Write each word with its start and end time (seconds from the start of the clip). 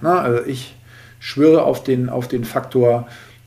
Na, 0.00 0.20
also 0.20 0.44
ich 0.44 0.74
schwöre 1.18 1.64
auf 1.64 1.84
den, 1.84 2.08
auf 2.08 2.28
den 2.28 2.44
Faktor 2.44 3.06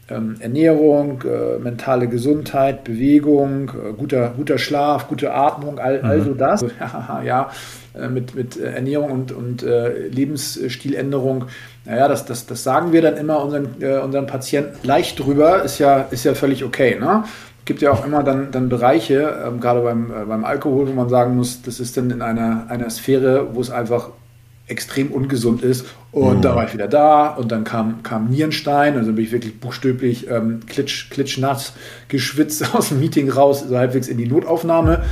ähm, 0.09 0.35
Ernährung, 0.39 1.21
äh, 1.23 1.59
mentale 1.59 2.07
Gesundheit, 2.07 2.83
Bewegung, 2.83 3.69
äh, 3.69 3.93
guter, 3.93 4.33
guter 4.35 4.57
Schlaf, 4.57 5.07
gute 5.07 5.33
Atmung, 5.33 5.79
all, 5.79 5.99
mhm. 5.99 6.09
also 6.09 6.33
das. 6.33 6.65
Ja, 7.25 7.51
äh, 7.97 8.07
mit, 8.07 8.35
mit 8.35 8.59
äh, 8.59 8.73
Ernährung 8.73 9.11
und, 9.11 9.31
und 9.31 9.63
äh, 9.63 10.07
Lebensstiländerung. 10.07 11.45
Naja, 11.85 12.07
das, 12.07 12.25
das, 12.25 12.45
das 12.45 12.63
sagen 12.63 12.91
wir 12.91 13.01
dann 13.01 13.17
immer 13.17 13.43
unseren, 13.43 13.81
äh, 13.81 13.97
unseren 13.97 14.27
Patienten 14.27 14.85
leicht 14.85 15.19
drüber, 15.19 15.63
ist 15.63 15.79
ja, 15.79 16.05
ist 16.11 16.25
ja 16.25 16.33
völlig 16.35 16.63
okay. 16.63 16.97
Ne? 16.99 17.23
gibt 17.65 17.81
ja 17.81 17.91
auch 17.91 18.05
immer 18.05 18.23
dann, 18.23 18.51
dann 18.51 18.69
Bereiche, 18.69 19.41
ähm, 19.45 19.59
gerade 19.59 19.81
beim, 19.81 20.11
äh, 20.11 20.25
beim 20.25 20.43
Alkohol, 20.43 20.87
wo 20.87 20.91
man 20.91 21.09
sagen 21.09 21.35
muss, 21.35 21.61
das 21.61 21.79
ist 21.79 21.95
dann 21.95 22.11
in 22.11 22.21
einer, 22.21 22.65
einer 22.67 22.89
Sphäre, 22.89 23.55
wo 23.55 23.61
es 23.61 23.69
einfach 23.69 24.09
extrem 24.67 25.11
ungesund 25.11 25.61
ist. 25.61 25.85
Und 26.11 26.37
mhm. 26.37 26.41
da 26.41 26.55
war 26.55 26.67
ich 26.67 26.73
wieder 26.73 26.87
da 26.87 27.29
und 27.29 27.51
dann 27.51 27.63
kam, 27.63 28.03
kam 28.03 28.29
Nierenstein, 28.29 28.97
also 28.97 29.13
bin 29.13 29.25
ich 29.25 29.31
wirklich 29.31 29.59
buchstäblich 29.59 30.29
ähm, 30.29 30.61
klitsch, 30.67 31.09
klitschnass 31.09 31.73
geschwitzt 32.07 32.63
aus 32.75 32.89
dem 32.89 32.99
Meeting 32.99 33.29
raus, 33.29 33.65
so 33.67 33.77
halbwegs 33.77 34.07
in 34.07 34.17
die 34.17 34.27
Notaufnahme. 34.27 35.03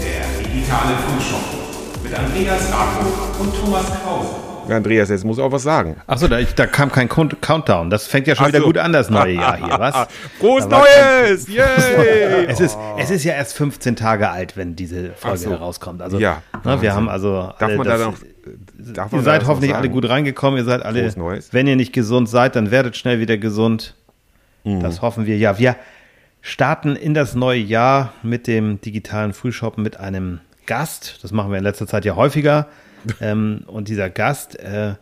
Der 0.00 0.44
digitale 0.44 0.96
Frühschoppen 1.06 1.58
mit 2.02 2.18
Andreas 2.18 2.72
Rako 2.72 3.42
und 3.42 3.54
Thomas 3.54 3.86
Krause. 4.02 4.51
Andreas, 4.68 5.08
jetzt 5.08 5.24
muss 5.24 5.38
auch 5.38 5.52
was 5.52 5.62
sagen. 5.62 5.96
Achso, 6.06 6.28
da, 6.28 6.40
da 6.40 6.66
kam 6.66 6.90
kein 6.90 7.08
Countdown. 7.08 7.90
Das 7.90 8.06
fängt 8.06 8.26
ja 8.26 8.34
schon 8.34 8.44
Ach 8.44 8.48
wieder 8.48 8.60
so. 8.60 8.66
gut 8.66 8.78
an, 8.78 8.92
das 8.92 9.10
neue 9.10 9.34
Jahr 9.34 9.56
hier, 9.56 9.78
was? 9.78 10.08
Frohes 10.38 10.66
Neues! 10.66 11.48
Yay! 11.48 12.46
es, 12.48 12.60
ist, 12.60 12.78
es 12.98 13.10
ist 13.10 13.24
ja 13.24 13.34
erst 13.34 13.54
15 13.56 13.96
Tage 13.96 14.30
alt, 14.30 14.56
wenn 14.56 14.76
diese 14.76 15.12
Folge 15.12 15.38
so. 15.38 15.50
herauskommt. 15.50 16.02
Also, 16.02 16.18
ja, 16.18 16.42
ne, 16.64 16.80
wir 16.80 16.94
haben 16.94 17.08
also. 17.08 17.52
Darf 17.58 17.76
man 17.76 17.86
das, 17.86 18.00
da 18.00 18.06
noch. 18.06 18.14
Darf 18.94 19.12
ihr 19.12 19.22
seid 19.22 19.46
hoffentlich 19.46 19.74
alle 19.74 19.88
gut 19.88 20.08
reingekommen. 20.08 20.58
Ihr 20.58 20.64
seid 20.64 20.84
alle. 20.84 21.12
Wenn 21.50 21.66
ihr 21.66 21.76
nicht 21.76 21.92
gesund 21.92 22.28
seid, 22.28 22.56
dann 22.56 22.70
werdet 22.70 22.96
schnell 22.96 23.20
wieder 23.20 23.38
gesund. 23.38 23.94
Mhm. 24.64 24.80
Das 24.80 25.02
hoffen 25.02 25.26
wir. 25.26 25.36
Ja, 25.36 25.58
wir 25.58 25.76
starten 26.40 26.96
in 26.96 27.14
das 27.14 27.34
neue 27.34 27.60
Jahr 27.60 28.12
mit 28.22 28.46
dem 28.46 28.80
digitalen 28.80 29.32
Frühshoppen 29.32 29.82
mit 29.82 29.98
einem 29.98 30.40
Gast. 30.66 31.20
Das 31.22 31.32
machen 31.32 31.50
wir 31.50 31.58
in 31.58 31.64
letzter 31.64 31.86
Zeit 31.86 32.04
ja 32.04 32.16
häufiger. 32.16 32.68
ähm, 33.20 33.64
und 33.66 33.88
dieser 33.88 34.10
Gast 34.10 34.58
äh, 34.58 34.94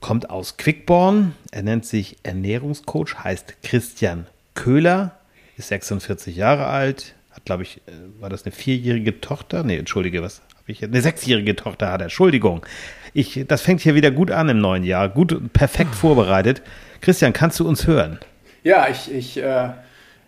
kommt 0.00 0.30
aus 0.30 0.56
Quickborn. 0.56 1.34
Er 1.50 1.62
nennt 1.62 1.86
sich 1.86 2.16
Ernährungscoach, 2.22 3.24
heißt 3.24 3.62
Christian 3.62 4.26
Köhler, 4.54 5.12
ist 5.56 5.68
46 5.68 6.36
Jahre 6.36 6.66
alt, 6.66 7.14
hat, 7.30 7.44
glaube 7.44 7.62
ich, 7.62 7.78
äh, 7.86 7.92
war 8.20 8.30
das 8.30 8.44
eine 8.44 8.52
vierjährige 8.52 9.20
Tochter? 9.20 9.64
Nee, 9.64 9.76
entschuldige, 9.76 10.22
was 10.22 10.40
habe 10.64 10.72
ich? 10.72 10.82
Eine 10.82 11.00
sechsjährige 11.00 11.56
Tochter 11.56 11.90
hat 11.90 12.00
er, 12.00 12.04
Entschuldigung. 12.04 12.64
Ich, 13.12 13.44
das 13.46 13.62
fängt 13.62 13.80
hier 13.80 13.94
wieder 13.94 14.10
gut 14.10 14.30
an 14.30 14.48
im 14.48 14.58
neuen 14.58 14.84
Jahr, 14.84 15.08
gut, 15.08 15.52
perfekt 15.52 15.94
vorbereitet. 15.94 16.62
Christian, 17.00 17.32
kannst 17.32 17.60
du 17.60 17.68
uns 17.68 17.86
hören? 17.86 18.18
Ja, 18.62 18.88
ich, 18.88 19.12
ich 19.12 19.36
äh, 19.36 19.70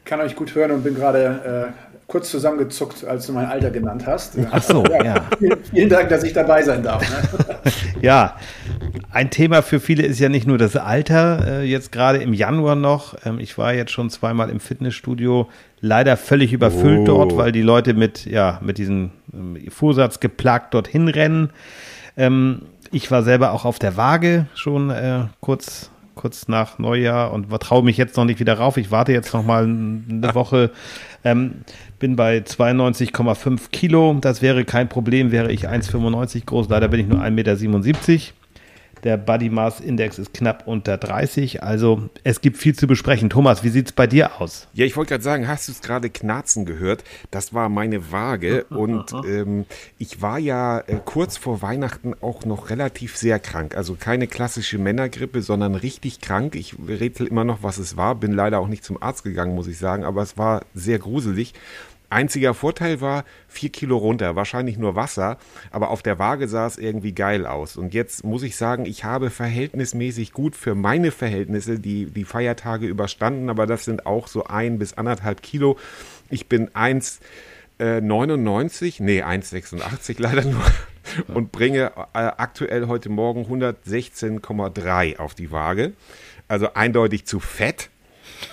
kann 0.05 0.20
euch 0.20 0.36
gut 0.36 0.55
hören 0.55 0.70
und 0.70 0.84
bin 0.84 0.94
gerade 0.94 1.72
äh, 1.74 1.86
kurz 2.07 2.31
zusammengezuckt, 2.31 3.05
als 3.05 3.27
du 3.27 3.33
mein 3.33 3.47
Alter 3.47 3.71
genannt 3.71 4.07
hast. 4.07 4.35
Ach 4.51 4.62
so, 4.62 4.85
ja. 4.85 5.05
ja. 5.05 5.27
Vielen, 5.73 5.89
Dank, 5.89 6.09
dass 6.09 6.23
ich 6.23 6.33
dabei 6.33 6.63
sein 6.63 6.83
darf. 6.83 7.03
Ne? 7.03 7.73
ja, 8.01 8.37
ein 9.11 9.31
Thema 9.31 9.63
für 9.63 9.81
viele 9.81 10.05
ist 10.05 10.21
ja 10.21 10.29
nicht 10.29 10.47
nur 10.47 10.57
das 10.57 10.77
Alter, 10.77 11.47
äh, 11.47 11.63
jetzt 11.65 11.91
gerade 11.91 12.19
im 12.19 12.33
Januar 12.33 12.77
noch. 12.77 13.17
Ähm, 13.25 13.41
ich 13.41 13.59
war 13.59 13.75
jetzt 13.75 13.91
schon 13.91 14.09
zweimal 14.11 14.51
im 14.51 14.61
Fitnessstudio, 14.61 15.48
leider 15.81 16.17
völlig 16.17 16.53
überfüllt 16.53 17.01
oh. 17.01 17.07
dort, 17.07 17.37
weil 17.37 17.51
die 17.51 17.63
Leute 17.63 17.95
mit, 17.95 18.25
ja, 18.25 18.61
mit 18.63 18.79
diesem 18.79 19.11
ähm, 19.35 19.59
Vorsatz 19.69 20.20
geplagt 20.20 20.75
dorthin 20.75 21.09
rennen. 21.09 21.51
Ähm, 22.17 22.63
ich 22.93 23.11
war 23.11 23.25
selber 23.25 23.51
auch 23.51 23.65
auf 23.65 23.81
der 23.81 23.97
Waage 23.97 24.47
schon 24.55 24.91
äh, 24.91 25.25
kurz 25.41 25.91
kurz 26.17 26.48
nach 26.48 26.79
Neujahr 26.79 27.33
und 27.33 27.51
traue 27.61 27.85
mich 27.85 27.97
jetzt 27.97 28.17
noch 28.17 28.25
nicht 28.25 28.41
wieder 28.41 28.55
rauf. 28.55 28.79
Ich 28.79 28.91
warte 28.91 29.13
jetzt 29.13 29.33
noch 29.33 29.45
mal 29.45 29.64
eine 29.64 30.35
Woche. 30.35 30.73
Ähm, 31.23 31.64
bin 31.98 32.17
bei 32.17 32.39
92,5 32.39 33.70
Kilo. 33.70 34.17
Das 34.20 34.42
wäre 34.42 34.64
kein 34.64 34.89
Problem, 34.89 35.33
wäre 35.33 35.52
ich 35.52 35.68
1,95 35.68 36.45
groß. 36.45 36.68
Leider 36.68 36.89
bin 36.89 37.01
ich 37.01 37.07
nur 37.07 37.20
1,77 37.20 37.30
Meter. 37.30 38.36
Der 39.06 39.17
Body 39.17 39.50
Mass 39.50 39.78
Index 39.78 40.18
ist 40.18 40.34
knapp 40.34 40.67
unter 40.67 40.96
30. 40.98 41.62
Also 41.62 42.11
es 42.24 42.40
gibt 42.40 42.56
viel 42.56 42.74
zu 42.74 42.89
besprechen. 42.89 43.30
Thomas, 43.30 43.62
wie 43.62 43.68
sieht 43.68 43.86
es 43.86 43.92
bei 43.92 44.08
dir 44.08 44.40
aus? 44.40 44.67
Ja, 44.74 44.84
ich 44.84 44.96
wollte 44.96 45.11
gerade 45.11 45.22
sagen, 45.22 45.46
hast 45.46 45.68
du 45.68 45.72
es 45.72 45.80
gerade 45.80 46.11
knarzen 46.11 46.67
gehört? 46.67 47.05
Das 47.30 47.55
war 47.55 47.68
meine 47.68 48.11
Waage. 48.11 48.64
Und 48.64 49.12
ähm, 49.24 49.64
ich 49.96 50.22
war 50.22 50.40
ja 50.40 50.80
äh, 50.80 50.98
kurz 51.05 51.36
vor 51.36 51.62
Weihnachten 51.62 52.14
auch 52.20 52.44
noch 52.46 52.68
relativ 52.68 53.17
sehr 53.17 53.39
krank. 53.39 53.77
Also 53.77 53.94
keine 53.94 54.27
klassische 54.27 54.77
Männergrippe, 54.77 55.40
sondern 55.40 55.77
richtig 55.77 56.20
krank. 56.20 56.56
Ich 56.56 56.74
rätsel 56.88 57.28
immer 57.28 57.44
noch, 57.44 57.62
was 57.62 57.78
es 57.78 57.96
war. 57.96 58.17
Bin 58.17 58.33
leider 58.33 58.58
auch 58.58 58.67
nicht 58.67 58.83
zum 58.83 59.00
Arzt 59.00 59.23
gegangen, 59.23 59.55
muss 59.55 59.68
ich 59.68 59.78
sagen. 59.78 60.02
Aber 60.02 60.23
es 60.23 60.36
war 60.36 60.62
sehr 60.74 60.98
gruselig. 60.98 61.55
Einziger 62.08 62.55
Vorteil 62.55 63.00
war, 63.00 63.24
vier 63.48 63.70
Kilo 63.70 63.96
runter, 63.96 64.36
wahrscheinlich 64.36 64.78
nur 64.78 64.94
Wasser, 64.94 65.39
aber 65.70 65.90
auf 65.90 66.02
der 66.02 66.18
Waage 66.18 66.48
sah 66.48 66.67
es 66.67 66.78
irgendwie 66.78 67.12
geil 67.12 67.46
aus. 67.46 67.77
Und 67.77 67.94
jetzt 67.94 68.24
muss 68.24 68.42
ich 68.42 68.56
sagen, 68.56 68.86
ich 68.86 69.05
habe 69.05 69.30
verhältnismäßig 69.30 70.33
gut 70.33 70.56
für 70.56 70.74
meine 70.74 71.11
Verhältnisse 71.11 71.78
die, 71.78 72.06
die 72.06 72.24
Feiertage 72.24 72.86
überstanden, 72.86 73.50
aber 73.50 73.67
das 73.67 73.84
sind 73.84 74.06
auch 74.06 74.28
so 74.28 74.44
ein 74.44 74.78
bis 74.78 74.94
anderthalb 74.94 75.42
Kilo. 75.42 75.77
Ich 76.30 76.48
bin 76.48 76.70
1,99, 76.70 77.80
äh, 77.80 79.02
nee, 79.02 79.23
1,86 79.23 80.17
leider 80.18 80.44
nur 80.44 80.64
und 81.28 81.52
bringe 81.52 81.92
äh, 82.14 82.18
aktuell 82.18 82.88
heute 82.88 83.08
Morgen 83.08 83.44
116,3 83.44 85.18
auf 85.18 85.34
die 85.34 85.50
Waage. 85.50 85.92
Also 86.48 86.74
eindeutig 86.74 87.27
zu 87.27 87.40
fett. 87.40 87.90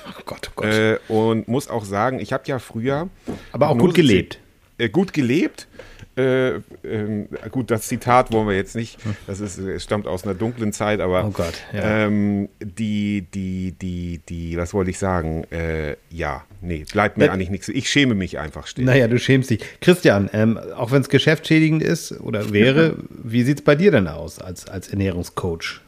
Oh 0.07 0.21
Gott, 0.25 0.49
oh 0.49 0.53
Gott. 0.55 0.66
Äh, 0.66 0.99
und 1.07 1.47
muss 1.47 1.69
auch 1.69 1.85
sagen, 1.85 2.19
ich 2.19 2.33
habe 2.33 2.44
ja 2.47 2.59
früher. 2.59 3.09
Aber 3.51 3.69
auch 3.69 3.77
gut 3.77 3.94
gelebt. 3.94 4.39
Äh, 4.77 4.89
gut 4.89 5.13
gelebt. 5.13 5.67
Äh, 6.16 6.57
ähm, 6.83 7.27
gut, 7.49 7.71
das 7.71 7.88
Zitat 7.88 8.31
wollen 8.31 8.47
wir 8.47 8.55
jetzt 8.55 8.75
nicht. 8.75 8.99
Das 9.25 9.39
ist, 9.39 9.59
stammt 9.81 10.05
aus 10.05 10.23
einer 10.23 10.35
dunklen 10.35 10.71
Zeit, 10.71 10.99
aber 10.99 11.25
oh 11.25 11.31
Gott, 11.31 11.55
ja. 11.73 12.05
ähm, 12.05 12.49
die, 12.59 13.25
die, 13.33 13.71
die, 13.71 14.19
die, 14.29 14.57
was 14.57 14.75
wollte 14.75 14.91
ich 14.91 14.99
sagen? 14.99 15.44
Äh, 15.45 15.95
ja, 16.11 16.44
nee, 16.61 16.85
bleibt 16.91 17.17
mir 17.17 17.31
eigentlich 17.31 17.50
nichts. 17.50 17.67
Ich 17.67 17.89
schäme 17.89 18.13
mich 18.13 18.38
einfach 18.38 18.67
still. 18.67 18.85
Naja, 18.85 19.07
du 19.07 19.17
schämst 19.17 19.50
dich. 19.50 19.63
Christian, 19.81 20.29
ähm, 20.33 20.59
auch 20.75 20.91
wenn 20.91 21.01
es 21.01 21.09
geschäftsschädigend 21.09 21.81
ist 21.81 22.11
oder 22.21 22.53
wäre, 22.53 22.95
wie 23.09 23.41
sieht 23.41 23.59
es 23.59 23.63
bei 23.63 23.73
dir 23.73 23.89
denn 23.89 24.07
aus 24.07 24.38
als, 24.38 24.67
als 24.67 24.89
Ernährungscoach? 24.89 25.81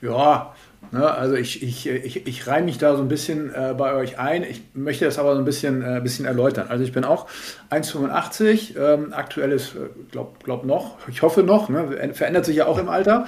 Ja, 0.00 0.54
Ne, 0.92 1.08
also 1.08 1.36
ich, 1.36 1.62
ich, 1.62 1.86
ich, 1.86 2.26
ich 2.26 2.46
reihe 2.48 2.64
mich 2.64 2.78
da 2.78 2.96
so 2.96 3.02
ein 3.02 3.08
bisschen 3.08 3.54
äh, 3.54 3.74
bei 3.78 3.94
euch 3.94 4.18
ein. 4.18 4.42
Ich 4.42 4.62
möchte 4.74 5.04
das 5.04 5.18
aber 5.18 5.34
so 5.34 5.38
ein 5.38 5.44
bisschen, 5.44 5.82
äh, 5.82 6.00
bisschen 6.00 6.24
erläutern. 6.24 6.66
Also 6.68 6.82
ich 6.82 6.92
bin 6.92 7.04
auch 7.04 7.28
1,85, 7.70 8.76
ähm, 8.76 9.12
aktuell 9.12 9.52
ist, 9.52 9.76
äh, 9.76 9.88
glaub, 10.10 10.42
glaub 10.42 10.64
noch, 10.64 10.96
ich 11.08 11.22
hoffe 11.22 11.44
noch, 11.44 11.68
ne, 11.68 12.12
verändert 12.12 12.44
sich 12.44 12.56
ja 12.56 12.66
auch 12.66 12.78
im 12.78 12.88
Alter. 12.88 13.26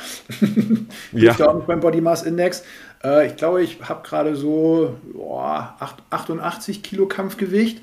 ja. 1.13 1.39
auch 1.47 1.55
nicht 1.55 1.67
beim 1.69 1.81
Body 1.81 2.01
Mass 2.01 2.25
Index. 2.25 2.65
Äh, 3.05 3.29
ich 3.29 3.37
glaube, 3.37 3.63
ich 3.63 3.79
habe 3.83 4.07
gerade 4.07 4.35
so 4.35 4.97
boah, 5.13 5.77
88 6.11 6.83
Kilo 6.83 7.07
Kampfgewicht. 7.07 7.83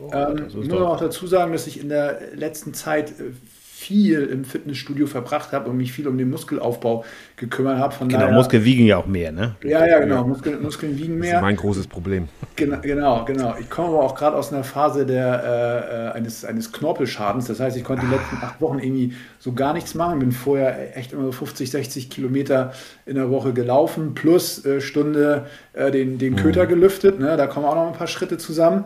Oh, 0.00 0.10
ähm, 0.12 0.46
ich 0.48 0.54
muss 0.56 0.66
noch 0.66 0.98
dazu 0.98 1.26
sagen, 1.26 1.52
dass 1.52 1.66
ich 1.66 1.80
in 1.80 1.88
der 1.88 2.18
letzten 2.34 2.74
Zeit 2.74 3.10
äh, 3.10 3.32
viel 3.80 4.24
im 4.24 4.44
Fitnessstudio 4.44 5.06
verbracht 5.06 5.52
habe 5.52 5.70
und 5.70 5.78
mich 5.78 5.90
viel 5.90 6.06
um 6.06 6.18
den 6.18 6.28
Muskelaufbau 6.28 7.02
gekümmert 7.36 7.78
habe. 7.78 7.94
Von 7.94 8.08
genau, 8.08 8.20
daher, 8.20 8.34
Muskeln 8.34 8.62
wiegen 8.62 8.84
ja 8.84 8.98
auch 8.98 9.06
mehr, 9.06 9.32
ne? 9.32 9.56
Ja, 9.64 9.86
ja, 9.86 10.00
genau. 10.00 10.26
Muskeln, 10.26 10.62
Muskeln 10.62 10.98
wiegen 10.98 11.18
mehr. 11.18 11.30
Das 11.30 11.38
ist 11.38 11.42
mein 11.42 11.56
großes 11.56 11.86
Problem. 11.86 12.28
Genau, 12.56 12.76
genau. 12.82 13.24
genau. 13.24 13.54
Ich 13.58 13.70
komme 13.70 13.88
aber 13.88 14.02
auch 14.02 14.14
gerade 14.14 14.36
aus 14.36 14.52
einer 14.52 14.64
Phase 14.64 15.06
der, 15.06 16.12
äh, 16.12 16.18
eines, 16.18 16.44
eines 16.44 16.72
Knorpelschadens. 16.72 17.46
Das 17.46 17.58
heißt, 17.58 17.74
ich 17.74 17.82
konnte 17.82 18.04
die 18.04 18.12
letzten 18.12 18.36
acht 18.42 18.60
Wochen 18.60 18.80
irgendwie 18.80 19.14
so 19.38 19.54
gar 19.54 19.72
nichts 19.72 19.94
machen. 19.94 20.18
Bin 20.18 20.32
vorher 20.32 20.94
echt 20.98 21.14
immer 21.14 21.24
so 21.24 21.32
50, 21.32 21.70
60 21.70 22.10
Kilometer 22.10 22.74
in 23.06 23.14
der 23.14 23.30
Woche 23.30 23.54
gelaufen, 23.54 24.12
plus 24.14 24.62
äh, 24.66 24.82
Stunde 24.82 25.46
äh, 25.72 25.90
den, 25.90 26.18
den 26.18 26.36
Köter 26.36 26.64
mhm. 26.64 26.68
gelüftet. 26.68 27.18
Ne? 27.18 27.38
Da 27.38 27.46
kommen 27.46 27.64
auch 27.64 27.76
noch 27.76 27.86
ein 27.86 27.94
paar 27.94 28.08
Schritte 28.08 28.36
zusammen. 28.36 28.84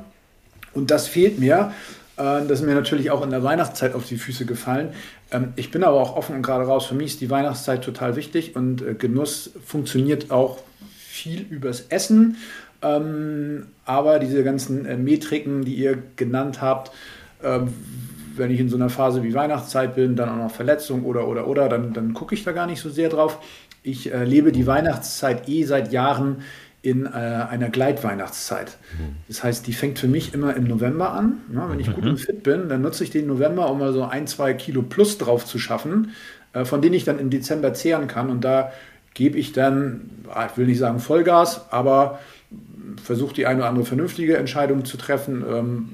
Und 0.72 0.92
das 0.92 1.08
fehlt 1.08 1.40
mir. 1.40 1.72
Äh, 2.16 2.46
das 2.46 2.60
ist 2.60 2.66
mir 2.66 2.74
natürlich 2.74 3.10
auch 3.10 3.22
in 3.22 3.30
der 3.30 3.42
Weihnachtszeit 3.42 3.94
auf 3.94 4.06
die 4.06 4.16
Füße 4.16 4.46
gefallen. 4.46 4.90
Ähm, 5.30 5.52
ich 5.56 5.70
bin 5.70 5.84
aber 5.84 6.00
auch 6.00 6.16
offen 6.16 6.36
und 6.36 6.42
gerade 6.42 6.64
raus. 6.64 6.86
Für 6.86 6.94
mich 6.94 7.12
ist 7.12 7.20
die 7.20 7.30
Weihnachtszeit 7.30 7.82
total 7.82 8.16
wichtig 8.16 8.56
und 8.56 8.82
äh, 8.82 8.94
Genuss 8.94 9.50
funktioniert 9.64 10.30
auch 10.30 10.58
viel 10.96 11.42
übers 11.50 11.86
Essen. 11.88 12.36
Ähm, 12.82 13.66
aber 13.84 14.18
diese 14.18 14.44
ganzen 14.44 14.86
äh, 14.86 14.96
Metriken, 14.96 15.64
die 15.64 15.74
ihr 15.74 15.98
genannt 16.16 16.60
habt, 16.60 16.92
ähm, 17.42 17.72
wenn 18.36 18.50
ich 18.50 18.58
in 18.58 18.68
so 18.68 18.76
einer 18.76 18.90
Phase 18.90 19.22
wie 19.22 19.32
Weihnachtszeit 19.32 19.94
bin, 19.94 20.16
dann 20.16 20.28
auch 20.28 20.36
noch 20.36 20.50
Verletzung 20.50 21.04
oder 21.04 21.28
oder 21.28 21.46
oder, 21.46 21.68
dann, 21.68 21.92
dann 21.92 22.14
gucke 22.14 22.34
ich 22.34 22.42
da 22.42 22.50
gar 22.50 22.66
nicht 22.66 22.80
so 22.80 22.90
sehr 22.90 23.08
drauf. 23.08 23.38
Ich 23.84 24.06
lebe 24.06 24.50
die 24.50 24.66
Weihnachtszeit 24.66 25.48
eh 25.48 25.62
seit 25.64 25.92
Jahren 25.92 26.38
in 26.84 27.06
äh, 27.06 27.08
einer 27.08 27.70
Gleitweihnachtszeit. 27.70 28.76
Mhm. 28.98 29.16
Das 29.26 29.42
heißt, 29.42 29.66
die 29.66 29.72
fängt 29.72 29.98
für 29.98 30.06
mich 30.06 30.34
immer 30.34 30.54
im 30.54 30.64
November 30.64 31.12
an. 31.12 31.38
Ja, 31.52 31.70
wenn 31.70 31.80
ich 31.80 31.88
mhm. 31.88 31.94
gut 31.94 32.04
und 32.04 32.20
fit 32.20 32.42
bin, 32.42 32.68
dann 32.68 32.82
nutze 32.82 33.04
ich 33.04 33.10
den 33.10 33.26
November, 33.26 33.70
um 33.70 33.78
mal 33.78 33.94
so 33.94 34.04
ein, 34.04 34.26
zwei 34.26 34.52
Kilo 34.52 34.82
plus 34.82 35.16
drauf 35.16 35.46
zu 35.46 35.58
schaffen, 35.58 36.10
äh, 36.52 36.66
von 36.66 36.82
denen 36.82 36.94
ich 36.94 37.04
dann 37.04 37.18
im 37.18 37.30
Dezember 37.30 37.72
zehren 37.72 38.06
kann. 38.06 38.28
Und 38.28 38.44
da 38.44 38.70
gebe 39.14 39.38
ich 39.38 39.52
dann, 39.52 40.10
ah, 40.28 40.46
ich 40.50 40.58
will 40.58 40.66
nicht 40.66 40.78
sagen 40.78 40.98
Vollgas, 40.98 41.62
aber 41.70 42.18
versuche 43.02 43.34
die 43.34 43.46
eine 43.46 43.60
oder 43.60 43.68
andere 43.70 43.86
vernünftige 43.86 44.36
Entscheidung 44.36 44.84
zu 44.84 44.98
treffen. 44.98 45.42
Ähm, 45.48 45.88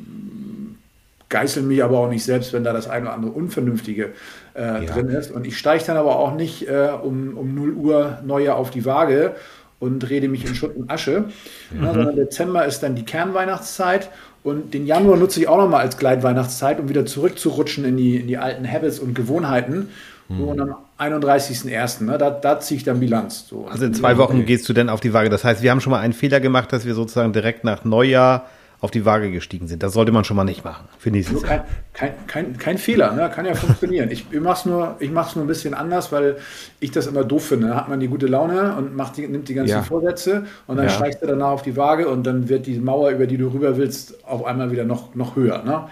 geißel 1.29 1.63
mich 1.63 1.85
aber 1.85 1.99
auch 1.99 2.11
nicht 2.11 2.25
selbst, 2.25 2.53
wenn 2.53 2.65
da 2.65 2.73
das 2.73 2.89
eine 2.89 3.07
oder 3.07 3.15
andere 3.15 3.31
Unvernünftige 3.31 4.11
äh, 4.57 4.61
ja. 4.61 4.81
drin 4.81 5.09
ist. 5.11 5.31
Und 5.31 5.47
ich 5.47 5.57
steige 5.57 5.85
dann 5.85 5.97
aber 5.97 6.19
auch 6.19 6.35
nicht 6.35 6.69
äh, 6.69 6.89
um, 7.01 7.37
um 7.37 7.55
0 7.55 7.75
Uhr 7.75 8.19
neue 8.25 8.57
auf 8.57 8.73
die 8.73 8.85
Waage 8.85 9.37
und 9.81 10.09
rede 10.09 10.29
mich 10.29 10.45
in 10.45 10.55
Schutt 10.55 10.77
und 10.77 10.91
Asche. 10.91 11.25
Mhm. 11.73 11.85
Ja, 11.85 11.95
sondern 11.95 12.17
Dezember 12.17 12.65
ist 12.67 12.83
dann 12.83 12.95
die 12.95 13.05
Kernweihnachtszeit 13.05 14.11
und 14.43 14.73
den 14.73 14.87
Januar 14.87 15.17
nutze 15.17 15.41
ich 15.41 15.49
auch 15.49 15.59
nochmal 15.59 15.81
als 15.81 15.97
Gleitweihnachtszeit, 15.97 16.79
um 16.79 16.89
wieder 16.89 17.05
zurückzurutschen 17.05 17.85
in 17.85 17.97
die, 17.97 18.17
in 18.17 18.27
die 18.27 18.39
alten 18.39 18.71
Habits 18.71 18.99
und 18.99 19.15
Gewohnheiten. 19.15 19.89
Mhm. 20.29 20.41
Und 20.41 20.61
am 20.61 20.77
31.01., 20.99 22.05
ne, 22.05 22.19
da, 22.19 22.31
da 22.31 22.61
ziehe 22.61 22.79
ich 22.79 22.85
dann 22.85 23.01
Bilanz. 23.01 23.47
So. 23.49 23.67
Also 23.67 23.85
in 23.85 23.95
zwei 23.95 24.17
Wochen 24.17 24.47
gehst 24.47 24.69
du 24.69 24.73
denn 24.73 24.89
auf 24.89 25.01
die 25.01 25.13
Waage. 25.13 25.29
Das 25.29 25.45
heißt, 25.45 25.63
wir 25.63 25.71
haben 25.71 25.81
schon 25.81 25.91
mal 25.91 26.01
einen 26.01 26.13
Fehler 26.13 26.41
gemacht, 26.41 26.73
dass 26.73 26.87
wir 26.87 26.95
sozusagen 26.95 27.33
direkt 27.33 27.65
nach 27.65 27.85
Neujahr 27.85 28.47
auf 28.81 28.91
die 28.91 29.05
Waage 29.05 29.31
gestiegen 29.31 29.69
sind. 29.69 29.83
Das 29.83 29.93
sollte 29.93 30.11
man 30.11 30.25
schon 30.25 30.37
mal 30.37 30.45
nicht 30.45 30.65
machen 30.65 30.89
für 30.99 31.11
nächstes 31.11 31.43
Jahr. 31.43 31.67
Kein, 31.93 32.13
kein, 32.27 32.57
kein, 32.57 32.79
Fehler, 32.79 33.13
ne? 33.13 33.31
kann 33.35 33.45
ja 33.45 33.55
funktionieren. 33.55 34.11
Ich, 34.11 34.27
ich 34.31 34.41
mache 34.41 34.61
es 34.61 34.65
nur, 34.65 34.97
nur 35.01 35.45
ein 35.45 35.47
bisschen 35.47 35.75
anders, 35.75 36.13
weil 36.13 36.39
ich 36.81 36.91
das 36.91 37.07
immer 37.07 37.25
doof 37.25 37.47
finde. 37.47 37.69
Da 37.69 37.77
hat 37.77 37.89
man 37.89 38.01
die 38.01 38.09
gute 38.09 38.27
Laune 38.27 38.75
und 38.77 38.97
macht 38.97 39.19
die, 39.19 39.29
nimmt 39.29 39.49
die 39.49 39.55
ganzen 39.55 39.73
ja. 39.73 39.83
Vorsätze 39.83 40.47
und 40.67 40.77
dann 40.77 40.87
ja. 40.87 40.91
steigst 40.91 41.23
du 41.23 41.27
danach 41.27 41.51
auf 41.51 41.63
die 41.63 41.77
Waage 41.77 42.09
und 42.09 42.27
dann 42.27 42.49
wird 42.49 42.67
die 42.67 42.79
Mauer, 42.79 43.11
über 43.11 43.27
die 43.27 43.37
du 43.37 43.49
rüber 43.49 43.77
willst, 43.77 44.25
auf 44.25 44.45
einmal 44.45 44.71
wieder 44.73 44.85
noch, 44.85 45.15
noch 45.15 45.37
höher. 45.37 45.63
Ne? 45.63 45.89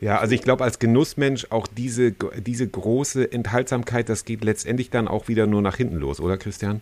Ja, 0.00 0.18
also 0.18 0.34
ich 0.34 0.40
glaube, 0.40 0.64
als 0.64 0.78
Genussmensch 0.78 1.48
auch 1.50 1.66
diese, 1.66 2.12
diese 2.12 2.66
große 2.66 3.30
Enthaltsamkeit, 3.30 4.08
das 4.08 4.24
geht 4.24 4.42
letztendlich 4.44 4.88
dann 4.88 5.08
auch 5.08 5.28
wieder 5.28 5.46
nur 5.46 5.60
nach 5.60 5.76
hinten 5.76 5.96
los, 5.96 6.20
oder 6.20 6.38
Christian? 6.38 6.80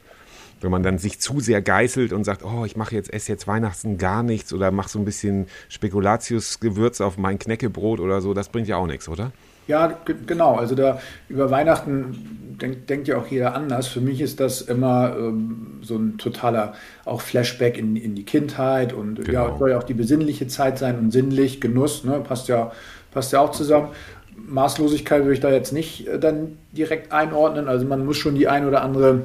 Wenn 0.61 0.71
man 0.71 0.83
dann 0.83 0.99
sich 0.99 1.21
zu 1.21 1.41
sehr 1.41 1.63
geißelt 1.63 2.13
und 2.13 2.25
sagt, 2.25 2.45
oh, 2.45 2.65
ich 2.65 2.77
mache 2.77 2.95
jetzt, 2.95 3.13
esse 3.13 3.33
jetzt 3.33 3.47
Weihnachten 3.47 3.99
gar 3.99 4.23
nichts 4.23 4.53
oder 4.53 4.71
mache 4.71 4.89
so 4.89 4.99
ein 4.99 5.05
bisschen 5.05 5.47
Spekulatius-Gewürz 5.69 7.01
auf 7.01 7.19
mein 7.19 7.39
Knäckebrot 7.39 8.01
oder 8.01 8.21
so, 8.21 8.35
das 8.35 8.49
bringt 8.49 8.69
ja 8.69 8.77
auch 8.77 8.87
nichts, 8.87 9.09
oder? 9.09 9.33
Ja, 9.69 9.99
genau. 10.27 10.55
Also 10.55 10.75
da 10.75 10.99
über 11.29 11.51
Weihnachten 11.51 12.57
denkt, 12.61 12.89
denkt 12.89 13.07
ja 13.07 13.19
auch 13.19 13.27
jeder 13.27 13.55
anders. 13.55 13.87
Für 13.87 14.01
mich 14.01 14.23
ist 14.23 14.41
das 14.41 14.63
immer 14.63 15.15
ähm, 15.19 15.79
so 15.83 15.97
ein 15.97 16.17
totaler 16.17 16.73
auch 17.05 17.21
Flashback 17.21 17.77
in, 17.77 17.95
in 17.95 18.15
die 18.15 18.25
Kindheit 18.25 18.95
und 18.95 19.27
genau. 19.27 19.49
ja, 19.49 19.59
soll 19.59 19.71
ja 19.71 19.79
auch 19.79 19.83
die 19.85 19.95
besinnliche 19.95 20.47
Zeit 20.49 20.79
sein 20.79 20.99
und 20.99 21.11
sinnlich, 21.11 21.61
Genuss, 21.61 22.03
ne, 22.03 22.19
passt 22.27 22.49
ja, 22.49 22.73
passt 23.13 23.33
ja 23.35 23.41
auch 23.41 23.53
zusammen. 23.53 23.89
Maßlosigkeit 24.37 25.23
würde 25.23 25.35
ich 25.35 25.41
da 25.41 25.51
jetzt 25.51 25.73
nicht 25.73 26.09
äh, 26.09 26.19
dann 26.19 26.57
direkt 26.73 27.13
einordnen. 27.13 27.69
Also 27.69 27.85
man 27.85 28.07
muss 28.07 28.17
schon 28.17 28.37
die 28.37 28.49
ein 28.49 28.67
oder 28.67 28.83
andere 28.83 29.25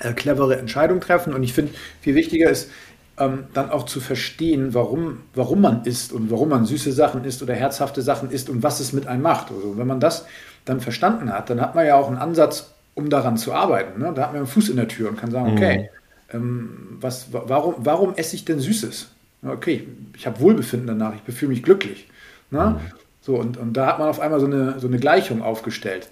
äh, 0.00 0.12
clevere 0.12 0.58
Entscheidung 0.58 1.00
treffen. 1.00 1.34
Und 1.34 1.42
ich 1.42 1.52
finde, 1.52 1.72
viel 2.00 2.14
wichtiger 2.14 2.50
ist, 2.50 2.70
ähm, 3.18 3.44
dann 3.52 3.70
auch 3.70 3.84
zu 3.84 4.00
verstehen, 4.00 4.74
warum, 4.74 5.20
warum 5.34 5.60
man 5.60 5.84
isst 5.84 6.12
und 6.12 6.30
warum 6.30 6.48
man 6.48 6.64
süße 6.64 6.92
Sachen 6.92 7.24
isst 7.24 7.42
oder 7.42 7.54
herzhafte 7.54 8.02
Sachen 8.02 8.30
isst 8.30 8.48
und 8.48 8.62
was 8.62 8.80
es 8.80 8.92
mit 8.92 9.06
einem 9.06 9.22
macht. 9.22 9.50
Also 9.50 9.76
wenn 9.76 9.86
man 9.86 10.00
das 10.00 10.26
dann 10.64 10.80
verstanden 10.80 11.32
hat, 11.32 11.50
dann 11.50 11.60
hat 11.60 11.74
man 11.74 11.86
ja 11.86 11.96
auch 11.96 12.08
einen 12.08 12.16
Ansatz, 12.16 12.72
um 12.94 13.10
daran 13.10 13.36
zu 13.36 13.52
arbeiten. 13.52 14.00
Ne? 14.00 14.12
Da 14.14 14.22
hat 14.22 14.32
man 14.32 14.38
einen 14.38 14.46
Fuß 14.46 14.70
in 14.70 14.76
der 14.76 14.88
Tür 14.88 15.10
und 15.10 15.18
kann 15.18 15.30
sagen, 15.30 15.52
okay, 15.52 15.90
mhm. 16.32 16.36
ähm, 16.36 16.70
was, 17.00 17.26
warum, 17.30 17.74
warum 17.78 18.14
esse 18.14 18.36
ich 18.36 18.44
denn 18.44 18.58
Süßes? 18.58 19.10
Okay, 19.42 19.86
ich 20.16 20.26
habe 20.26 20.40
Wohlbefinden 20.40 20.86
danach, 20.86 21.14
ich 21.14 21.22
befühle 21.22 21.50
mich 21.50 21.62
glücklich. 21.62 22.08
Ne? 22.50 22.78
Mhm. 22.78 23.00
So, 23.22 23.36
und, 23.36 23.56
und 23.58 23.74
da 23.74 23.86
hat 23.86 23.98
man 23.98 24.08
auf 24.08 24.20
einmal 24.20 24.40
so 24.40 24.46
eine, 24.46 24.78
so 24.80 24.86
eine 24.86 24.98
Gleichung 24.98 25.42
aufgestellt. 25.42 26.08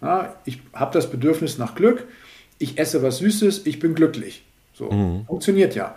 Ja, 0.00 0.34
ich 0.44 0.60
habe 0.72 0.92
das 0.92 1.10
Bedürfnis 1.10 1.58
nach 1.58 1.74
Glück, 1.74 2.06
ich 2.58 2.78
esse 2.78 3.02
was 3.02 3.18
Süßes, 3.18 3.66
ich 3.66 3.78
bin 3.78 3.94
glücklich. 3.94 4.44
So, 4.74 4.90
mhm. 4.90 5.24
funktioniert 5.26 5.74
ja. 5.74 5.96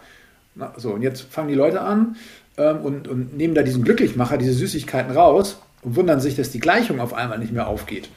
Na, 0.56 0.74
so, 0.78 0.92
und 0.92 1.02
jetzt 1.02 1.22
fangen 1.22 1.50
die 1.50 1.56
Leute 1.56 1.82
an 1.82 2.16
ähm, 2.58 2.82
und, 2.82 3.08
und 3.08 3.38
nehmen 3.38 3.56
da 3.56 3.64
diesen 3.64 3.84
Glücklichmacher, 3.84 4.38
diese 4.38 4.54
Süßigkeiten 4.54 5.12
raus 5.12 5.60
und 5.82 5.96
wundern 5.96 6.20
sich, 6.20 6.36
dass 6.36 6.52
die 6.52 6.60
Gleichung 6.60 7.00
auf 7.00 7.14
einmal 7.14 7.40
nicht 7.40 7.54
mehr 7.54 7.68
aufgeht. 7.68 8.10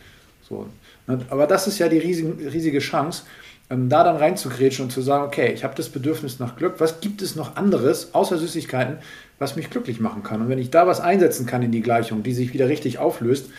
So, 0.48 0.66
ne, 1.06 1.20
aber 1.30 1.46
das 1.46 1.66
ist 1.66 1.78
ja 1.78 1.88
die 1.88 1.98
riesige, 1.98 2.52
riesige 2.52 2.78
Chance, 2.78 3.24
ähm, 3.70 3.88
da 3.88 4.04
dann 4.04 4.16
reinzugrätschen 4.16 4.86
und 4.86 4.90
zu 4.90 5.00
sagen, 5.00 5.24
okay, 5.24 5.52
ich 5.52 5.64
habe 5.64 5.74
das 5.76 5.88
Bedürfnis 5.88 6.38
nach 6.38 6.56
Glück, 6.56 6.74
was 6.78 7.00
gibt 7.00 7.22
es 7.22 7.36
noch 7.36 7.56
anderes 7.56 8.14
außer 8.14 8.36
Süßigkeiten, 8.38 8.98
was 9.38 9.56
mich 9.56 9.70
glücklich 9.70 10.00
machen 10.00 10.22
kann? 10.22 10.42
Und 10.42 10.48
wenn 10.48 10.58
ich 10.58 10.70
da 10.70 10.86
was 10.86 11.00
einsetzen 11.00 11.46
kann 11.46 11.62
in 11.62 11.72
die 11.72 11.82
Gleichung, 11.82 12.22
die 12.22 12.34
sich 12.34 12.52
wieder 12.52 12.68
richtig 12.68 12.98
auflöst, 12.98 13.50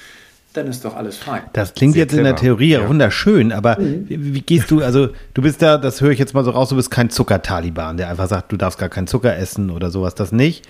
dann 0.54 0.68
ist 0.68 0.84
doch 0.84 0.96
alles 0.96 1.18
fein. 1.18 1.44
Das 1.54 1.74
klingt 1.74 1.94
Sehr 1.94 2.04
jetzt 2.04 2.12
clever. 2.12 2.28
in 2.28 2.36
der 2.36 2.42
Theorie 2.42 2.70
ja. 2.70 2.88
wunderschön, 2.88 3.52
aber 3.52 3.80
mhm. 3.80 4.10
wie, 4.10 4.34
wie, 4.36 4.42
gehst 4.42 4.70
du, 4.72 4.82
also 4.82 5.10
du 5.34 5.42
bist 5.42 5.62
da, 5.62 5.78
das 5.78 6.02
höre 6.02 6.12
ich 6.12 6.20
jetzt 6.20 6.34
mal 6.34 6.44
so 6.44 6.52
raus, 6.52 6.70
du 6.70 6.76
bist 6.76 6.92
kein 6.92 7.10
Zucker-Taliban, 7.10 7.98
der 7.98 8.10
einfach 8.10 8.28
sagt, 8.28 8.52
du 8.52 8.58
darfst 8.58 8.80
gar 8.80 8.90
keinen 8.90 9.08
Zucker 9.08 9.36
essen 9.36 9.70
oder 9.70 9.92
sowas, 9.92 10.16
das 10.16 10.32
nicht. 10.32 10.68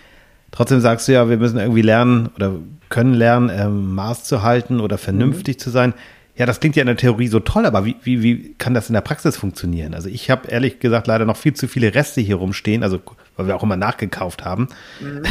Trotzdem 0.51 0.81
sagst 0.81 1.07
du 1.07 1.13
ja, 1.13 1.29
wir 1.29 1.37
müssen 1.37 1.57
irgendwie 1.57 1.81
lernen 1.81 2.29
oder 2.35 2.53
können 2.89 3.13
lernen, 3.13 3.49
ähm, 3.53 3.95
Maß 3.95 4.25
zu 4.25 4.43
halten 4.43 4.79
oder 4.79 4.97
vernünftig 4.97 5.55
mhm. 5.55 5.59
zu 5.59 5.69
sein. 5.69 5.93
Ja, 6.35 6.45
das 6.45 6.59
klingt 6.59 6.75
ja 6.75 6.81
in 6.81 6.87
der 6.87 6.97
Theorie 6.97 7.27
so 7.27 7.39
toll, 7.39 7.65
aber 7.65 7.85
wie, 7.85 7.95
wie, 8.03 8.21
wie 8.21 8.53
kann 8.57 8.73
das 8.73 8.89
in 8.89 8.93
der 8.93 9.01
Praxis 9.01 9.37
funktionieren? 9.37 9.93
Also 9.93 10.09
ich 10.09 10.29
habe 10.29 10.47
ehrlich 10.47 10.79
gesagt 10.79 11.07
leider 11.07 11.25
noch 11.25 11.37
viel 11.37 11.53
zu 11.53 11.67
viele 11.67 11.93
Reste 11.93 12.21
hier 12.21 12.35
rumstehen, 12.35 12.83
also 12.83 12.99
weil 13.37 13.47
wir 13.47 13.55
auch 13.55 13.63
immer 13.63 13.77
nachgekauft 13.77 14.45
haben. 14.45 14.67
Mhm. 14.99 15.23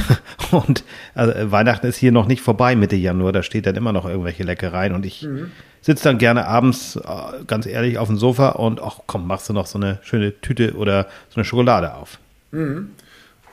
Und 0.51 0.85
also, 1.15 1.51
Weihnachten 1.51 1.87
ist 1.87 1.97
hier 1.97 2.13
noch 2.13 2.27
nicht 2.27 2.43
vorbei 2.43 2.77
Mitte 2.77 2.97
Januar, 2.97 3.33
da 3.33 3.43
steht 3.43 3.67
dann 3.67 3.77
immer 3.77 3.93
noch 3.93 4.07
irgendwelche 4.07 4.43
Leckereien 4.43 4.95
und 4.95 5.07
ich 5.07 5.23
mhm. 5.23 5.53
sitze 5.81 6.05
dann 6.05 6.19
gerne 6.19 6.47
abends, 6.47 6.97
äh, 6.97 7.45
ganz 7.47 7.67
ehrlich, 7.67 7.99
auf 7.99 8.09
dem 8.09 8.17
Sofa 8.17 8.51
und 8.51 8.81
ach 8.83 9.01
komm, 9.07 9.27
machst 9.27 9.49
du 9.49 9.53
noch 9.53 9.67
so 9.67 9.79
eine 9.79 9.99
schöne 10.03 10.41
Tüte 10.41 10.75
oder 10.75 11.07
so 11.29 11.37
eine 11.37 11.45
Schokolade 11.45 11.95
auf. 11.95 12.19
Mhm. 12.53 12.91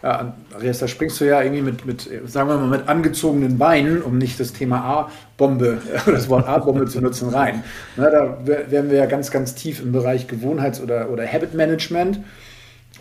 Ja, 0.04 0.34
Andreas, 0.54 0.78
da 0.78 0.88
springst 0.88 1.20
du 1.20 1.26
ja 1.26 1.42
irgendwie 1.42 1.64
mit, 1.64 1.86
mit, 1.86 2.10
sagen 2.28 2.50
wir 2.50 2.58
mal, 2.58 2.68
mit 2.68 2.88
angezogenen 2.88 3.58
Beinen, 3.58 4.04
um 4.04 4.20
nicht 4.20 4.40
das 4.40 4.54
Thema 4.54 4.84
A-Bombe 4.84 5.80
oder 6.06 6.16
das 6.16 6.30
Wort 6.30 6.48
A-Bombe 6.48 6.86
zu 6.86 7.02
nutzen, 7.02 7.30
rein. 7.30 7.64
Na, 7.96 8.10
da 8.10 8.38
wären 8.46 8.92
wir 8.92 8.98
ja 8.98 9.06
ganz, 9.08 9.32
ganz 9.32 9.56
tief 9.56 9.82
im 9.82 9.92
Bereich 9.92 10.28
Gewohnheits- 10.28 10.82
oder, 10.82 11.10
oder 11.10 11.26
Habit 11.26 11.56
Management. 11.56 12.20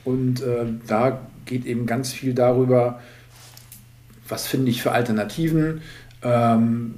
Und 0.07 0.41
äh, 0.41 0.67
da 0.87 1.21
geht 1.47 1.67
eben 1.67 1.85
ganz 1.85 2.13
viel 2.13 2.33
darüber, 2.33 3.01
was 4.29 4.47
finde 4.47 4.71
ich 4.71 4.81
für 4.81 4.93
Alternativen, 4.93 5.83
ähm, 6.23 6.95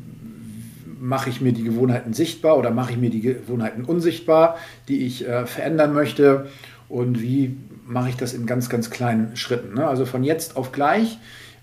mache 1.01 1.31
ich 1.31 1.41
mir 1.41 1.53
die 1.53 1.63
Gewohnheiten 1.63 2.13
sichtbar 2.13 2.59
oder 2.59 2.71
mache 2.71 2.93
ich 2.93 2.99
mir 2.99 3.09
die 3.09 3.23
Gewohnheiten 3.23 3.85
unsichtbar, 3.85 4.59
die 4.89 5.07
ich 5.07 5.27
äh, 5.27 5.47
verändern 5.47 5.95
möchte 5.95 6.49
und 6.89 7.23
wie 7.23 7.57
mache 7.87 8.11
ich 8.11 8.17
das 8.17 8.35
in 8.35 8.45
ganz, 8.45 8.69
ganz 8.69 8.91
kleinen 8.91 9.37
Schritten. 9.37 9.75
Ne? 9.75 9.87
Also 9.87 10.05
von 10.05 10.23
jetzt 10.23 10.57
auf 10.57 10.71
gleich 10.73 11.19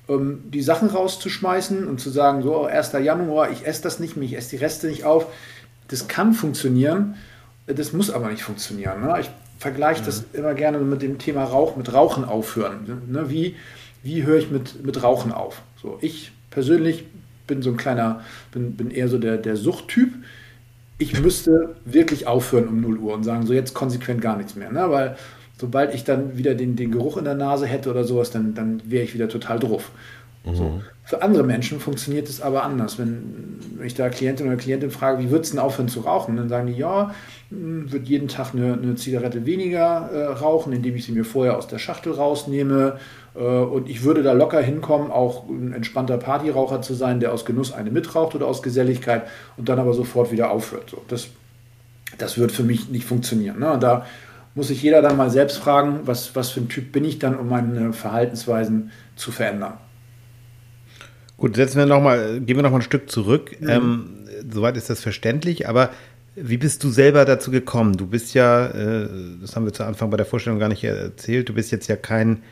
ähm, 0.10 0.40
die 0.46 0.64
Sachen 0.64 0.90
rauszuschmeißen 0.90 1.86
und 1.88 2.00
zu 2.00 2.10
sagen, 2.10 2.42
so 2.42 2.66
1. 2.66 2.94
Januar, 2.94 3.52
ich 3.52 3.68
esse 3.68 3.84
das 3.84 4.00
nicht 4.00 4.18
mehr, 4.18 4.26
ich 4.26 4.36
esse 4.36 4.52
die 4.52 4.64
Reste 4.64 4.88
nicht 4.88 5.04
auf. 5.04 5.28
Das 5.90 6.08
kann 6.08 6.34
funktionieren, 6.34 7.16
das 7.68 7.94
muss 7.94 8.10
aber 8.10 8.30
nicht 8.30 8.42
funktionieren. 8.42 9.02
Ne? 9.02 9.18
Ich 9.20 9.30
vergleiche 9.58 10.02
mhm. 10.02 10.06
das 10.06 10.26
immer 10.34 10.54
gerne 10.54 10.80
mit 10.80 11.02
dem 11.02 11.18
Thema 11.18 11.44
Rauch, 11.44 11.76
mit 11.76 11.94
Rauchen 11.94 12.26
aufhören. 12.26 13.02
Ne? 13.08 13.30
Wie, 13.30 13.56
wie 14.04 14.24
höre 14.24 14.38
ich 14.38 14.52
mit, 14.52 14.86
mit 14.86 15.02
Rauchen 15.04 15.32
auf? 15.32 15.62
So, 15.82 15.98
ich 16.02 16.32
persönlich 16.50 17.06
bin 17.48 17.62
so 17.62 17.72
ein 17.72 17.78
kleiner, 17.78 18.22
bin, 18.52 18.76
bin 18.76 18.92
eher 18.92 19.08
so 19.08 19.18
der, 19.18 19.38
der 19.38 19.56
Suchttyp. 19.56 20.14
Ich 20.98 21.20
müsste 21.22 21.76
wirklich 21.86 22.28
aufhören 22.28 22.68
um 22.68 22.82
0 22.82 22.98
Uhr 22.98 23.14
und 23.14 23.24
sagen, 23.24 23.46
so 23.46 23.54
jetzt 23.54 23.74
konsequent 23.74 24.22
gar 24.22 24.38
nichts 24.38 24.56
mehr. 24.56 24.72
Ne? 24.72 24.90
Weil 24.90 25.18
sobald 25.60 25.94
ich 25.94 26.04
dann 26.04 26.38
wieder 26.38 26.56
den, 26.56 26.76
den 26.76 26.92
Geruch 26.92 27.18
in 27.18 27.26
der 27.26 27.36
Nase 27.36 27.66
hätte 27.66 27.90
oder 27.90 28.04
sowas, 28.04 28.32
dann, 28.32 28.54
dann 28.54 28.82
wäre 28.86 29.04
ich 29.04 29.14
wieder 29.14 29.30
total 29.30 29.60
drauf. 29.60 29.92
Mhm. 30.46 30.56
So. 30.56 30.82
Für 31.04 31.22
andere 31.22 31.44
Menschen 31.44 31.80
funktioniert 31.80 32.28
es 32.28 32.42
aber 32.42 32.64
anders. 32.64 32.98
Wenn, 32.98 33.60
ich 33.84 33.94
da 33.94 34.10
Klientin 34.10 34.48
oder 34.48 34.56
Klientin 34.56 34.90
frage, 34.90 35.24
wie 35.24 35.30
würdest 35.30 35.54
du 35.54 35.58
denn 35.58 35.66
aufhören 35.66 35.88
zu 35.88 36.00
rauchen? 36.02 36.36
Dann 36.36 36.50
sagen 36.50 36.66
die, 36.66 36.74
ja, 36.74 37.14
hm, 37.50 37.92
würde 37.92 38.06
jeden 38.06 38.28
Tag 38.28 38.54
eine, 38.54 38.74
eine 38.74 38.96
Zigarette 38.96 39.46
weniger 39.46 40.10
äh, 40.12 40.26
rauchen, 40.26 40.74
indem 40.74 40.96
ich 40.96 41.06
sie 41.06 41.12
mir 41.12 41.24
vorher 41.24 41.58
aus 41.58 41.68
der 41.68 41.78
Schachtel 41.78 42.14
rausnehme. 42.14 43.00
Äh, 43.36 43.40
und 43.40 43.88
ich 43.88 44.04
würde 44.04 44.24
da 44.24 44.34
locker 44.34 44.62
hinkommen, 44.62 45.12
auch 45.12 45.48
ein 45.48 45.74
entspannter 45.74 46.18
Partyraucher 46.18 46.82
zu 46.82 46.96
sein, 46.96 47.20
der 47.20 47.34
aus 47.34 47.46
Genuss 47.46 47.72
eine 47.72 47.92
mitraucht 47.92 48.34
oder 48.34 48.48
aus 48.48 48.64
Geselligkeit 48.64 49.24
und 49.58 49.70
dann 49.70 49.78
aber 49.78 49.94
sofort 49.94 50.32
wieder 50.32 50.50
aufhört. 50.50 50.90
So, 50.90 51.04
das, 51.08 51.28
das 52.18 52.40
wird 52.40 52.52
für 52.52 52.64
mich 52.64 52.90
nicht 52.90 53.06
funktionieren. 53.06 53.60
Ne? 53.60 53.78
Da 53.80 54.08
muss 54.56 54.70
sich 54.70 54.82
jeder 54.82 55.04
dann 55.04 55.18
mal 55.18 55.30
selbst 55.30 55.58
fragen, 55.58 56.00
was, 56.06 56.36
was 56.36 56.50
für 56.50 56.62
ein 56.62 56.70
Typ 56.70 56.92
bin 56.92 57.06
ich 57.06 57.20
dann, 57.20 57.38
um 57.38 57.48
meine 57.50 57.94
Verhaltensweisen 57.94 58.92
zu 59.16 59.32
verändern. 59.32 59.74
Gut, 61.38 61.56
setzen 61.56 61.78
wir 61.78 61.86
noch 61.86 62.02
mal, 62.02 62.40
gehen 62.42 62.56
wir 62.58 62.64
noch 62.64 62.72
mal 62.72 62.78
ein 62.78 62.82
Stück 62.82 63.10
zurück. 63.10 63.56
Mhm. 63.60 63.70
Ähm, 63.70 64.10
soweit 64.52 64.78
ist 64.78 64.90
das 64.90 65.02
verständlich, 65.02 65.68
aber 65.68 65.92
Wie 66.38 66.58
bist 66.58 66.84
du 66.84 66.90
selber 66.90 67.24
dazu 67.24 67.50
gekommen? 67.50 67.96
Du 67.96 68.08
bist 68.08 68.34
ja, 68.34 68.68
äh, 68.68 69.08
das 69.40 69.56
haben 69.56 69.66
wir 69.66 69.72
zu 69.72 69.86
Anfang 69.86 70.10
bei 70.10 70.18
der 70.18 70.26
Vorstellung 70.26 70.60
gar 70.60 70.68
nicht 70.68 70.84
erzählt, 70.84 71.48
du 71.48 71.54
bist 71.54 71.72
jetzt 71.72 71.88
ja 71.88 71.96
kein, 71.96 72.44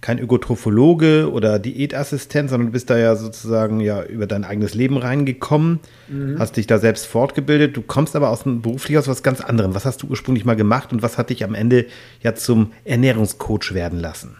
kein 0.00 0.18
Ökotrophologe 0.18 1.30
oder 1.32 1.58
Diätassistent, 1.58 2.50
sondern 2.50 2.68
du 2.68 2.72
bist 2.72 2.90
da 2.90 2.98
ja 2.98 3.16
sozusagen 3.16 3.80
ja 3.80 4.04
über 4.04 4.26
dein 4.26 4.44
eigenes 4.44 4.74
Leben 4.74 4.98
reingekommen, 4.98 5.80
mhm. 6.08 6.38
hast 6.38 6.56
dich 6.56 6.66
da 6.66 6.78
selbst 6.78 7.06
fortgebildet. 7.06 7.76
Du 7.76 7.82
kommst 7.82 8.14
aber 8.14 8.30
aus 8.30 8.42
dem 8.42 8.62
beruflich 8.62 8.98
aus 8.98 9.08
was 9.08 9.22
ganz 9.22 9.40
anderem. 9.40 9.74
Was 9.74 9.84
hast 9.84 10.02
du 10.02 10.06
ursprünglich 10.06 10.44
mal 10.44 10.54
gemacht 10.54 10.92
und 10.92 11.02
was 11.02 11.18
hat 11.18 11.30
dich 11.30 11.42
am 11.44 11.54
Ende 11.54 11.86
ja 12.22 12.34
zum 12.34 12.72
Ernährungscoach 12.84 13.72
werden 13.72 13.98
lassen? 13.98 14.36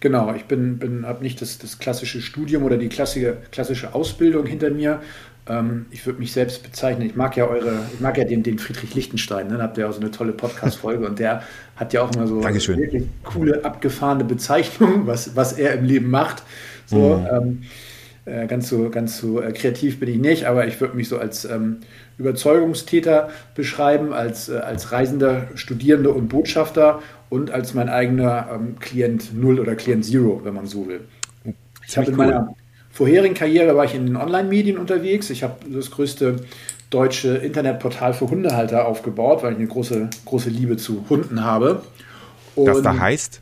Genau, 0.00 0.34
ich 0.34 0.44
bin, 0.44 0.78
bin 0.78 1.04
habe 1.06 1.22
nicht 1.22 1.42
das, 1.42 1.58
das 1.58 1.78
klassische 1.78 2.22
Studium 2.22 2.62
oder 2.62 2.78
die 2.78 2.88
klassische, 2.88 3.36
klassische 3.52 3.94
Ausbildung 3.94 4.46
hinter 4.46 4.70
mir, 4.70 5.00
ähm, 5.50 5.86
ich 5.90 6.06
würde 6.06 6.20
mich 6.20 6.32
selbst 6.32 6.62
bezeichnen, 6.62 7.06
ich 7.06 7.16
mag 7.16 7.36
ja 7.36 7.46
eure, 7.46 7.80
ich 7.92 8.00
mag 8.00 8.16
ja 8.16 8.24
den, 8.24 8.42
den 8.42 8.58
Friedrich 8.58 8.94
Lichtenstein, 8.94 9.48
ne? 9.48 9.56
da 9.56 9.64
habt 9.64 9.78
ihr 9.78 9.88
auch 9.88 9.92
so 9.92 10.00
eine 10.00 10.10
tolle 10.10 10.32
Podcast-Folge 10.32 11.06
und 11.06 11.18
der 11.18 11.42
hat 11.76 11.92
ja 11.92 12.02
auch 12.02 12.14
immer 12.14 12.26
so 12.26 12.40
Dankeschön. 12.40 12.78
wirklich 12.78 13.04
coole, 13.24 13.64
abgefahrene 13.64 14.24
Bezeichnungen, 14.24 15.06
was, 15.06 15.34
was 15.34 15.54
er 15.54 15.74
im 15.74 15.84
Leben 15.84 16.10
macht. 16.10 16.42
So, 16.86 17.18
mhm. 17.18 17.26
ähm, 17.32 17.62
äh, 18.26 18.46
ganz 18.46 18.68
so, 18.68 18.90
ganz 18.90 19.18
so 19.18 19.40
äh, 19.40 19.52
kreativ 19.52 19.98
bin 19.98 20.08
ich 20.08 20.18
nicht, 20.18 20.44
aber 20.44 20.66
ich 20.66 20.80
würde 20.80 20.96
mich 20.96 21.08
so 21.08 21.18
als 21.18 21.44
ähm, 21.44 21.78
Überzeugungstäter 22.18 23.30
beschreiben, 23.54 24.12
als, 24.12 24.48
äh, 24.48 24.58
als 24.58 24.92
Reisender, 24.92 25.48
Studierende 25.54 26.10
und 26.10 26.28
Botschafter 26.28 27.00
und 27.28 27.50
als 27.50 27.74
mein 27.74 27.88
eigener 27.88 28.48
ähm, 28.52 28.78
Klient 28.78 29.34
Null 29.34 29.58
oder 29.58 29.74
Klient 29.74 30.04
Zero, 30.04 30.42
wenn 30.44 30.54
man 30.54 30.66
so 30.66 30.86
will. 30.86 31.00
Ich 31.86 31.96
habe 31.96 32.10
in 32.10 32.16
meiner 32.16 32.54
vorherigen 32.92 33.34
Karriere 33.34 33.76
war 33.76 33.84
ich 33.84 33.94
in 33.94 34.06
den 34.06 34.16
Online-Medien 34.16 34.78
unterwegs. 34.78 35.30
Ich 35.30 35.42
habe 35.42 35.56
das 35.68 35.90
größte 35.90 36.36
deutsche 36.90 37.36
Internetportal 37.36 38.12
für 38.14 38.28
Hundehalter 38.28 38.86
aufgebaut, 38.86 39.42
weil 39.42 39.52
ich 39.52 39.58
eine 39.58 39.68
große, 39.68 40.10
große 40.24 40.50
Liebe 40.50 40.76
zu 40.76 41.06
Hunden 41.08 41.44
habe. 41.44 41.82
Und, 42.56 42.66
das 42.66 42.82
da 42.82 42.98
heißt? 42.98 43.40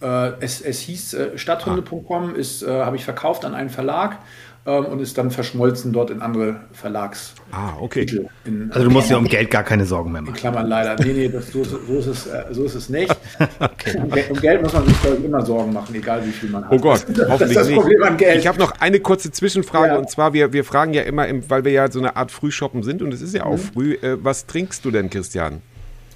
Äh, 0.00 0.32
es, 0.40 0.60
es 0.60 0.80
hieß 0.80 1.14
äh, 1.14 1.38
stadthunde.com, 1.38 2.36
äh, 2.36 2.44
habe 2.68 2.96
ich 2.96 3.04
verkauft 3.04 3.44
an 3.44 3.54
einen 3.54 3.70
Verlag 3.70 4.18
ähm, 4.66 4.86
und 4.86 5.00
ist 5.00 5.16
dann 5.16 5.30
verschmolzen 5.30 5.92
dort 5.92 6.10
in 6.10 6.20
andere 6.20 6.60
Verlags. 6.72 7.34
Ah, 7.52 7.74
okay. 7.80 8.06
In, 8.44 8.70
also 8.72 8.88
du 8.88 8.90
musst 8.90 9.08
dir 9.08 9.16
um 9.16 9.28
Geld 9.28 9.50
gar 9.50 9.62
keine 9.62 9.86
Sorgen 9.86 10.10
mehr 10.12 10.22
machen. 10.22 10.34
In 10.34 10.40
Klammern 10.40 10.66
leider. 10.66 10.96
Nee, 11.04 11.12
nee, 11.12 11.28
das, 11.28 11.52
so, 11.52 11.62
so, 11.62 11.76
ist 11.98 12.06
es, 12.06 12.26
äh, 12.26 12.44
so 12.50 12.64
ist 12.64 12.74
es 12.74 12.88
nicht. 12.88 13.14
okay. 13.60 13.96
um, 13.96 14.10
um, 14.30 14.40
Geld 14.40 14.62
muss 14.62 14.72
man 14.72 14.86
sich 14.86 14.96
ich, 15.04 15.24
immer 15.24 15.44
Sorgen 15.44 15.72
machen, 15.72 15.94
egal 15.94 16.26
wie 16.26 16.30
viel 16.32 16.50
man 16.50 16.64
hat. 16.64 16.72
Oh 16.72 16.78
Gott, 16.78 17.06
hoffentlich 17.06 17.38
das 17.38 17.50
ist 17.50 17.56
das 17.56 17.70
Problem 17.70 18.02
an 18.02 18.16
Geld. 18.16 18.38
Ich 18.38 18.46
habe 18.46 18.58
noch 18.58 18.72
eine 18.80 18.98
kurze 18.98 19.30
Zwischenfrage 19.30 19.92
ja. 19.92 19.98
und 19.98 20.10
zwar, 20.10 20.32
wir, 20.32 20.52
wir 20.52 20.64
fragen 20.64 20.94
ja 20.94 21.02
immer, 21.02 21.28
im, 21.28 21.48
weil 21.48 21.64
wir 21.64 21.72
ja 21.72 21.90
so 21.90 22.00
eine 22.00 22.16
Art 22.16 22.32
Frühshoppen 22.32 22.82
sind 22.82 23.02
und 23.02 23.14
es 23.14 23.22
ist 23.22 23.34
ja 23.34 23.44
auch 23.44 23.58
mhm. 23.58 23.72
früh, 23.72 23.92
äh, 23.94 24.16
was 24.22 24.46
trinkst 24.46 24.84
du 24.84 24.90
denn, 24.90 25.10
Christian? 25.10 25.62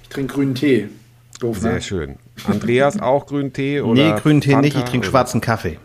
Ich 0.03 0.09
trinke 0.09 0.33
grünen 0.33 0.55
Tee. 0.55 0.89
Doof, 1.39 1.57
Sehr 1.59 1.73
ne? 1.73 1.81
schön. 1.81 2.15
Andreas 2.45 2.99
auch 3.01 3.25
grünen 3.25 3.53
Tee? 3.53 3.81
Oder 3.81 4.13
nee, 4.13 4.19
grünen 4.19 4.41
Tee 4.41 4.51
Fanta 4.51 4.61
nicht, 4.65 4.77
ich 4.77 4.83
trinke 4.83 5.07
schwarzen 5.07 5.39
Kaffee. 5.39 5.79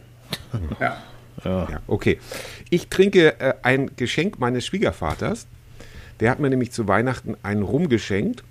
Ja. 0.81 0.97
Ja. 1.45 1.69
ja. 1.71 1.81
okay. 1.87 2.19
Ich 2.71 2.89
trinke 2.89 3.41
äh, 3.41 3.55
ein 3.63 3.91
Geschenk 3.97 4.39
meines 4.39 4.67
Schwiegervaters. 4.67 5.47
Der 6.21 6.31
hat 6.31 6.41
mir 6.41 6.51
nämlich 6.51 6.73
zu 6.73 6.89
Weihnachten 6.89 7.37
einen 7.43 7.63
Rum 7.63 7.89
geschenkt. 7.89 8.43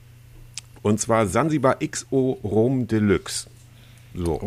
Und 0.81 0.99
zwar 0.99 1.27
Sansibar 1.27 1.77
XO 1.79 2.39
Rum 2.43 2.87
Deluxe. 2.87 3.47
So. 4.13 4.39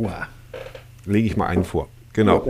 Lege 1.05 1.27
ich 1.27 1.37
mal 1.37 1.47
einen 1.47 1.65
vor. 1.65 1.89
Genau. 2.13 2.47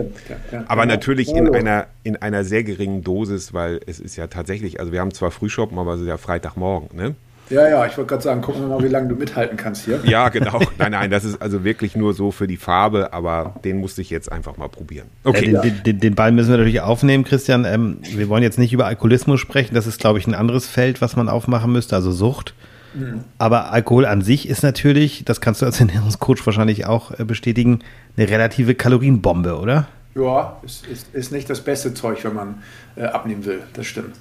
Aber 0.67 0.85
natürlich 0.85 1.29
in 1.29 1.53
einer, 1.53 1.87
in 2.03 2.15
einer 2.15 2.43
sehr 2.43 2.63
geringen 2.63 3.03
Dosis, 3.03 3.53
weil 3.53 3.79
es 3.85 3.99
ist 3.99 4.15
ja 4.15 4.27
tatsächlich, 4.27 4.79
also 4.79 4.91
wir 4.91 4.99
haben 4.99 5.13
zwar 5.13 5.31
Frühshoppen, 5.31 5.77
aber 5.77 5.93
es 5.93 6.01
ist 6.01 6.07
ja 6.07 6.17
Freitagmorgen, 6.17 6.95
ne? 6.97 7.15
Ja, 7.49 7.67
ja, 7.67 7.85
ich 7.85 7.97
wollte 7.97 8.09
gerade 8.09 8.23
sagen, 8.23 8.41
gucken 8.41 8.61
wir 8.61 8.67
mal, 8.67 8.83
wie 8.83 8.89
lange 8.89 9.07
du 9.07 9.15
mithalten 9.15 9.57
kannst 9.57 9.85
hier. 9.85 9.99
Ja, 10.03 10.29
genau. 10.29 10.59
Nein, 10.77 10.91
nein, 10.91 11.09
das 11.09 11.23
ist 11.23 11.41
also 11.41 11.63
wirklich 11.63 11.95
nur 11.95 12.13
so 12.13 12.31
für 12.31 12.47
die 12.47 12.57
Farbe, 12.57 13.11
aber 13.11 13.55
den 13.63 13.77
musste 13.77 14.01
ich 14.01 14.09
jetzt 14.09 14.31
einfach 14.31 14.57
mal 14.57 14.69
probieren. 14.69 15.07
Okay. 15.23 15.51
Ja, 15.51 15.61
den, 15.61 15.83
den, 15.83 15.99
den, 15.99 16.15
Ball 16.15 16.31
müssen 16.31 16.51
wir 16.51 16.57
natürlich 16.57 16.81
aufnehmen, 16.81 17.23
Christian. 17.23 17.65
Ähm, 17.65 17.99
wir 18.01 18.29
wollen 18.29 18.43
jetzt 18.43 18.59
nicht 18.59 18.71
über 18.71 18.85
Alkoholismus 18.85 19.39
sprechen. 19.39 19.73
Das 19.73 19.87
ist, 19.87 19.99
glaube 19.99 20.19
ich, 20.19 20.27
ein 20.27 20.35
anderes 20.35 20.67
Feld, 20.67 21.01
was 21.01 21.15
man 21.15 21.27
aufmachen 21.27 21.71
müsste, 21.71 21.95
also 21.95 22.11
Sucht. 22.11 22.53
Mhm. 22.93 23.23
Aber 23.37 23.71
Alkohol 23.71 24.05
an 24.05 24.21
sich 24.21 24.47
ist 24.47 24.63
natürlich, 24.63 25.25
das 25.25 25.41
kannst 25.41 25.61
du 25.61 25.65
als 25.65 25.79
Ernährungscoach 25.79 26.45
wahrscheinlich 26.45 26.85
auch 26.85 27.17
äh, 27.19 27.23
bestätigen, 27.23 27.79
eine 28.15 28.29
relative 28.29 28.75
Kalorienbombe, 28.75 29.57
oder? 29.57 29.87
Ja, 30.15 30.57
ist, 30.63 30.85
ist, 30.87 31.13
ist 31.13 31.31
nicht 31.31 31.49
das 31.49 31.61
beste 31.61 31.93
Zeug, 31.93 32.23
wenn 32.23 32.33
man 32.33 32.63
äh, 32.95 33.03
abnehmen 33.03 33.45
will. 33.45 33.61
Das 33.73 33.87
stimmt. 33.87 34.15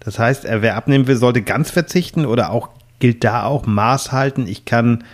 Das 0.00 0.18
heißt, 0.18 0.44
wer 0.44 0.76
abnehmen 0.76 1.06
will, 1.06 1.16
sollte 1.16 1.42
ganz 1.42 1.70
verzichten 1.70 2.26
oder 2.26 2.50
auch 2.50 2.68
gilt 2.98 3.24
da 3.24 3.44
auch 3.44 3.66
Maß 3.66 4.12
halten. 4.12 4.46
Ich 4.46 4.64
kann, 4.64 5.04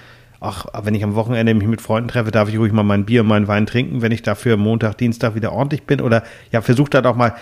auch 0.40 0.66
wenn 0.84 0.94
ich 0.94 1.04
am 1.04 1.14
Wochenende 1.14 1.54
mich 1.54 1.66
mit 1.66 1.80
Freunden 1.80 2.08
treffe, 2.08 2.30
darf 2.30 2.48
ich 2.48 2.58
ruhig 2.58 2.72
mal 2.72 2.82
mein 2.82 3.04
Bier 3.04 3.22
und 3.22 3.28
meinen 3.28 3.48
Wein 3.48 3.66
trinken, 3.66 4.02
wenn 4.02 4.12
ich 4.12 4.22
dafür 4.22 4.56
Montag, 4.56 4.98
Dienstag 4.98 5.34
wieder 5.34 5.52
ordentlich 5.52 5.84
bin. 5.84 6.00
Oder 6.00 6.22
ja, 6.50 6.60
versucht 6.60 6.94
da 6.94 7.00
doch 7.00 7.16
mal, 7.16 7.34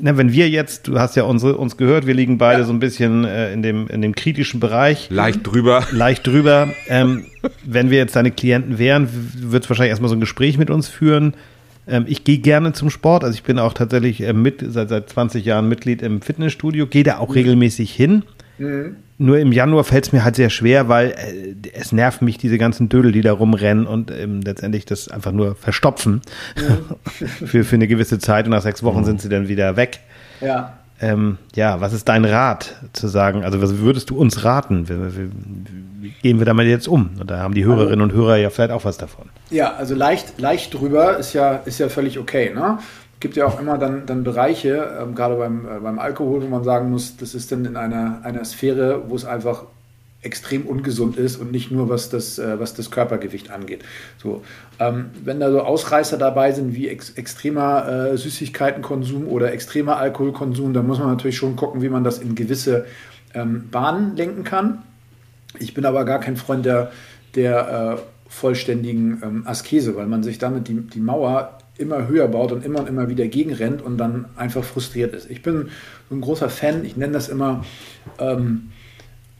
ne, 0.00 0.16
wenn 0.16 0.32
wir 0.32 0.48
jetzt, 0.48 0.88
du 0.88 0.98
hast 0.98 1.16
ja 1.16 1.24
unsere, 1.24 1.56
uns 1.56 1.76
gehört, 1.76 2.06
wir 2.06 2.14
liegen 2.14 2.38
beide 2.38 2.60
ja. 2.60 2.66
so 2.66 2.72
ein 2.72 2.80
bisschen 2.80 3.24
äh, 3.24 3.52
in, 3.52 3.62
dem, 3.62 3.88
in 3.88 4.02
dem 4.02 4.14
kritischen 4.14 4.60
Bereich. 4.60 5.08
Leicht 5.10 5.46
drüber. 5.46 5.86
Leicht 5.90 6.26
drüber. 6.26 6.68
Ähm, 6.88 7.26
wenn 7.64 7.90
wir 7.90 7.98
jetzt 7.98 8.16
deine 8.16 8.30
Klienten 8.30 8.78
wären, 8.78 9.08
wird 9.34 9.64
es 9.64 9.70
wahrscheinlich 9.70 9.90
erstmal 9.90 10.08
so 10.08 10.16
ein 10.16 10.20
Gespräch 10.20 10.58
mit 10.58 10.70
uns 10.70 10.88
führen. 10.88 11.34
Ähm, 11.86 12.04
ich 12.06 12.24
gehe 12.24 12.38
gerne 12.38 12.72
zum 12.72 12.90
Sport. 12.90 13.24
Also 13.24 13.34
ich 13.34 13.42
bin 13.42 13.58
auch 13.58 13.72
tatsächlich 13.72 14.22
äh, 14.22 14.32
mit, 14.32 14.64
seit, 14.66 14.88
seit 14.88 15.08
20 15.08 15.44
Jahren 15.44 15.68
Mitglied 15.68 16.02
im 16.02 16.22
Fitnessstudio, 16.22 16.86
gehe 16.86 17.02
da 17.02 17.18
auch 17.18 17.28
mhm. 17.28 17.34
regelmäßig 17.34 17.92
hin. 17.92 18.22
Mhm. 18.58 18.96
Nur 19.18 19.38
im 19.38 19.52
Januar 19.52 19.84
fällt 19.84 20.06
es 20.06 20.12
mir 20.12 20.24
halt 20.24 20.36
sehr 20.36 20.48
schwer, 20.48 20.88
weil 20.88 21.10
äh, 21.10 21.54
es 21.74 21.92
nervt 21.92 22.22
mich, 22.22 22.38
diese 22.38 22.58
ganzen 22.58 22.88
Dödel, 22.88 23.12
die 23.12 23.20
da 23.20 23.32
rumrennen 23.32 23.86
und 23.86 24.10
ähm, 24.10 24.40
letztendlich 24.42 24.86
das 24.86 25.08
einfach 25.08 25.32
nur 25.32 25.56
verstopfen 25.56 26.22
mhm. 26.56 27.26
für, 27.46 27.64
für 27.64 27.76
eine 27.76 27.86
gewisse 27.86 28.18
Zeit 28.18 28.46
und 28.46 28.52
nach 28.52 28.62
sechs 28.62 28.82
Wochen 28.82 29.00
mhm. 29.00 29.04
sind 29.04 29.22
sie 29.22 29.28
dann 29.28 29.48
wieder 29.48 29.76
weg. 29.76 30.00
Ja. 30.40 30.79
Ähm, 31.00 31.38
ja, 31.54 31.80
was 31.80 31.92
ist 31.92 32.08
dein 32.08 32.24
Rat 32.24 32.76
zu 32.92 33.08
sagen? 33.08 33.44
Also, 33.44 33.62
was 33.62 33.78
würdest 33.78 34.10
du 34.10 34.18
uns 34.18 34.44
raten? 34.44 34.88
Wie, 34.88 36.10
gehen 36.22 36.38
wir 36.38 36.46
damit 36.46 36.66
jetzt 36.66 36.88
um? 36.88 37.10
Und 37.18 37.30
da 37.30 37.38
haben 37.38 37.54
die 37.54 37.64
Hörerinnen 37.64 38.02
und 38.02 38.12
Hörer 38.12 38.36
ja 38.36 38.50
vielleicht 38.50 38.72
auch 38.72 38.84
was 38.84 38.98
davon. 38.98 39.30
Ja, 39.50 39.74
also 39.74 39.94
leicht, 39.94 40.38
leicht 40.40 40.74
drüber 40.74 41.16
ist 41.16 41.32
ja, 41.32 41.54
ist 41.64 41.78
ja 41.78 41.88
völlig 41.88 42.18
okay. 42.18 42.52
Ne? 42.54 42.78
gibt 43.20 43.36
ja 43.36 43.46
auch 43.46 43.60
immer 43.60 43.78
dann, 43.78 44.06
dann 44.06 44.24
Bereiche, 44.24 44.98
ähm, 45.00 45.14
gerade 45.14 45.36
beim, 45.36 45.66
äh, 45.66 45.80
beim 45.80 45.98
Alkohol, 45.98 46.42
wo 46.42 46.46
man 46.46 46.64
sagen 46.64 46.90
muss, 46.90 47.16
das 47.18 47.34
ist 47.34 47.52
dann 47.52 47.64
in 47.66 47.76
einer, 47.76 48.20
einer 48.24 48.44
Sphäre, 48.44 49.02
wo 49.08 49.14
es 49.14 49.26
einfach 49.26 49.64
extrem 50.22 50.66
ungesund 50.66 51.16
ist 51.16 51.36
und 51.36 51.50
nicht 51.50 51.70
nur 51.70 51.88
was 51.88 52.10
das, 52.10 52.38
äh, 52.38 52.58
was 52.60 52.74
das 52.74 52.90
Körpergewicht 52.90 53.50
angeht. 53.50 53.84
So, 54.18 54.42
ähm, 54.78 55.06
wenn 55.24 55.40
da 55.40 55.50
so 55.50 55.60
Ausreißer 55.60 56.18
dabei 56.18 56.52
sind 56.52 56.74
wie 56.74 56.88
ex 56.88 57.10
extremer 57.10 57.88
äh, 58.12 58.16
Süßigkeitenkonsum 58.18 59.26
oder 59.26 59.52
extremer 59.52 59.96
Alkoholkonsum, 59.96 60.74
dann 60.74 60.86
muss 60.86 60.98
man 60.98 61.08
natürlich 61.08 61.38
schon 61.38 61.56
gucken, 61.56 61.80
wie 61.80 61.88
man 61.88 62.04
das 62.04 62.18
in 62.18 62.34
gewisse 62.34 62.86
ähm, 63.34 63.68
Bahnen 63.70 64.16
lenken 64.16 64.44
kann. 64.44 64.82
Ich 65.58 65.74
bin 65.74 65.86
aber 65.86 66.04
gar 66.04 66.20
kein 66.20 66.36
Freund 66.36 66.66
der, 66.66 66.92
der 67.34 67.98
äh, 67.98 68.02
vollständigen 68.28 69.20
ähm, 69.24 69.42
Askese, 69.46 69.96
weil 69.96 70.06
man 70.06 70.22
sich 70.22 70.38
damit 70.38 70.68
die, 70.68 70.82
die 70.82 71.00
Mauer 71.00 71.58
immer 71.78 72.08
höher 72.08 72.28
baut 72.28 72.52
und 72.52 72.64
immer 72.64 72.80
und 72.80 72.88
immer 72.88 73.08
wieder 73.08 73.26
gegenrennt 73.26 73.80
und 73.80 73.96
dann 73.96 74.26
einfach 74.36 74.62
frustriert 74.62 75.14
ist. 75.14 75.30
Ich 75.30 75.42
bin 75.42 75.70
so 76.10 76.14
ein 76.14 76.20
großer 76.20 76.50
Fan, 76.50 76.84
ich 76.84 76.96
nenne 76.96 77.14
das 77.14 77.30
immer 77.30 77.64
ähm, 78.18 78.70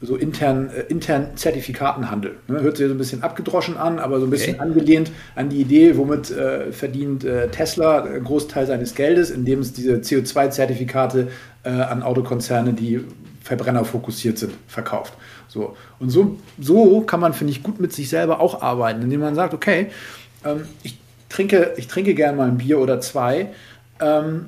so 0.01 0.15
intern, 0.15 0.69
äh, 0.69 0.81
intern 0.89 1.35
Zertifikatenhandel. 1.35 2.35
Ne? 2.47 2.61
Hört 2.61 2.77
sich 2.77 2.87
so 2.87 2.93
ein 2.93 2.97
bisschen 2.97 3.23
abgedroschen 3.23 3.77
an, 3.77 3.99
aber 3.99 4.19
so 4.19 4.25
ein 4.25 4.31
bisschen 4.31 4.55
okay. 4.55 4.63
angelehnt 4.63 5.11
an 5.35 5.49
die 5.49 5.61
Idee, 5.61 5.95
womit 5.97 6.31
äh, 6.31 6.71
verdient 6.71 7.23
äh, 7.23 7.49
Tesla 7.49 8.03
einen 8.03 8.23
Großteil 8.23 8.65
seines 8.65 8.95
Geldes, 8.95 9.29
indem 9.29 9.59
es 9.59 9.73
diese 9.73 9.97
CO2-Zertifikate 9.97 11.27
äh, 11.63 11.69
an 11.69 12.01
Autokonzerne, 12.01 12.73
die 12.73 13.01
Verbrenner 13.43 13.85
fokussiert 13.85 14.37
sind, 14.37 14.53
verkauft. 14.67 15.13
So. 15.47 15.75
Und 15.99 16.09
so, 16.09 16.37
so 16.59 17.01
kann 17.01 17.19
man, 17.19 17.33
finde 17.33 17.51
ich, 17.51 17.61
gut 17.61 17.79
mit 17.79 17.93
sich 17.93 18.09
selber 18.09 18.39
auch 18.39 18.61
arbeiten, 18.61 19.01
indem 19.01 19.19
man 19.19 19.35
sagt, 19.35 19.53
okay, 19.53 19.87
ähm, 20.45 20.63
ich, 20.83 20.97
trinke, 21.29 21.73
ich 21.77 21.87
trinke 21.87 22.15
gerne 22.15 22.37
mal 22.37 22.47
ein 22.47 22.57
Bier 22.57 22.79
oder 22.79 23.01
zwei, 23.01 23.49
ähm, 23.99 24.47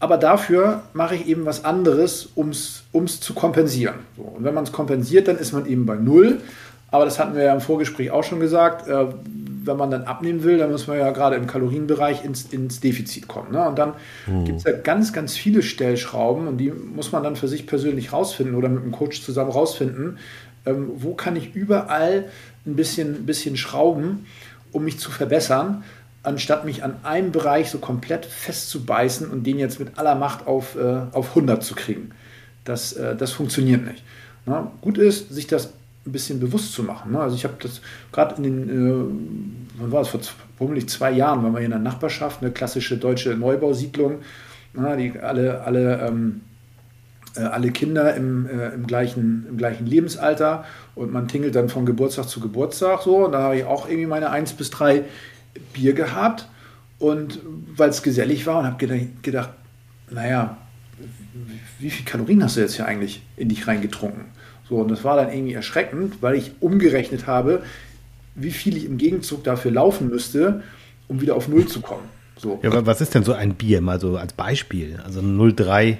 aber 0.00 0.16
dafür 0.16 0.82
mache 0.94 1.14
ich 1.14 1.26
eben 1.28 1.44
was 1.44 1.64
anderes, 1.64 2.30
um 2.34 2.48
es 2.50 3.20
zu 3.20 3.34
kompensieren. 3.34 3.96
So, 4.16 4.22
und 4.22 4.44
wenn 4.44 4.54
man 4.54 4.64
es 4.64 4.72
kompensiert, 4.72 5.28
dann 5.28 5.36
ist 5.36 5.52
man 5.52 5.66
eben 5.66 5.86
bei 5.86 5.96
Null. 5.96 6.40
Aber 6.90 7.04
das 7.04 7.20
hatten 7.20 7.36
wir 7.36 7.44
ja 7.44 7.54
im 7.54 7.60
Vorgespräch 7.60 8.10
auch 8.10 8.24
schon 8.24 8.40
gesagt. 8.40 8.88
Äh, 8.88 9.06
wenn 9.62 9.76
man 9.76 9.90
dann 9.90 10.04
abnehmen 10.04 10.42
will, 10.42 10.58
dann 10.58 10.72
muss 10.72 10.86
man 10.86 10.98
ja 10.98 11.10
gerade 11.10 11.36
im 11.36 11.46
Kalorienbereich 11.46 12.24
ins, 12.24 12.46
ins 12.46 12.80
Defizit 12.80 13.28
kommen. 13.28 13.52
Ne? 13.52 13.68
Und 13.68 13.78
dann 13.78 13.92
mhm. 14.26 14.46
gibt 14.46 14.58
es 14.58 14.64
ja 14.64 14.72
ganz, 14.72 15.12
ganz 15.12 15.36
viele 15.36 15.62
Stellschrauben 15.62 16.48
und 16.48 16.56
die 16.56 16.70
muss 16.70 17.12
man 17.12 17.22
dann 17.22 17.36
für 17.36 17.46
sich 17.46 17.66
persönlich 17.66 18.12
rausfinden 18.12 18.56
oder 18.56 18.70
mit 18.70 18.82
einem 18.82 18.92
Coach 18.92 19.22
zusammen 19.22 19.50
rausfinden. 19.50 20.18
Ähm, 20.64 20.90
wo 20.96 21.14
kann 21.14 21.36
ich 21.36 21.54
überall 21.54 22.24
ein 22.66 22.74
bisschen, 22.74 23.26
bisschen 23.26 23.58
schrauben, 23.58 24.26
um 24.72 24.84
mich 24.84 24.98
zu 24.98 25.10
verbessern? 25.10 25.84
Anstatt 26.22 26.64
mich 26.64 26.84
an 26.84 26.96
einem 27.02 27.32
Bereich 27.32 27.70
so 27.70 27.78
komplett 27.78 28.26
festzubeißen 28.26 29.30
und 29.30 29.46
den 29.46 29.58
jetzt 29.58 29.80
mit 29.80 29.98
aller 29.98 30.14
Macht 30.14 30.46
auf, 30.46 30.76
äh, 30.76 31.02
auf 31.12 31.30
100 31.30 31.62
zu 31.62 31.74
kriegen. 31.74 32.10
das, 32.64 32.92
äh, 32.92 33.16
das 33.16 33.32
funktioniert 33.32 33.86
nicht. 33.86 34.02
Na, 34.46 34.70
gut 34.80 34.98
ist, 34.98 35.32
sich 35.32 35.46
das 35.46 35.72
ein 36.06 36.12
bisschen 36.12 36.40
bewusst 36.40 36.72
zu 36.72 36.82
machen. 36.82 37.12
Ne? 37.12 37.20
Also 37.20 37.36
ich 37.36 37.44
habe 37.44 37.54
das 37.60 37.80
gerade 38.12 38.36
in 38.36 38.42
den, 38.42 38.68
äh, 38.68 39.80
wann 39.80 39.92
war 39.92 40.02
es, 40.02 40.08
vor 40.08 40.20
vermutlich 40.56 40.88
zwei 40.88 41.10
Jahren, 41.10 41.42
waren 41.42 41.54
wir 41.54 41.60
in 41.60 41.70
der 41.70 41.78
Nachbarschaft, 41.78 42.42
eine 42.42 42.50
klassische 42.50 42.96
deutsche 42.98 43.30
Neubausiedlung, 43.30 44.20
na, 44.74 44.96
die 44.96 45.18
alle, 45.18 45.62
alle, 45.62 46.00
ähm, 46.06 46.42
äh, 47.36 47.40
alle 47.40 47.70
Kinder 47.70 48.14
im, 48.14 48.46
äh, 48.46 48.68
im, 48.70 48.86
gleichen, 48.86 49.46
im 49.48 49.56
gleichen 49.56 49.86
Lebensalter 49.86 50.64
und 50.94 51.12
man 51.12 51.28
tingelt 51.28 51.54
dann 51.54 51.68
von 51.68 51.86
Geburtstag 51.86 52.28
zu 52.28 52.40
Geburtstag 52.40 53.02
so. 53.02 53.24
Und 53.24 53.32
da 53.32 53.40
habe 53.42 53.56
ich 53.56 53.64
auch 53.64 53.88
irgendwie 53.88 54.06
meine 54.06 54.30
eins 54.30 54.52
bis 54.52 54.70
drei 54.70 55.04
Bier 55.72 55.92
gehabt 55.92 56.48
und 56.98 57.40
weil 57.76 57.90
es 57.90 58.02
gesellig 58.02 58.46
war 58.46 58.60
und 58.60 58.66
habe 58.66 58.86
gedacht, 59.22 59.50
naja, 60.10 60.56
wie 61.78 61.90
viel 61.90 62.04
Kalorien 62.04 62.42
hast 62.44 62.56
du 62.56 62.60
jetzt 62.60 62.76
hier 62.76 62.86
eigentlich 62.86 63.22
in 63.36 63.48
dich 63.48 63.66
reingetrunken? 63.66 64.24
So, 64.68 64.76
und 64.76 64.88
das 64.88 65.02
war 65.02 65.16
dann 65.16 65.32
irgendwie 65.32 65.54
erschreckend, 65.54 66.22
weil 66.22 66.36
ich 66.36 66.52
umgerechnet 66.60 67.26
habe, 67.26 67.62
wie 68.34 68.52
viel 68.52 68.76
ich 68.76 68.84
im 68.84 68.98
Gegenzug 68.98 69.42
dafür 69.44 69.72
laufen 69.72 70.08
müsste, 70.08 70.62
um 71.08 71.20
wieder 71.20 71.34
auf 71.34 71.48
Null 71.48 71.66
zu 71.66 71.80
kommen. 71.80 72.04
So. 72.36 72.60
Ja, 72.62 72.70
aber 72.70 72.86
was 72.86 73.00
ist 73.00 73.14
denn 73.14 73.24
so 73.24 73.32
ein 73.32 73.54
Bier, 73.54 73.80
mal 73.80 74.00
so 74.00 74.16
als 74.16 74.32
Beispiel? 74.32 75.00
Also 75.04 75.20
0,3 75.20 75.96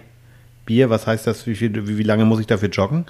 Bier, 0.64 0.88
was 0.88 1.06
heißt 1.06 1.26
das? 1.26 1.46
Wie, 1.46 1.54
viel, 1.54 1.86
wie, 1.88 1.98
wie 1.98 2.02
lange 2.02 2.24
muss 2.24 2.40
ich 2.40 2.46
dafür 2.46 2.68
joggen? 2.68 3.06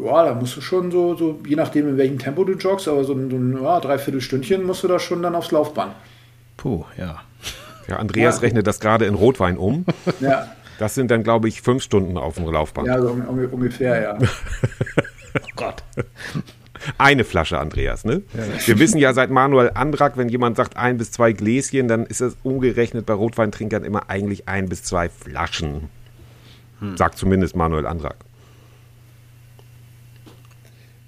Ja, 0.00 0.24
da 0.24 0.34
musst 0.34 0.56
du 0.56 0.60
schon 0.60 0.90
so, 0.90 1.14
so 1.14 1.40
je 1.46 1.56
nachdem, 1.56 1.88
in 1.88 1.96
welchem 1.96 2.18
Tempo 2.18 2.44
du 2.44 2.52
joggst, 2.52 2.88
aber 2.88 3.04
so 3.04 3.12
ein, 3.12 3.30
so 3.30 3.36
ein 3.36 3.62
ja, 3.62 3.80
Dreiviertelstündchen 3.80 4.64
musst 4.64 4.84
du 4.84 4.88
da 4.88 4.98
schon 4.98 5.22
dann 5.22 5.34
aufs 5.34 5.50
Laufband. 5.50 5.94
Puh, 6.56 6.84
ja. 6.96 7.20
Ja, 7.88 7.96
Andreas 7.96 8.36
ja. 8.36 8.40
rechnet 8.42 8.66
das 8.66 8.80
gerade 8.80 9.06
in 9.06 9.14
Rotwein 9.14 9.56
um. 9.56 9.84
Ja. 10.20 10.48
Das 10.78 10.94
sind 10.94 11.10
dann, 11.10 11.24
glaube 11.24 11.48
ich, 11.48 11.60
fünf 11.60 11.82
Stunden 11.82 12.16
auf 12.16 12.36
dem 12.36 12.46
Laufband. 12.46 12.86
Ja, 12.86 13.00
so 13.00 13.08
ungefähr, 13.08 14.00
ja. 14.00 14.18
oh 15.42 15.48
Gott. 15.56 15.82
Eine 16.98 17.24
Flasche, 17.24 17.58
Andreas, 17.58 18.04
ne? 18.04 18.22
Ja. 18.32 18.66
Wir 18.66 18.78
wissen 18.78 18.98
ja 18.98 19.12
seit 19.12 19.30
Manuel 19.30 19.72
Andrak, 19.74 20.16
wenn 20.16 20.28
jemand 20.28 20.56
sagt 20.56 20.76
ein 20.76 20.96
bis 20.96 21.10
zwei 21.10 21.32
Gläschen, 21.32 21.88
dann 21.88 22.06
ist 22.06 22.20
das 22.20 22.36
umgerechnet 22.44 23.06
bei 23.06 23.14
Rotweintrinkern 23.14 23.82
immer 23.82 24.08
eigentlich 24.08 24.48
ein 24.48 24.68
bis 24.68 24.84
zwei 24.84 25.08
Flaschen. 25.08 25.88
Hm. 26.78 26.96
Sagt 26.96 27.18
zumindest 27.18 27.56
Manuel 27.56 27.84
Andrak. 27.84 28.16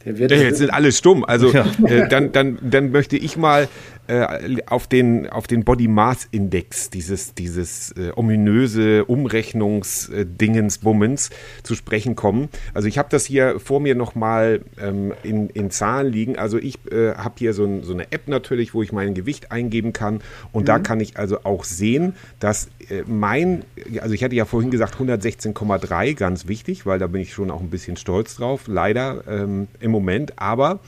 Der 0.05 0.19
wird 0.19 0.31
Jetzt 0.31 0.59
sind 0.59 0.71
alle 0.71 0.93
stumm. 0.93 1.25
Also 1.25 1.53
ja. 1.53 1.67
äh, 1.87 2.09
dann, 2.09 2.33
dann, 2.33 2.59
dann 2.63 2.91
möchte 2.91 3.17
ich 3.17 3.37
mal 3.37 3.69
äh, 4.11 4.57
auf 4.67 4.87
den, 4.87 5.29
auf 5.29 5.47
den 5.47 5.65
Body 5.65 5.87
Mass 5.87 6.27
Index, 6.31 6.89
dieses, 6.91 7.35
dieses 7.35 7.93
äh, 7.93 8.13
ominöse 8.17 9.05
Umrechnungsdingensbummens 9.05 11.29
zu 11.63 11.75
sprechen 11.75 12.17
kommen. 12.17 12.49
Also 12.75 12.89
ich 12.89 12.99
habe 12.99 13.09
das 13.11 13.27
hier 13.27 13.61
vor 13.61 13.79
mir 13.79 13.95
nochmal 13.95 14.63
ähm, 14.81 15.13
in, 15.23 15.51
in 15.51 15.71
Zahlen 15.71 16.13
liegen. 16.13 16.39
Also 16.39 16.59
ich 16.59 16.79
äh, 16.91 17.15
habe 17.15 17.35
hier 17.39 17.53
so, 17.53 17.65
ein, 17.65 17.85
so, 17.85 17.93
eine 17.93 18.11
App 18.11 18.27
natürlich, 18.27 18.75
wo 18.75 18.83
ich 18.83 18.91
mein 18.91 19.15
Gewicht 19.15 19.53
eingeben 19.53 19.93
kann. 19.93 20.23
Und 20.51 20.63
mhm. 20.63 20.67
da 20.67 20.81
kann 20.81 20.99
ich 20.99 21.17
also 21.17 21.45
auch 21.45 21.63
sehen, 21.65 22.15
dass 22.41 22.69
äh, 22.89 23.05
mein, 23.07 23.63
also 24.01 24.15
ich 24.15 24.25
hatte 24.25 24.35
ja 24.35 24.45
vorhin 24.45 24.71
gesagt 24.71 24.97
116,3, 24.97 26.15
ganz 26.15 26.49
wichtig, 26.49 26.87
weil 26.87 26.99
da 26.99 27.07
bin 27.07 27.21
ich 27.21 27.33
schon 27.33 27.51
auch 27.51 27.61
ein 27.61 27.71
bisschen 27.71 27.97
stolz 27.97 28.37
drauf, 28.37 28.63
leider 28.67 29.23
ähm, 29.29 29.69
im 29.79 29.90
Moment. 29.91 30.39
Aber 30.39 30.81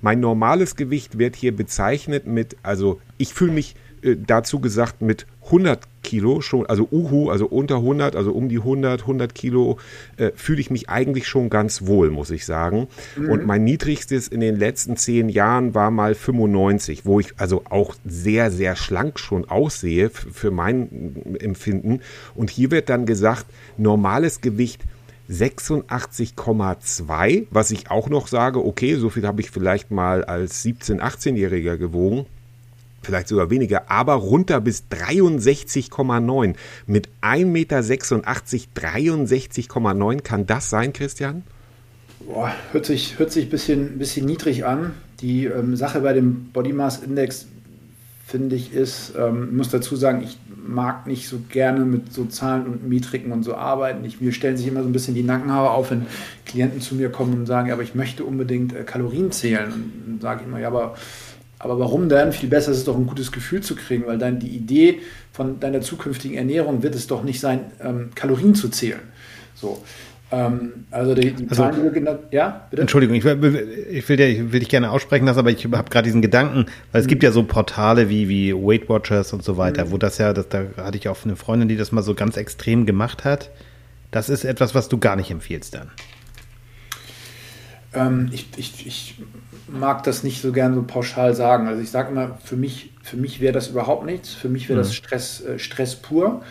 mein 0.00 0.20
normales 0.20 0.76
Gewicht 0.76 1.18
wird 1.18 1.36
hier 1.36 1.54
bezeichnet 1.54 2.26
mit, 2.26 2.56
also 2.62 3.00
ich 3.16 3.34
fühle 3.34 3.52
mich 3.52 3.74
äh, 4.02 4.16
dazu 4.16 4.60
gesagt 4.60 5.02
mit 5.02 5.26
100 5.46 5.80
Kilo 6.02 6.40
schon, 6.40 6.66
also 6.66 6.88
Uhu, 6.90 7.30
also 7.30 7.46
unter 7.46 7.76
100, 7.76 8.16
also 8.16 8.32
um 8.32 8.48
die 8.48 8.58
100, 8.58 9.02
100 9.02 9.34
Kilo, 9.34 9.78
äh, 10.16 10.30
fühle 10.34 10.60
ich 10.60 10.70
mich 10.70 10.88
eigentlich 10.88 11.26
schon 11.26 11.50
ganz 11.50 11.86
wohl, 11.86 12.10
muss 12.10 12.30
ich 12.30 12.44
sagen. 12.44 12.86
Mhm. 13.16 13.30
Und 13.30 13.46
mein 13.46 13.64
niedrigstes 13.64 14.28
in 14.28 14.40
den 14.40 14.56
letzten 14.56 14.96
zehn 14.96 15.28
Jahren 15.28 15.74
war 15.74 15.90
mal 15.90 16.14
95, 16.14 17.06
wo 17.06 17.18
ich 17.18 17.32
also 17.38 17.62
auch 17.68 17.94
sehr, 18.04 18.50
sehr 18.50 18.76
schlank 18.76 19.18
schon 19.18 19.48
aussehe 19.48 20.10
für 20.10 20.50
mein 20.50 21.36
Empfinden. 21.40 22.00
Und 22.34 22.50
hier 22.50 22.70
wird 22.70 22.88
dann 22.88 23.06
gesagt, 23.06 23.46
normales 23.76 24.40
Gewicht 24.40 24.82
86,2, 25.30 27.46
was 27.50 27.70
ich 27.70 27.90
auch 27.90 28.08
noch 28.08 28.28
sage, 28.28 28.64
okay, 28.64 28.94
so 28.96 29.10
viel 29.10 29.26
habe 29.26 29.42
ich 29.42 29.50
vielleicht 29.50 29.90
mal 29.90 30.24
als 30.24 30.64
17-, 30.64 31.00
18-Jähriger 31.00 31.76
gewogen, 31.76 32.24
vielleicht 33.02 33.28
sogar 33.28 33.50
weniger, 33.50 33.90
aber 33.90 34.14
runter 34.14 34.60
bis 34.60 34.84
63,9. 34.90 36.54
Mit 36.86 37.08
1,86 37.20 37.44
Meter 37.44 37.80
63,9 37.80 40.22
kann 40.22 40.46
das 40.46 40.70
sein, 40.70 40.92
Christian? 40.92 41.42
Boah, 42.26 42.52
hört 42.72 42.86
sich, 42.86 43.18
hört 43.18 43.30
sich 43.30 43.46
ein 43.46 43.50
bisschen, 43.50 43.98
bisschen 43.98 44.26
niedrig 44.26 44.64
an. 44.64 44.94
Die 45.20 45.44
ähm, 45.44 45.76
Sache 45.76 46.00
bei 46.00 46.12
dem 46.12 46.50
Body 46.52 46.72
Mass 46.72 47.02
Index, 47.02 47.46
finde 48.28 48.56
ich, 48.56 48.74
ist, 48.74 49.14
ähm, 49.18 49.56
muss 49.56 49.70
dazu 49.70 49.96
sagen, 49.96 50.22
ich 50.22 50.36
mag 50.54 51.06
nicht 51.06 51.28
so 51.28 51.38
gerne 51.48 51.86
mit 51.86 52.12
so 52.12 52.26
Zahlen 52.26 52.66
und 52.66 52.86
Metriken 52.86 53.32
und 53.32 53.42
so 53.42 53.54
arbeiten. 53.54 54.04
Ich, 54.04 54.20
mir 54.20 54.32
stellen 54.32 54.58
sich 54.58 54.66
immer 54.66 54.82
so 54.82 54.88
ein 54.88 54.92
bisschen 54.92 55.14
die 55.14 55.22
Nackenhaare 55.22 55.70
auf, 55.70 55.90
wenn 55.90 56.06
Klienten 56.44 56.82
zu 56.82 56.94
mir 56.94 57.08
kommen 57.08 57.32
und 57.32 57.46
sagen, 57.46 57.72
aber 57.72 57.82
ich 57.82 57.94
möchte 57.94 58.24
unbedingt 58.24 58.74
äh, 58.74 58.84
Kalorien 58.84 59.32
zählen. 59.32 59.72
Und 59.72 59.92
dann 60.06 60.20
sage 60.20 60.42
ich 60.42 60.46
immer, 60.46 60.60
ja, 60.60 60.68
aber, 60.68 60.94
aber 61.58 61.78
warum 61.78 62.10
denn? 62.10 62.32
Viel 62.32 62.50
besser 62.50 62.70
ist 62.72 62.78
es 62.78 62.84
doch, 62.84 62.98
ein 62.98 63.06
gutes 63.06 63.32
Gefühl 63.32 63.62
zu 63.62 63.74
kriegen, 63.74 64.04
weil 64.06 64.18
dann 64.18 64.38
die 64.38 64.54
Idee 64.54 65.00
von 65.32 65.58
deiner 65.58 65.80
zukünftigen 65.80 66.36
Ernährung 66.36 66.82
wird 66.82 66.94
es 66.94 67.06
doch 67.06 67.24
nicht 67.24 67.40
sein, 67.40 67.60
ähm, 67.80 68.10
Kalorien 68.14 68.54
zu 68.54 68.68
zählen. 68.68 69.00
So. 69.54 69.82
Ähm, 70.30 70.84
also 70.90 71.14
die, 71.14 71.32
die 71.32 71.48
also, 71.48 71.70
genannt 71.90 72.20
ja, 72.30 72.66
bitte? 72.68 72.82
Entschuldigung, 72.82 73.16
ich, 73.16 73.24
ich, 73.24 74.08
will, 74.08 74.16
dir, 74.18 74.28
ich 74.28 74.52
will 74.52 74.60
dich 74.60 74.68
gerne 74.68 74.90
aussprechen 74.90 75.24
lassen, 75.24 75.38
aber 75.38 75.50
ich 75.50 75.64
habe 75.64 75.88
gerade 75.88 76.04
diesen 76.04 76.20
Gedanken, 76.20 76.66
weil 76.92 77.00
es 77.00 77.06
mhm. 77.06 77.10
gibt 77.10 77.22
ja 77.22 77.32
so 77.32 77.44
Portale 77.44 78.10
wie, 78.10 78.28
wie 78.28 78.52
Weight 78.52 78.88
Watchers 78.90 79.32
und 79.32 79.42
so 79.42 79.56
weiter, 79.56 79.86
mhm. 79.86 79.90
wo 79.92 79.98
das 79.98 80.18
ja, 80.18 80.34
das, 80.34 80.48
da 80.48 80.64
hatte 80.76 80.98
ich 80.98 81.08
auch 81.08 81.16
eine 81.24 81.36
Freundin, 81.36 81.68
die 81.68 81.76
das 81.76 81.92
mal 81.92 82.02
so 82.02 82.14
ganz 82.14 82.36
extrem 82.36 82.84
gemacht 82.84 83.24
hat. 83.24 83.50
Das 84.10 84.28
ist 84.28 84.44
etwas, 84.44 84.74
was 84.74 84.88
du 84.88 84.98
gar 84.98 85.16
nicht 85.16 85.30
empfiehlst 85.30 85.74
dann. 85.74 85.90
Ähm, 87.94 88.28
ich, 88.32 88.48
ich, 88.56 88.86
ich 88.86 89.14
mag 89.66 90.02
das 90.02 90.24
nicht 90.24 90.42
so 90.42 90.52
gern 90.52 90.74
so 90.74 90.82
pauschal 90.82 91.34
sagen. 91.34 91.68
Also 91.68 91.80
ich 91.80 91.90
sage 91.90 92.10
immer, 92.10 92.38
für 92.44 92.56
mich, 92.56 92.92
für 93.02 93.16
mich 93.16 93.40
wäre 93.40 93.52
das 93.52 93.68
überhaupt 93.68 94.04
nichts. 94.04 94.34
Für 94.34 94.48
mich 94.48 94.68
wäre 94.68 94.78
mhm. 94.78 94.82
das 94.82 94.94
Stress, 94.94 95.40
äh, 95.40 95.58
Stress 95.58 95.96
pur. 95.96 96.42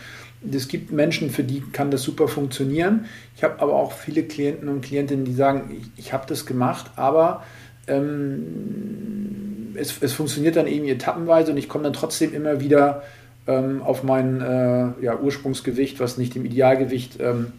Es 0.52 0.68
gibt 0.68 0.92
Menschen, 0.92 1.30
für 1.30 1.42
die 1.42 1.62
kann 1.72 1.90
das 1.90 2.02
super 2.02 2.28
funktionieren. 2.28 3.06
Ich 3.36 3.42
habe 3.42 3.60
aber 3.60 3.74
auch 3.74 3.92
viele 3.92 4.22
Klienten 4.22 4.68
und 4.68 4.82
Klientinnen, 4.82 5.24
die 5.24 5.34
sagen, 5.34 5.76
ich, 5.76 6.04
ich 6.04 6.12
habe 6.12 6.26
das 6.28 6.46
gemacht, 6.46 6.92
aber 6.96 7.44
ähm, 7.88 9.74
es, 9.74 10.00
es, 10.00 10.12
funktioniert 10.12 10.56
dann 10.56 10.66
eben 10.66 10.86
etappenweise 10.86 11.52
und 11.52 11.58
ich 11.58 11.68
komme 11.68 11.84
dann 11.84 11.92
trotzdem 11.92 12.34
immer 12.34 12.60
wieder 12.60 13.02
ähm, 13.46 13.82
auf 13.82 14.02
mein 14.02 14.40
äh, 14.40 15.04
ja, 15.04 15.18
Ursprungsgewicht, 15.18 15.98
was 16.00 16.18
nicht 16.18 16.34
dem 16.34 16.44
Idealgewicht 16.44 17.18
ähm, 17.20 17.52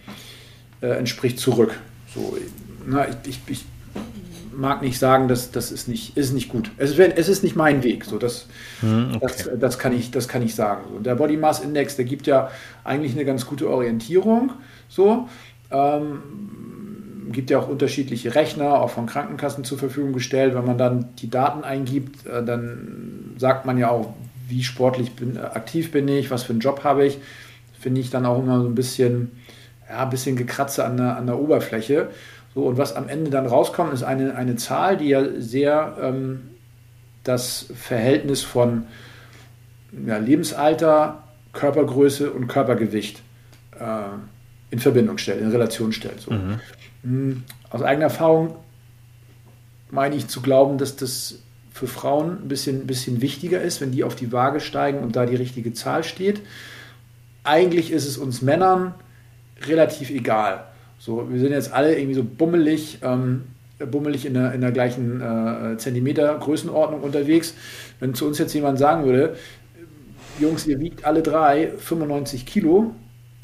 äh, 0.81 0.87
entspricht, 0.87 1.39
zurück. 1.39 1.79
So, 2.13 2.37
na, 2.87 3.07
ich, 3.09 3.15
ich, 3.27 3.39
ich 3.47 3.65
mag 4.59 4.81
nicht 4.81 4.99
sagen, 4.99 5.27
dass 5.27 5.51
das 5.51 5.71
ist 5.71 5.87
nicht, 5.87 6.17
ist 6.17 6.33
nicht 6.33 6.49
gut. 6.49 6.71
Es 6.77 6.91
ist, 6.91 6.99
es 6.99 7.29
ist 7.29 7.43
nicht 7.43 7.55
mein 7.55 7.83
Weg. 7.83 8.05
So, 8.05 8.17
das, 8.17 8.47
hm, 8.81 9.15
okay. 9.15 9.19
das, 9.21 9.49
das, 9.59 9.79
kann 9.79 9.93
ich, 9.93 10.11
das 10.11 10.27
kann 10.27 10.41
ich 10.41 10.53
sagen. 10.53 10.83
So, 10.91 10.99
der 10.99 11.15
Body 11.15 11.37
Mass 11.37 11.61
Index, 11.61 11.95
der 11.95 12.05
gibt 12.05 12.27
ja 12.27 12.51
eigentlich 12.83 13.13
eine 13.13 13.25
ganz 13.25 13.45
gute 13.45 13.69
Orientierung. 13.69 14.51
So, 14.89 15.29
ähm, 15.71 16.19
gibt 17.31 17.49
ja 17.49 17.59
auch 17.59 17.69
unterschiedliche 17.69 18.35
Rechner, 18.35 18.81
auch 18.81 18.89
von 18.89 19.05
Krankenkassen 19.05 19.63
zur 19.63 19.77
Verfügung 19.77 20.13
gestellt. 20.13 20.55
Wenn 20.55 20.65
man 20.65 20.77
dann 20.77 21.09
die 21.19 21.29
Daten 21.29 21.63
eingibt, 21.63 22.25
äh, 22.27 22.43
dann 22.43 23.35
sagt 23.37 23.65
man 23.65 23.77
ja 23.77 23.89
auch, 23.89 24.13
wie 24.49 24.63
sportlich 24.63 25.15
bin, 25.15 25.37
äh, 25.37 25.39
aktiv 25.39 25.91
bin 25.91 26.07
ich, 26.07 26.31
was 26.31 26.43
für 26.43 26.53
einen 26.53 26.59
Job 26.59 26.83
habe 26.83 27.05
ich. 27.05 27.19
Finde 27.79 28.01
ich 28.01 28.09
dann 28.09 28.25
auch 28.25 28.39
immer 28.39 28.61
so 28.61 28.67
ein 28.67 28.75
bisschen, 28.75 29.31
ja, 29.89 30.03
ein 30.03 30.09
bisschen 30.09 30.35
gekratze 30.35 30.83
an 30.83 30.97
der, 30.97 31.15
an 31.15 31.27
der 31.27 31.39
Oberfläche. 31.39 32.09
So, 32.59 32.65
und 32.65 32.77
was 32.77 32.93
am 32.93 33.07
Ende 33.07 33.31
dann 33.31 33.45
rauskommt, 33.45 33.93
ist 33.93 34.03
eine, 34.03 34.35
eine 34.35 34.57
Zahl, 34.57 34.97
die 34.97 35.07
ja 35.07 35.23
sehr 35.37 35.95
ähm, 36.01 36.49
das 37.23 37.67
Verhältnis 37.73 38.43
von 38.43 38.83
ja, 40.05 40.17
Lebensalter, 40.17 41.23
Körpergröße 41.53 42.29
und 42.29 42.49
Körpergewicht 42.49 43.21
äh, 43.79 43.85
in 44.71 44.79
Verbindung 44.79 45.19
stellt, 45.19 45.39
in 45.39 45.51
Relation 45.51 45.93
stellt. 45.93 46.19
So. 46.19 46.33
Mhm. 46.33 46.59
Hm, 47.03 47.43
aus 47.69 47.81
eigener 47.81 48.07
Erfahrung 48.07 48.57
meine 49.89 50.17
ich 50.17 50.27
zu 50.27 50.41
glauben, 50.41 50.77
dass 50.77 50.97
das 50.97 51.35
für 51.71 51.87
Frauen 51.87 52.43
ein 52.43 52.49
bisschen, 52.49 52.81
ein 52.81 52.87
bisschen 52.87 53.21
wichtiger 53.21 53.61
ist, 53.61 53.79
wenn 53.79 53.93
die 53.93 54.03
auf 54.03 54.15
die 54.15 54.33
Waage 54.33 54.59
steigen 54.59 54.99
und 54.99 55.15
da 55.15 55.25
die 55.25 55.37
richtige 55.37 55.71
Zahl 55.71 56.03
steht. 56.03 56.41
Eigentlich 57.45 57.89
ist 57.93 58.05
es 58.05 58.17
uns 58.17 58.41
Männern 58.41 58.95
relativ 59.65 60.09
egal. 60.09 60.65
So, 60.99 61.31
wir 61.31 61.39
sind 61.39 61.53
jetzt 61.53 61.71
alle 61.71 61.97
irgendwie 61.97 62.13
so 62.13 62.25
bummelig, 62.25 62.99
ähm, 63.01 63.43
bummelig 63.89 64.25
in 64.25 64.33
der, 64.33 64.53
in 64.53 64.59
der 64.59 64.73
gleichen 64.73 65.21
äh, 65.21 65.77
Zentimeter 65.77 66.37
Größenordnung 66.37 67.01
unterwegs. 67.01 67.55
Wenn 68.01 68.13
zu 68.13 68.27
uns 68.27 68.37
jetzt 68.37 68.53
jemand 68.53 68.77
sagen 68.77 69.05
würde, 69.05 69.35
Jungs, 70.39 70.67
ihr 70.67 70.79
wiegt 70.79 71.05
alle 71.05 71.21
drei 71.21 71.71
95 71.77 72.45
Kilo, 72.45 72.93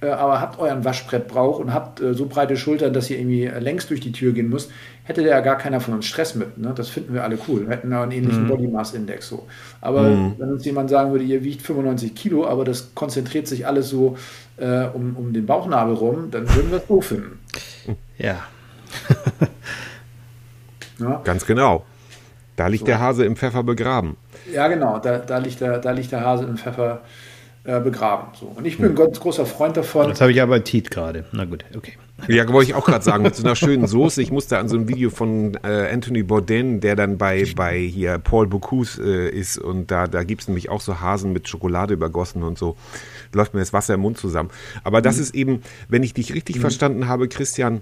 äh, 0.02 0.08
aber 0.08 0.42
habt 0.42 0.60
euren 0.60 0.84
Waschbrettbrauch 0.84 1.60
und 1.60 1.74
habt 1.74 2.02
äh, 2.02 2.14
so 2.14 2.26
breite 2.26 2.58
Schultern, 2.58 2.92
dass 2.92 3.10
ihr 3.10 3.18
irgendwie 3.18 3.46
längst 3.46 3.90
durch 3.90 4.02
die 4.02 4.12
Tür 4.12 4.34
gehen 4.34 4.50
müsst, 4.50 4.70
hätte 5.04 5.24
da 5.24 5.30
ja 5.30 5.40
gar 5.40 5.58
keiner 5.58 5.80
von 5.80 5.94
uns 5.94 6.06
Stress 6.06 6.36
mit. 6.36 6.58
Ne? 6.58 6.74
Das 6.76 6.90
finden 6.90 7.14
wir 7.14 7.24
alle 7.24 7.38
cool. 7.48 7.68
Wir 7.68 7.78
hätten 7.78 7.92
da 7.92 8.04
einen 8.04 8.12
ähnlichen 8.12 8.44
mhm. 8.44 8.48
Body 8.50 8.68
Mass 8.68 8.94
Index 8.94 9.30
so. 9.30 9.48
Aber 9.80 10.04
mhm. 10.04 10.36
wenn 10.38 10.52
uns 10.52 10.66
jemand 10.66 10.90
sagen 10.90 11.12
würde, 11.12 11.24
ihr 11.24 11.44
wiegt 11.44 11.62
95 11.62 12.14
Kilo, 12.16 12.46
aber 12.46 12.66
das 12.66 12.94
konzentriert 12.96 13.48
sich 13.48 13.66
alles 13.66 13.90
so 13.90 14.18
äh, 14.58 14.86
um, 14.94 15.16
um 15.16 15.32
den 15.32 15.46
Bauchnabel 15.46 15.96
rum, 15.96 16.32
dann 16.32 16.54
würden 16.54 16.72
wir 16.72 16.80
es 16.80 16.88
doof 16.88 17.06
finden. 17.06 17.40
Ja. 18.18 18.44
ja. 21.00 21.22
Ganz 21.26 21.46
genau. 21.46 21.86
Da 22.56 22.68
liegt 22.68 22.82
so. 22.82 22.86
der 22.86 23.00
Hase 23.00 23.26
im 23.26 23.36
Pfeffer 23.36 23.64
begraben. 23.64 24.16
Ja, 24.52 24.70
genau. 24.70 25.00
Da, 25.00 25.18
da, 25.18 25.38
liegt, 25.38 25.60
der, 25.60 25.80
da 25.80 25.92
liegt 25.92 26.14
der 26.14 26.22
Hase 26.22 26.46
im 26.46 26.58
Pfeffer 26.58 27.02
äh, 27.66 27.80
begraben. 27.80 28.28
So. 28.40 28.46
Und 28.56 28.66
ich 28.66 28.78
bin 28.78 28.90
ein 28.90 28.96
ganz 28.96 29.20
großer 29.20 29.46
Freund 29.46 29.76
davon. 29.76 30.10
Jetzt 30.10 30.22
habe 30.22 30.32
ich 30.32 30.42
aber 30.42 30.64
Tiet 30.64 30.92
gerade. 30.92 31.26
Na 31.32 31.46
gut, 31.46 31.66
okay. 31.76 31.94
Ja, 32.28 32.48
wollte 32.48 32.72
ich 32.72 32.76
auch 32.76 32.86
gerade 32.86 33.04
sagen, 33.04 33.24
mit 33.24 33.36
so 33.36 33.44
einer 33.44 33.56
schönen 33.56 33.88
Soße. 33.88 34.22
Ich 34.22 34.32
musste 34.32 34.58
an 34.58 34.70
so 34.70 34.78
ein 34.78 34.88
Video 34.88 35.10
von 35.10 35.56
äh, 35.64 35.90
Anthony 35.92 36.24
Bourdain, 36.24 36.80
der 36.80 36.96
dann 36.96 37.18
bei, 37.18 37.46
bei 37.56 37.78
hier 37.78 38.20
Paul 38.20 38.48
Bocuse 38.48 39.02
äh, 39.04 39.30
ist 39.30 39.58
und 39.58 39.92
da, 39.92 40.08
da 40.08 40.24
gibt 40.24 40.42
es 40.42 40.48
nämlich 40.48 40.70
auch 40.70 40.80
so 40.80 41.02
Hasen 41.02 41.34
mit 41.34 41.50
Schokolade 41.50 41.94
übergossen 41.94 42.44
und 42.44 42.58
so. 42.58 42.78
Läuft 43.34 43.54
mir 43.54 43.60
das 43.60 43.74
Wasser 43.74 43.96
im 43.96 44.02
Mund 44.02 44.18
zusammen. 44.18 44.50
Aber 44.84 45.02
das 45.02 45.18
mhm. 45.18 45.22
ist 45.24 45.36
eben, 45.36 45.62
wenn 45.90 46.04
ich 46.04 46.14
dich 46.14 46.34
richtig 46.34 46.58
mhm. 46.58 46.62
verstanden 46.62 47.08
habe, 47.08 47.28
Christian, 47.28 47.82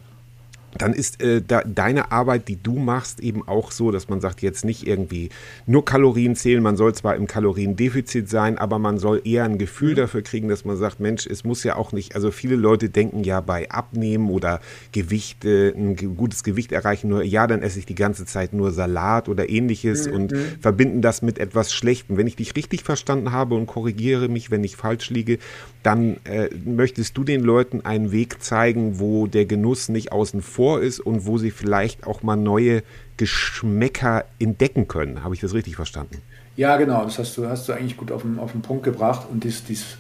dann 0.78 0.94
ist 0.94 1.22
äh, 1.22 1.42
da, 1.42 1.62
deine 1.62 2.12
Arbeit, 2.12 2.48
die 2.48 2.62
du 2.62 2.78
machst, 2.80 3.20
eben 3.20 3.48
auch 3.48 3.72
so, 3.72 3.92
dass 3.92 4.10
man 4.10 4.22
sagt, 4.22 4.42
jetzt 4.42 4.66
nicht 4.66 4.88
irgendwie 4.88 5.30
nur 5.66 5.86
Kalorien 5.86 6.36
zählen, 6.36 6.64
man 6.64 6.78
soll 6.78 6.94
zwar 6.96 7.16
im 7.16 7.28
Kaloriendefizit 7.28 8.30
sein, 8.30 8.58
aber 8.58 8.80
man 8.80 8.98
soll 8.98 9.22
eher 9.24 9.46
ein 9.46 9.58
Gefühl 9.58 9.92
mhm. 9.92 9.98
dafür 9.98 10.22
kriegen, 10.22 10.50
dass 10.50 10.66
man 10.66 10.78
sagt, 10.78 11.00
Mensch, 11.00 11.28
es 11.28 11.44
muss 11.44 11.64
ja 11.64 11.76
auch 11.76 11.92
nicht, 11.92 12.16
also 12.16 12.32
viele 12.32 12.56
Leute 12.56 12.90
denken 12.90 13.24
ja 13.24 13.42
bei 13.42 13.70
Abnehmen 13.70 14.30
oder 14.30 14.62
Gewicht, 14.92 15.46
äh, 15.46 15.70
ein 15.70 15.96
gutes 16.16 16.44
Gewicht 16.44 16.72
erreichen, 16.72 17.10
nur 17.10 17.24
ja, 17.24 17.48
dann 17.48 17.62
esse 17.62 17.80
ich 17.80 17.86
die 17.86 17.96
ganze 17.96 18.26
Zeit 18.26 18.54
nur 18.54 18.72
Salat 18.72 19.30
oder 19.30 19.50
ähnliches 19.50 20.08
mhm. 20.08 20.14
und 20.14 20.34
verbinden 20.60 21.02
das 21.02 21.22
mit 21.22 21.40
etwas 21.40 21.72
Schlechtem. 21.72 22.18
Wenn 22.18 22.28
ich 22.28 22.36
dich 22.36 22.56
richtig 22.56 22.84
verstanden 22.84 23.32
habe 23.32 23.56
und 23.56 23.68
korrigiere 23.68 24.28
mich, 24.28 24.50
wenn 24.52 24.64
ich 24.64 24.76
falsch 24.76 25.10
liege, 25.10 25.38
dann 25.84 26.18
äh, 26.24 26.50
möchtest 26.66 27.18
du 27.18 27.24
den 27.24 27.42
Leuten 27.42 27.82
einen 27.82 28.12
Weg 28.12 28.42
zeigen, 28.42 29.00
wo 29.00 29.28
der 29.28 29.46
Genuss 29.46 29.90
nicht 29.90 30.12
außen 30.12 30.42
vor 30.42 30.63
ist 30.78 31.00
und 31.00 31.26
wo 31.26 31.38
sie 31.38 31.52
vielleicht 31.52 32.06
auch 32.08 32.24
mal 32.24 32.36
neue 32.36 32.84
Geschmäcker 33.18 34.26
entdecken 34.40 34.88
können. 34.88 35.24
Habe 35.24 35.36
ich 35.36 35.42
das 35.42 35.54
richtig 35.54 35.76
verstanden? 35.76 36.22
Ja, 36.56 36.78
genau. 36.78 37.04
Das 37.04 37.20
hast 37.20 37.38
du, 37.38 37.48
hast 37.48 37.68
du 37.68 37.74
eigentlich 37.74 37.98
gut 37.98 38.12
auf 38.12 38.22
den, 38.22 38.40
auf 38.40 38.52
den 38.52 38.62
Punkt 38.62 38.84
gebracht 38.84 39.28
und 39.32 39.44
dies, 39.44 39.64
dies 39.64 39.98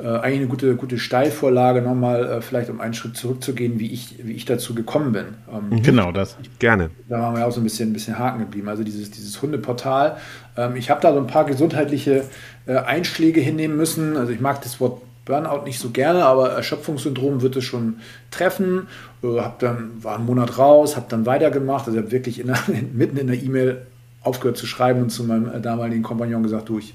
äh, 0.00 0.06
eigentlich 0.06 0.40
eine 0.40 0.46
gute, 0.46 0.76
gute 0.76 0.98
Steilvorlage 0.98 1.82
nochmal, 1.82 2.24
äh, 2.24 2.40
vielleicht 2.40 2.70
um 2.70 2.80
einen 2.80 2.94
Schritt 2.94 3.16
zurückzugehen, 3.16 3.80
wie 3.80 3.90
ich, 3.90 4.14
wie 4.22 4.32
ich 4.32 4.44
dazu 4.44 4.74
gekommen 4.74 5.12
bin. 5.12 5.26
Ähm, 5.52 5.70
mhm. 5.70 5.82
genau, 5.82 6.12
das. 6.12 6.36
Gerne. 6.60 6.90
Da 7.08 7.20
waren 7.20 7.36
wir 7.36 7.46
auch 7.46 7.50
so 7.50 7.60
ein 7.60 7.64
bisschen, 7.64 7.90
ein 7.90 7.92
bisschen 7.92 8.18
haken 8.18 8.38
geblieben. 8.38 8.68
Also 8.68 8.84
dieses, 8.84 9.10
dieses 9.10 9.42
Hundeportal. 9.42 10.16
Ähm, 10.56 10.76
ich 10.76 10.90
habe 10.90 11.00
da 11.00 11.12
so 11.12 11.18
ein 11.18 11.26
paar 11.26 11.44
gesundheitliche 11.44 12.24
äh, 12.66 12.76
Einschläge 12.76 13.40
hinnehmen 13.40 13.76
müssen. 13.76 14.16
Also 14.16 14.32
ich 14.32 14.40
mag 14.40 14.62
das 14.62 14.80
Wort 14.80 15.02
Burnout 15.24 15.64
nicht 15.64 15.78
so 15.78 15.90
gerne, 15.90 16.24
aber 16.24 16.52
Erschöpfungssyndrom 16.52 17.42
wird 17.42 17.54
es 17.56 17.64
schon 17.64 17.96
treffen. 18.30 18.88
Äh, 19.22 19.40
hab 19.40 19.58
dann, 19.58 20.02
war 20.02 20.16
einen 20.16 20.26
Monat 20.26 20.58
raus, 20.58 20.96
habe 20.96 21.06
dann 21.08 21.26
weitergemacht. 21.26 21.86
Also 21.86 21.98
ich 21.98 22.04
habe 22.04 22.12
wirklich 22.12 22.40
in 22.40 22.48
der, 22.48 22.58
mitten 22.92 23.16
in 23.16 23.26
der 23.26 23.42
E-Mail 23.42 23.86
aufgehört 24.22 24.56
zu 24.56 24.66
schreiben 24.66 25.02
und 25.02 25.10
zu 25.10 25.24
meinem 25.24 25.52
äh, 25.52 25.60
damaligen 25.60 26.02
Kompagnon 26.02 26.42
gesagt, 26.42 26.68
du, 26.68 26.78
ich, 26.78 26.94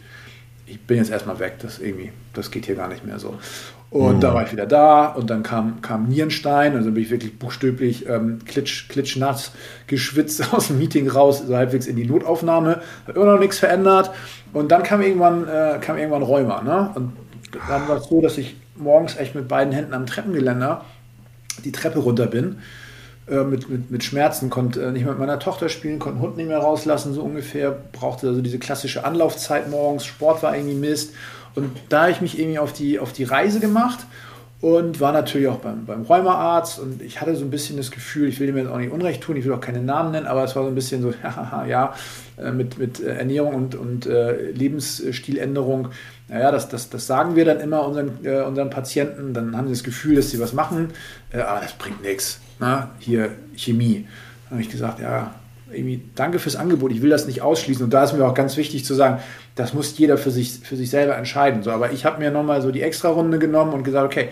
ich 0.65 0.79
bin 0.81 0.97
jetzt 0.97 1.11
erstmal 1.11 1.39
weg, 1.39 1.55
das 1.61 1.79
irgendwie, 1.79 2.11
das 2.33 2.51
geht 2.51 2.65
hier 2.65 2.75
gar 2.75 2.87
nicht 2.87 3.05
mehr 3.05 3.19
so. 3.19 3.35
Und 3.89 4.15
mhm. 4.15 4.19
da 4.21 4.33
war 4.33 4.43
ich 4.43 4.51
wieder 4.51 4.65
da 4.65 5.05
und 5.05 5.29
dann 5.29 5.43
kam, 5.43 5.81
kam 5.81 6.07
Nierenstein, 6.07 6.75
also 6.75 6.91
bin 6.91 7.03
ich 7.03 7.11
wirklich 7.11 7.37
buchstäblich 7.37 8.09
ähm, 8.09 8.39
klitsch, 8.43 8.89
klitschnass 8.89 9.51
geschwitzt 9.85 10.43
aus 10.53 10.67
dem 10.67 10.79
Meeting 10.79 11.07
raus, 11.09 11.43
so 11.45 11.55
halbwegs 11.55 11.85
in 11.85 11.95
die 11.95 12.05
Notaufnahme, 12.05 12.81
hat 13.07 13.15
immer 13.15 13.25
noch 13.25 13.39
nichts 13.39 13.59
verändert. 13.59 14.09
Und 14.51 14.71
dann 14.71 14.81
kam 14.83 15.01
irgendwann, 15.01 15.47
äh, 15.47 15.77
kam 15.79 15.97
irgendwann 15.97 16.23
Rheuma. 16.23 16.61
Ne? 16.63 16.91
Und 16.95 17.13
dann 17.67 17.87
war 17.87 17.97
es 17.97 18.05
so, 18.05 18.19
dass 18.19 18.37
ich 18.37 18.55
morgens 18.75 19.15
echt 19.15 19.35
mit 19.35 19.47
beiden 19.47 19.71
Händen 19.73 19.93
am 19.93 20.07
Treppengeländer 20.07 20.83
die 21.63 21.71
Treppe 21.71 21.99
runter 21.99 22.27
bin. 22.27 22.57
Äh, 23.25 23.43
mit, 23.43 23.69
mit, 23.69 23.89
mit 23.89 24.03
Schmerzen, 24.03 24.49
konnte 24.49 24.83
äh, 24.83 24.91
nicht 24.91 25.03
mehr 25.03 25.13
mit 25.13 25.19
meiner 25.19 25.39
Tochter 25.39 25.69
spielen, 25.69 25.97
konnte 25.97 26.19
den 26.19 26.23
Hund 26.23 26.37
nicht 26.37 26.47
mehr 26.47 26.57
rauslassen, 26.57 27.13
so 27.13 27.21
ungefähr. 27.21 27.71
Brauchte 27.93 28.27
also 28.27 28.41
diese 28.41 28.59
klassische 28.59 29.05
Anlaufzeit 29.05 29.69
morgens. 29.69 30.05
Sport 30.05 30.43
war 30.43 30.55
irgendwie 30.55 30.75
Mist. 30.75 31.13
Und 31.55 31.71
da 31.89 32.01
habe 32.01 32.11
ich 32.11 32.21
mich 32.21 32.37
irgendwie 32.37 32.59
auf 32.59 32.73
die, 32.73 32.99
auf 32.99 33.13
die 33.13 33.23
Reise 33.23 33.59
gemacht 33.59 33.99
und 34.63 35.01
war 35.01 35.11
natürlich 35.11 35.49
auch 35.49 35.57
beim, 35.57 35.83
beim 35.85 36.03
Rheumaarzt 36.03 36.79
und 36.79 37.01
ich 37.01 37.19
hatte 37.19 37.35
so 37.35 37.43
ein 37.43 37.49
bisschen 37.49 37.75
das 37.75 37.91
Gefühl, 37.91 38.29
ich 38.29 38.39
will 38.39 38.47
dem 38.47 38.55
jetzt 38.55 38.69
auch 38.69 38.77
nicht 38.77 38.93
Unrecht 38.93 39.21
tun, 39.21 39.35
ich 39.35 39.43
will 39.43 39.51
auch 39.51 39.59
keine 39.59 39.81
Namen 39.81 40.13
nennen, 40.13 40.25
aber 40.25 40.41
es 40.45 40.55
war 40.55 40.63
so 40.63 40.69
ein 40.69 40.75
bisschen 40.75 41.01
so, 41.01 41.13
ja, 41.23 41.65
ja, 41.67 41.93
äh, 42.37 42.49
mit, 42.49 42.77
mit 42.77 43.01
Ernährung 43.01 43.55
und, 43.55 43.75
und 43.75 44.05
äh, 44.05 44.51
Lebensstiländerung 44.51 45.89
naja, 46.29 46.49
das, 46.49 46.69
das, 46.69 46.89
das 46.89 47.05
sagen 47.05 47.35
wir 47.35 47.43
dann 47.43 47.59
immer 47.59 47.85
unseren, 47.85 48.23
äh, 48.23 48.41
unseren 48.43 48.69
Patienten, 48.69 49.33
dann 49.33 49.57
haben 49.57 49.67
sie 49.67 49.73
das 49.73 49.83
Gefühl, 49.83 50.15
dass 50.15 50.31
sie 50.31 50.39
was 50.39 50.53
machen, 50.53 50.93
äh, 51.33 51.39
aber 51.39 51.59
das 51.59 51.73
bringt 51.73 52.01
nichts. 52.01 52.39
Na, 52.57 52.91
hier 52.99 53.31
Chemie. 53.57 54.07
Dann 54.45 54.51
habe 54.51 54.61
ich 54.61 54.69
gesagt, 54.69 55.01
ja, 55.01 55.35
irgendwie, 55.73 56.01
danke 56.15 56.39
fürs 56.39 56.55
Angebot, 56.55 56.91
ich 56.91 57.01
will 57.01 57.09
das 57.09 57.27
nicht 57.27 57.41
ausschließen. 57.41 57.83
Und 57.83 57.93
da 57.93 58.03
ist 58.03 58.13
mir 58.13 58.25
auch 58.25 58.33
ganz 58.33 58.57
wichtig 58.57 58.85
zu 58.85 58.93
sagen, 58.93 59.21
das 59.55 59.73
muss 59.73 59.97
jeder 59.97 60.17
für 60.17 60.31
sich, 60.31 60.59
für 60.63 60.75
sich 60.75 60.89
selber 60.89 61.17
entscheiden. 61.17 61.63
So, 61.63 61.71
aber 61.71 61.91
ich 61.91 62.05
habe 62.05 62.19
mir 62.19 62.31
nochmal 62.31 62.61
so 62.61 62.71
die 62.71 62.81
Extra-Runde 62.81 63.39
genommen 63.39 63.73
und 63.73 63.83
gesagt, 63.83 64.05
okay, 64.05 64.29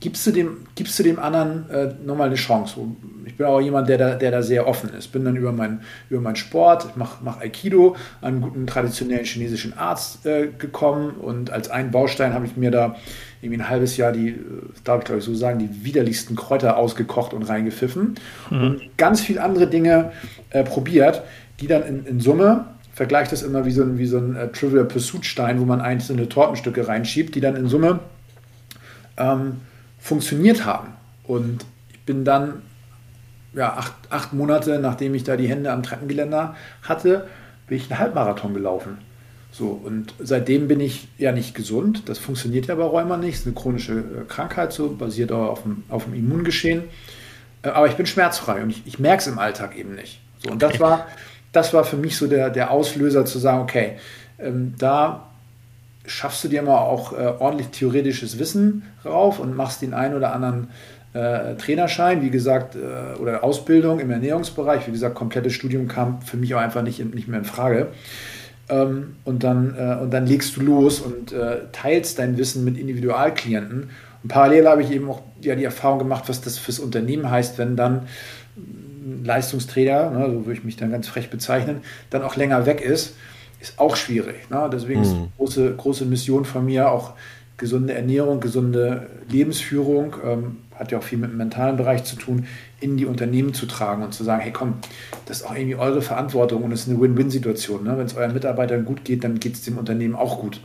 gibst 0.00 0.26
du 0.26 0.30
dem, 0.30 0.58
gibst 0.74 0.98
du 0.98 1.02
dem 1.02 1.18
anderen 1.18 1.68
äh, 1.70 1.94
nochmal 2.04 2.28
eine 2.28 2.36
Chance. 2.36 2.80
Ich 3.24 3.36
bin 3.36 3.46
auch 3.46 3.60
jemand, 3.60 3.88
der 3.88 3.98
da, 3.98 4.14
der 4.14 4.30
da 4.30 4.42
sehr 4.42 4.66
offen 4.66 4.90
ist. 4.90 5.08
Bin 5.08 5.24
dann 5.24 5.36
über, 5.36 5.52
mein, 5.52 5.80
über 6.10 6.20
meinen 6.20 6.36
Sport, 6.36 6.86
ich 6.90 6.96
mache 6.96 7.18
mach 7.24 7.40
Aikido, 7.40 7.96
einen 8.20 8.40
guten 8.40 8.66
traditionellen 8.66 9.24
chinesischen 9.24 9.76
Arzt 9.76 10.26
äh, 10.26 10.48
gekommen 10.58 11.12
und 11.12 11.50
als 11.50 11.70
einen 11.70 11.90
Baustein 11.90 12.34
habe 12.34 12.46
ich 12.46 12.56
mir 12.56 12.70
da 12.70 12.96
irgendwie 13.42 13.60
ein 13.60 13.68
halbes 13.68 13.96
Jahr 13.96 14.12
die, 14.12 14.34
darf 14.84 15.00
ich 15.00 15.04
glaube 15.04 15.18
ich 15.18 15.24
so 15.24 15.34
sagen, 15.34 15.58
die 15.58 15.84
widerlichsten 15.84 16.36
Kräuter 16.36 16.76
ausgekocht 16.76 17.34
und 17.34 17.42
reingepfiffen 17.42 18.14
mhm. 18.50 18.62
und 18.62 18.96
ganz 18.96 19.20
viele 19.20 19.42
andere 19.42 19.66
Dinge 19.66 20.12
äh, 20.50 20.64
probiert, 20.64 21.22
die 21.60 21.66
dann 21.66 21.82
in, 21.84 22.06
in 22.06 22.20
Summe 22.20 22.66
vergleicht 22.96 23.30
das 23.30 23.42
immer 23.42 23.66
wie 23.66 23.72
so 23.72 23.82
ein, 23.82 23.98
wie 23.98 24.06
so 24.06 24.16
ein 24.16 24.36
äh, 24.36 24.48
Trivial 24.48 24.86
Pursuit 24.86 25.26
Stein, 25.26 25.60
wo 25.60 25.66
man 25.66 25.82
einzelne 25.82 26.28
Tortenstücke 26.28 26.88
reinschiebt, 26.88 27.34
die 27.34 27.40
dann 27.40 27.54
in 27.54 27.68
Summe 27.68 28.00
ähm, 29.18 29.58
funktioniert 29.98 30.64
haben. 30.64 30.94
Und 31.24 31.66
ich 31.92 32.00
bin 32.00 32.24
dann 32.24 32.62
ja, 33.52 33.74
acht, 33.74 33.92
acht 34.10 34.32
Monate, 34.32 34.78
nachdem 34.78 35.14
ich 35.14 35.24
da 35.24 35.36
die 35.36 35.48
Hände 35.48 35.72
am 35.72 35.82
Treppengeländer 35.82 36.54
hatte, 36.82 37.26
bin 37.66 37.76
ich 37.76 37.90
einen 37.90 37.98
Halbmarathon 37.98 38.54
gelaufen. 38.54 38.98
So, 39.56 39.68
und 39.68 40.12
seitdem 40.18 40.68
bin 40.68 40.80
ich 40.80 41.08
ja 41.16 41.32
nicht 41.32 41.54
gesund. 41.54 42.10
Das 42.10 42.18
funktioniert 42.18 42.66
ja 42.66 42.74
bei 42.74 42.84
Rheuma 42.84 43.16
nicht. 43.16 43.32
Das 43.32 43.40
ist 43.40 43.46
eine 43.46 43.54
chronische 43.54 43.92
äh, 43.92 44.24
Krankheit, 44.28 44.72
so 44.74 44.90
basiert 44.90 45.32
auch 45.32 45.48
auf 45.48 45.62
dem, 45.62 45.84
auf 45.88 46.04
dem 46.04 46.12
Immungeschehen. 46.12 46.84
Äh, 47.62 47.68
aber 47.68 47.86
ich 47.86 47.94
bin 47.94 48.04
schmerzfrei 48.04 48.62
und 48.62 48.68
ich, 48.68 48.82
ich 48.84 48.98
merke 48.98 49.22
es 49.22 49.26
im 49.28 49.38
Alltag 49.38 49.78
eben 49.78 49.94
nicht. 49.94 50.20
So, 50.44 50.50
und 50.50 50.62
das 50.62 50.78
war, 50.78 51.06
das 51.52 51.72
war 51.72 51.84
für 51.84 51.96
mich 51.96 52.18
so 52.18 52.26
der, 52.26 52.50
der 52.50 52.70
Auslöser 52.70 53.24
zu 53.24 53.38
sagen, 53.38 53.62
okay, 53.62 53.92
ähm, 54.38 54.74
da 54.76 55.30
schaffst 56.04 56.44
du 56.44 56.48
dir 56.48 56.60
mal 56.60 56.76
auch 56.76 57.14
äh, 57.14 57.32
ordentlich 57.38 57.68
theoretisches 57.68 58.38
Wissen 58.38 58.82
rauf 59.06 59.40
und 59.40 59.56
machst 59.56 59.80
den 59.80 59.94
einen 59.94 60.14
oder 60.14 60.34
anderen 60.34 60.68
äh, 61.14 61.54
Trainerschein, 61.54 62.20
wie 62.20 62.30
gesagt, 62.30 62.76
äh, 62.76 63.18
oder 63.18 63.42
Ausbildung 63.42 64.00
im 64.00 64.10
Ernährungsbereich. 64.10 64.86
Wie 64.86 64.92
gesagt, 64.92 65.14
komplettes 65.14 65.54
Studium 65.54 65.88
kam 65.88 66.20
für 66.20 66.36
mich 66.36 66.54
auch 66.54 66.60
einfach 66.60 66.82
nicht, 66.82 67.02
nicht 67.14 67.26
mehr 67.26 67.38
in 67.38 67.46
Frage. 67.46 67.88
Ähm, 68.68 69.16
und, 69.24 69.44
dann, 69.44 69.74
äh, 69.78 70.02
und 70.02 70.10
dann 70.12 70.26
legst 70.26 70.56
du 70.56 70.60
los 70.60 71.00
und 71.00 71.32
äh, 71.32 71.58
teilst 71.72 72.18
dein 72.18 72.36
Wissen 72.36 72.64
mit 72.64 72.76
Individualklienten. 72.76 73.90
Und 74.22 74.28
parallel 74.28 74.66
habe 74.66 74.82
ich 74.82 74.90
eben 74.90 75.08
auch 75.08 75.22
ja, 75.40 75.54
die 75.54 75.64
Erfahrung 75.64 75.98
gemacht, 75.98 76.24
was 76.28 76.40
das 76.40 76.58
fürs 76.58 76.78
Unternehmen 76.78 77.30
heißt, 77.30 77.58
wenn 77.58 77.76
dann 77.76 78.08
ein 78.56 79.24
Leistungstrainer, 79.24 80.10
ne, 80.10 80.26
so 80.30 80.46
würde 80.46 80.58
ich 80.58 80.64
mich 80.64 80.76
dann 80.76 80.90
ganz 80.90 81.06
frech 81.06 81.30
bezeichnen, 81.30 81.82
dann 82.10 82.22
auch 82.22 82.34
länger 82.36 82.66
weg 82.66 82.80
ist 82.80 83.14
ist 83.60 83.78
auch 83.78 83.96
schwierig. 83.96 84.48
Ne? 84.50 84.68
Deswegen 84.72 85.00
mhm. 85.00 85.06
ist 85.06 85.14
eine 85.14 85.28
große, 85.36 85.74
große 85.76 86.04
Mission 86.04 86.44
von 86.44 86.64
mir 86.64 86.90
auch 86.90 87.14
gesunde 87.56 87.94
Ernährung, 87.94 88.40
gesunde 88.40 89.06
Lebensführung, 89.28 90.14
ähm, 90.24 90.56
hat 90.74 90.92
ja 90.92 90.98
auch 90.98 91.02
viel 91.02 91.18
mit 91.18 91.30
dem 91.30 91.38
mentalen 91.38 91.76
Bereich 91.76 92.04
zu 92.04 92.16
tun, 92.16 92.46
in 92.80 92.96
die 92.96 93.06
Unternehmen 93.06 93.54
zu 93.54 93.66
tragen 93.66 94.02
und 94.02 94.12
zu 94.12 94.22
sagen, 94.22 94.42
hey 94.42 94.52
komm, 94.52 94.74
das 95.24 95.38
ist 95.38 95.46
auch 95.46 95.54
irgendwie 95.54 95.76
eure 95.76 96.02
Verantwortung 96.02 96.62
und 96.62 96.72
es 96.72 96.82
ist 96.82 96.88
eine 96.88 97.00
Win-Win-Situation. 97.00 97.84
Ne? 97.84 97.96
Wenn 97.96 98.06
es 98.06 98.16
euren 98.16 98.34
Mitarbeitern 98.34 98.84
gut 98.84 99.04
geht, 99.04 99.24
dann 99.24 99.40
geht 99.40 99.54
es 99.54 99.62
dem 99.62 99.78
Unternehmen 99.78 100.14
auch 100.14 100.40
gut. 100.40 100.60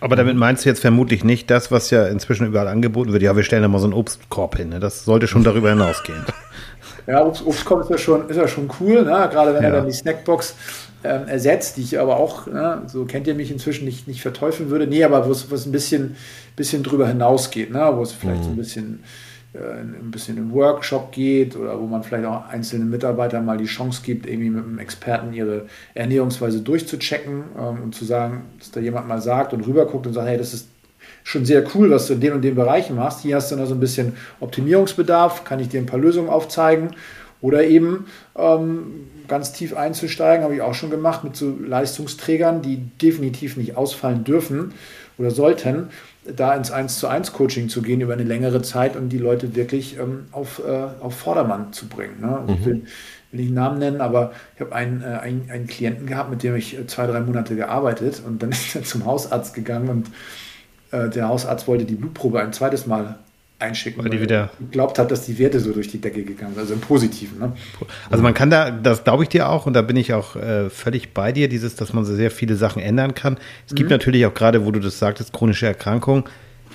Aber 0.00 0.16
damit 0.16 0.36
meinst 0.36 0.64
du 0.64 0.68
jetzt 0.68 0.80
vermutlich 0.80 1.22
nicht 1.22 1.48
das, 1.48 1.70
was 1.70 1.90
ja 1.90 2.06
inzwischen 2.08 2.48
überall 2.48 2.66
angeboten 2.66 3.12
wird. 3.12 3.22
Ja, 3.22 3.36
wir 3.36 3.44
stellen 3.44 3.62
da 3.62 3.68
mal 3.68 3.78
so 3.78 3.84
einen 3.84 3.94
Obstkorb 3.94 4.56
hin. 4.56 4.70
Ne? 4.70 4.80
Das 4.80 5.04
sollte 5.04 5.28
schon 5.28 5.44
darüber 5.44 5.70
hinausgehen. 5.70 6.24
Ja, 7.04 7.24
Obst, 7.26 7.44
Obstkorb 7.44 7.80
ist 7.80 7.90
ja 7.90 7.98
schon, 7.98 8.28
ist 8.28 8.36
ja 8.36 8.46
schon 8.46 8.70
cool, 8.78 9.02
ne? 9.02 9.28
gerade 9.32 9.54
wenn 9.54 9.62
ja. 9.64 9.70
er 9.70 9.72
dann 9.72 9.86
die 9.86 9.92
Snackbox 9.92 10.54
ähm, 11.02 11.26
ersetzt, 11.26 11.76
die 11.76 11.82
ich 11.82 11.98
aber 11.98 12.16
auch, 12.16 12.46
ne, 12.46 12.82
so 12.86 13.06
kennt 13.06 13.26
ihr 13.26 13.34
mich 13.34 13.50
inzwischen, 13.50 13.86
nicht, 13.86 14.06
nicht 14.06 14.22
verteufeln 14.22 14.70
würde. 14.70 14.86
Nee, 14.86 15.02
aber 15.02 15.26
wo 15.26 15.32
es 15.32 15.66
ein 15.66 15.72
bisschen, 15.72 16.14
bisschen 16.54 16.84
drüber 16.84 17.08
hinausgeht, 17.08 17.72
ne, 17.72 17.90
wo 17.94 18.02
es 18.02 18.12
vielleicht 18.12 18.42
mhm. 18.42 18.44
so 18.44 18.50
ein 18.50 18.56
bisschen 18.56 19.00
äh, 19.02 19.31
ein 19.54 20.10
bisschen 20.10 20.38
im 20.38 20.52
Workshop 20.52 21.12
geht 21.12 21.56
oder 21.56 21.78
wo 21.78 21.86
man 21.86 22.02
vielleicht 22.02 22.24
auch 22.24 22.48
einzelnen 22.48 22.88
Mitarbeitern 22.88 23.44
mal 23.44 23.58
die 23.58 23.66
Chance 23.66 24.00
gibt, 24.02 24.26
irgendwie 24.26 24.48
mit 24.48 24.64
einem 24.64 24.78
Experten 24.78 25.34
ihre 25.34 25.66
Ernährungsweise 25.94 26.60
durchzuchecken 26.60 27.44
ähm, 27.58 27.82
und 27.82 27.94
zu 27.94 28.06
sagen, 28.06 28.44
dass 28.58 28.70
da 28.70 28.80
jemand 28.80 29.08
mal 29.08 29.20
sagt 29.20 29.52
und 29.52 29.66
rüberguckt 29.66 30.06
und 30.06 30.14
sagt, 30.14 30.28
hey, 30.28 30.38
das 30.38 30.54
ist 30.54 30.68
schon 31.22 31.44
sehr 31.44 31.64
cool, 31.74 31.90
was 31.90 32.06
du 32.06 32.14
in 32.14 32.20
den 32.20 32.32
und 32.32 32.42
den 32.42 32.54
Bereichen 32.54 32.96
machst. 32.96 33.20
Hier 33.20 33.36
hast 33.36 33.52
du 33.52 33.56
noch 33.56 33.66
so 33.66 33.74
ein 33.74 33.80
bisschen 33.80 34.14
Optimierungsbedarf, 34.40 35.44
kann 35.44 35.60
ich 35.60 35.68
dir 35.68 35.80
ein 35.80 35.86
paar 35.86 36.00
Lösungen 36.00 36.30
aufzeigen. 36.30 36.90
Oder 37.42 37.64
eben 37.64 38.06
ähm, 38.36 39.08
ganz 39.26 39.52
tief 39.52 39.76
einzusteigen, 39.76 40.44
habe 40.44 40.54
ich 40.54 40.62
auch 40.62 40.74
schon 40.74 40.90
gemacht, 40.90 41.24
mit 41.24 41.36
so 41.36 41.56
Leistungsträgern, 41.60 42.62
die 42.62 42.76
definitiv 42.76 43.56
nicht 43.56 43.76
ausfallen 43.76 44.22
dürfen 44.24 44.72
oder 45.18 45.30
sollten, 45.30 45.90
da 46.24 46.54
ins 46.54 46.70
1 46.70 46.98
zu 46.98 47.08
1 47.08 47.32
Coaching 47.32 47.68
zu 47.68 47.82
gehen 47.82 48.00
über 48.00 48.12
eine 48.12 48.22
längere 48.22 48.62
Zeit 48.62 48.96
und 48.96 49.08
die 49.08 49.18
Leute 49.18 49.56
wirklich 49.56 49.98
ähm, 49.98 50.26
auf, 50.30 50.62
äh, 50.64 50.88
auf 51.00 51.16
Vordermann 51.16 51.72
zu 51.72 51.88
bringen. 51.88 52.20
Ne? 52.20 52.38
Also 52.38 52.52
mhm. 52.52 52.58
Ich 52.58 52.64
will, 52.66 52.74
will 53.32 53.40
nicht 53.40 53.46
einen 53.48 53.54
Namen 53.54 53.78
nennen, 53.78 54.00
aber 54.00 54.32
ich 54.54 54.60
habe 54.60 54.74
einen, 54.74 55.02
äh, 55.02 55.06
einen, 55.06 55.50
einen 55.50 55.66
Klienten 55.66 56.06
gehabt, 56.06 56.30
mit 56.30 56.42
dem 56.42 56.54
ich 56.54 56.78
äh, 56.78 56.86
zwei, 56.86 57.06
drei 57.06 57.20
Monate 57.20 57.56
gearbeitet 57.56 58.22
und 58.24 58.42
dann 58.42 58.50
ist 58.52 58.74
er 58.76 58.84
zum 58.84 59.04
Hausarzt 59.04 59.54
gegangen 59.54 59.88
und 59.88 60.10
äh, 60.92 61.08
der 61.10 61.28
Hausarzt 61.28 61.66
wollte 61.66 61.84
die 61.84 61.96
Blutprobe 61.96 62.40
ein 62.40 62.52
zweites 62.52 62.86
Mal 62.86 63.18
einschicken, 63.62 64.02
weil, 64.04 64.10
die 64.10 64.20
wieder 64.20 64.50
glaubt 64.70 64.98
hat, 64.98 65.10
dass 65.10 65.24
die 65.24 65.38
Werte 65.38 65.60
so 65.60 65.72
durch 65.72 65.88
die 65.88 66.00
Decke 66.00 66.22
gegangen 66.22 66.54
sind, 66.54 66.62
also 66.62 66.74
im 66.74 66.80
Positiven. 66.80 67.38
Ne? 67.38 67.52
Also 68.10 68.22
man 68.22 68.34
kann 68.34 68.50
da, 68.50 68.70
das 68.70 69.04
glaube 69.04 69.22
ich 69.22 69.28
dir 69.28 69.48
auch 69.48 69.66
und 69.66 69.72
da 69.72 69.82
bin 69.82 69.96
ich 69.96 70.12
auch 70.12 70.36
äh, 70.36 70.68
völlig 70.68 71.14
bei 71.14 71.32
dir, 71.32 71.48
dieses, 71.48 71.76
dass 71.76 71.92
man 71.92 72.04
so 72.04 72.14
sehr 72.14 72.30
viele 72.30 72.56
Sachen 72.56 72.82
ändern 72.82 73.14
kann. 73.14 73.38
Es 73.66 73.72
mhm. 73.72 73.76
gibt 73.76 73.90
natürlich 73.90 74.26
auch 74.26 74.34
gerade, 74.34 74.66
wo 74.66 74.70
du 74.70 74.80
das 74.80 74.98
sagtest, 74.98 75.32
chronische 75.32 75.66
Erkrankungen. 75.66 76.24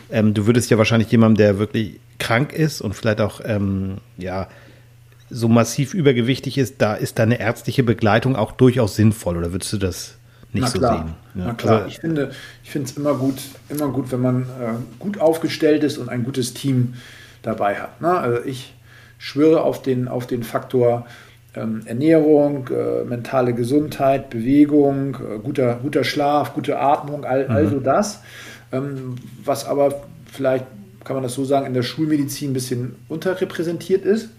Ähm, 0.10 0.34
du 0.34 0.48
würdest 0.48 0.72
ja 0.72 0.78
wahrscheinlich 0.78 1.12
jemandem, 1.12 1.38
der 1.38 1.60
wirklich 1.60 2.00
krank 2.20 2.54
ist 2.54 2.82
und 2.82 2.94
vielleicht 2.94 3.22
auch, 3.22 3.42
ähm, 3.46 3.98
ja, 4.18 4.48
so 5.30 5.50
massiv 5.50 5.94
übergewichtig 5.94 6.58
ist, 6.58 6.76
da 6.82 6.94
ist 6.94 7.20
deine 7.20 7.40
ärztliche 7.40 7.84
Begleitung 7.84 8.38
auch 8.38 8.54
durchaus 8.54 8.96
sinnvoll 8.96 9.36
oder 9.36 9.52
würdest 9.52 9.74
du 9.74 9.78
das 9.78 10.18
nicht 10.58 10.66
Na 10.66 10.72
so 10.72 10.80
klar. 10.80 10.98
sehen. 10.98 11.14
Ja. 11.36 11.48
Na 11.48 11.54
klar, 11.54 11.76
also, 11.76 11.88
ich 11.88 12.00
finde 12.00 12.32
ich 12.64 12.72
finde 12.72 12.90
es 12.90 12.98
immer 12.98 13.14
gut, 13.16 13.36
immer 13.70 13.90
gut, 13.90 14.12
wenn 14.12 14.22
man 14.22 14.44
äh, 14.44 14.74
gut 15.00 15.20
aufgestellt 15.20 15.84
ist 15.84 15.98
und 15.98 16.10
ein 16.10 16.24
gutes 16.24 16.54
Team 16.54 16.96
dabei 17.42 17.76
hat. 17.76 18.02
Ne? 18.02 18.10
Also 18.10 18.44
ich 18.44 18.74
schwöre 19.18 19.62
auf 19.62 19.82
den, 19.82 20.08
auf 20.08 20.28
den 20.28 20.44
Faktor 20.44 21.06
ähm, 21.56 21.82
Ernährung, 21.86 22.70
äh, 22.70 23.04
mentale 23.04 23.54
Gesundheit, 23.54 24.30
Bewegung, 24.30 25.16
äh, 25.16 25.40
guter, 25.40 25.76
guter 25.82 26.04
Schlaf, 26.04 26.54
gute 26.54 26.80
Atmung, 26.80 27.26
all, 27.26 27.46
mhm. 27.46 27.56
also 27.56 27.80
das, 27.80 28.22
ähm, 28.72 29.16
was 29.44 29.66
aber 29.66 30.04
vielleicht, 30.32 30.66
kann 31.04 31.16
man 31.16 31.24
das 31.24 31.34
so 31.34 31.46
sagen, 31.46 31.66
in 31.66 31.74
der 31.74 31.84
Schulmedizin 31.84 32.52
ein 32.52 32.54
bisschen 32.54 32.96
unterrepräsentiert 33.08 34.06
ist. 34.06 34.30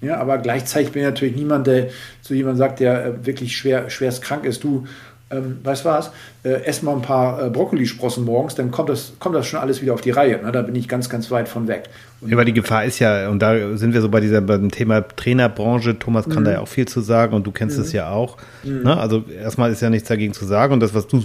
Ja, 0.00 0.18
aber 0.18 0.38
gleichzeitig 0.38 0.92
bin 0.92 1.02
ich 1.02 1.08
natürlich 1.08 1.36
niemand, 1.36 1.66
der 1.66 1.88
zu 2.20 2.34
jemandem 2.34 2.58
sagt, 2.58 2.80
der 2.80 3.06
äh, 3.06 3.26
wirklich 3.26 3.56
schwer, 3.56 3.88
schwerst 3.88 4.22
krank 4.22 4.44
ist, 4.44 4.64
du, 4.64 4.86
ähm, 5.34 5.58
weißt 5.62 5.84
du 5.84 5.88
was, 5.88 6.10
äh, 6.42 6.64
ess 6.64 6.82
mal 6.82 6.94
ein 6.94 7.02
paar 7.02 7.46
äh, 7.46 7.50
Brokkolisprossen 7.50 8.24
morgens, 8.24 8.54
dann 8.54 8.70
kommt 8.70 8.88
das, 8.88 9.14
kommt 9.18 9.34
das 9.34 9.46
schon 9.46 9.60
alles 9.60 9.82
wieder 9.82 9.94
auf 9.94 10.00
die 10.00 10.10
Reihe. 10.10 10.42
Ne? 10.42 10.52
Da 10.52 10.62
bin 10.62 10.74
ich 10.74 10.88
ganz, 10.88 11.08
ganz 11.08 11.30
weit 11.30 11.48
von 11.48 11.68
weg. 11.68 11.84
Und 12.20 12.32
aber 12.32 12.44
die 12.44 12.52
Gefahr 12.52 12.84
ist 12.84 12.98
ja, 12.98 13.28
und 13.28 13.40
da 13.40 13.76
sind 13.76 13.94
wir 13.94 14.00
so 14.00 14.08
bei 14.08 14.20
dieser 14.20 14.40
beim 14.40 14.70
Thema 14.70 15.02
Trainerbranche, 15.02 15.98
Thomas 15.98 16.28
kann 16.28 16.40
mhm. 16.40 16.44
da 16.44 16.52
ja 16.52 16.60
auch 16.60 16.68
viel 16.68 16.86
zu 16.86 17.00
sagen 17.00 17.34
und 17.34 17.46
du 17.46 17.52
kennst 17.52 17.78
es 17.78 17.88
mhm. 17.88 17.96
ja 17.96 18.10
auch. 18.10 18.36
Mhm. 18.62 18.82
Ne? 18.82 18.96
Also 18.96 19.24
erstmal 19.28 19.72
ist 19.72 19.82
ja 19.82 19.90
nichts 19.90 20.08
dagegen 20.08 20.32
zu 20.32 20.44
sagen 20.44 20.72
und 20.72 20.80
das, 20.80 20.94
was 20.94 21.06
du 21.06 21.22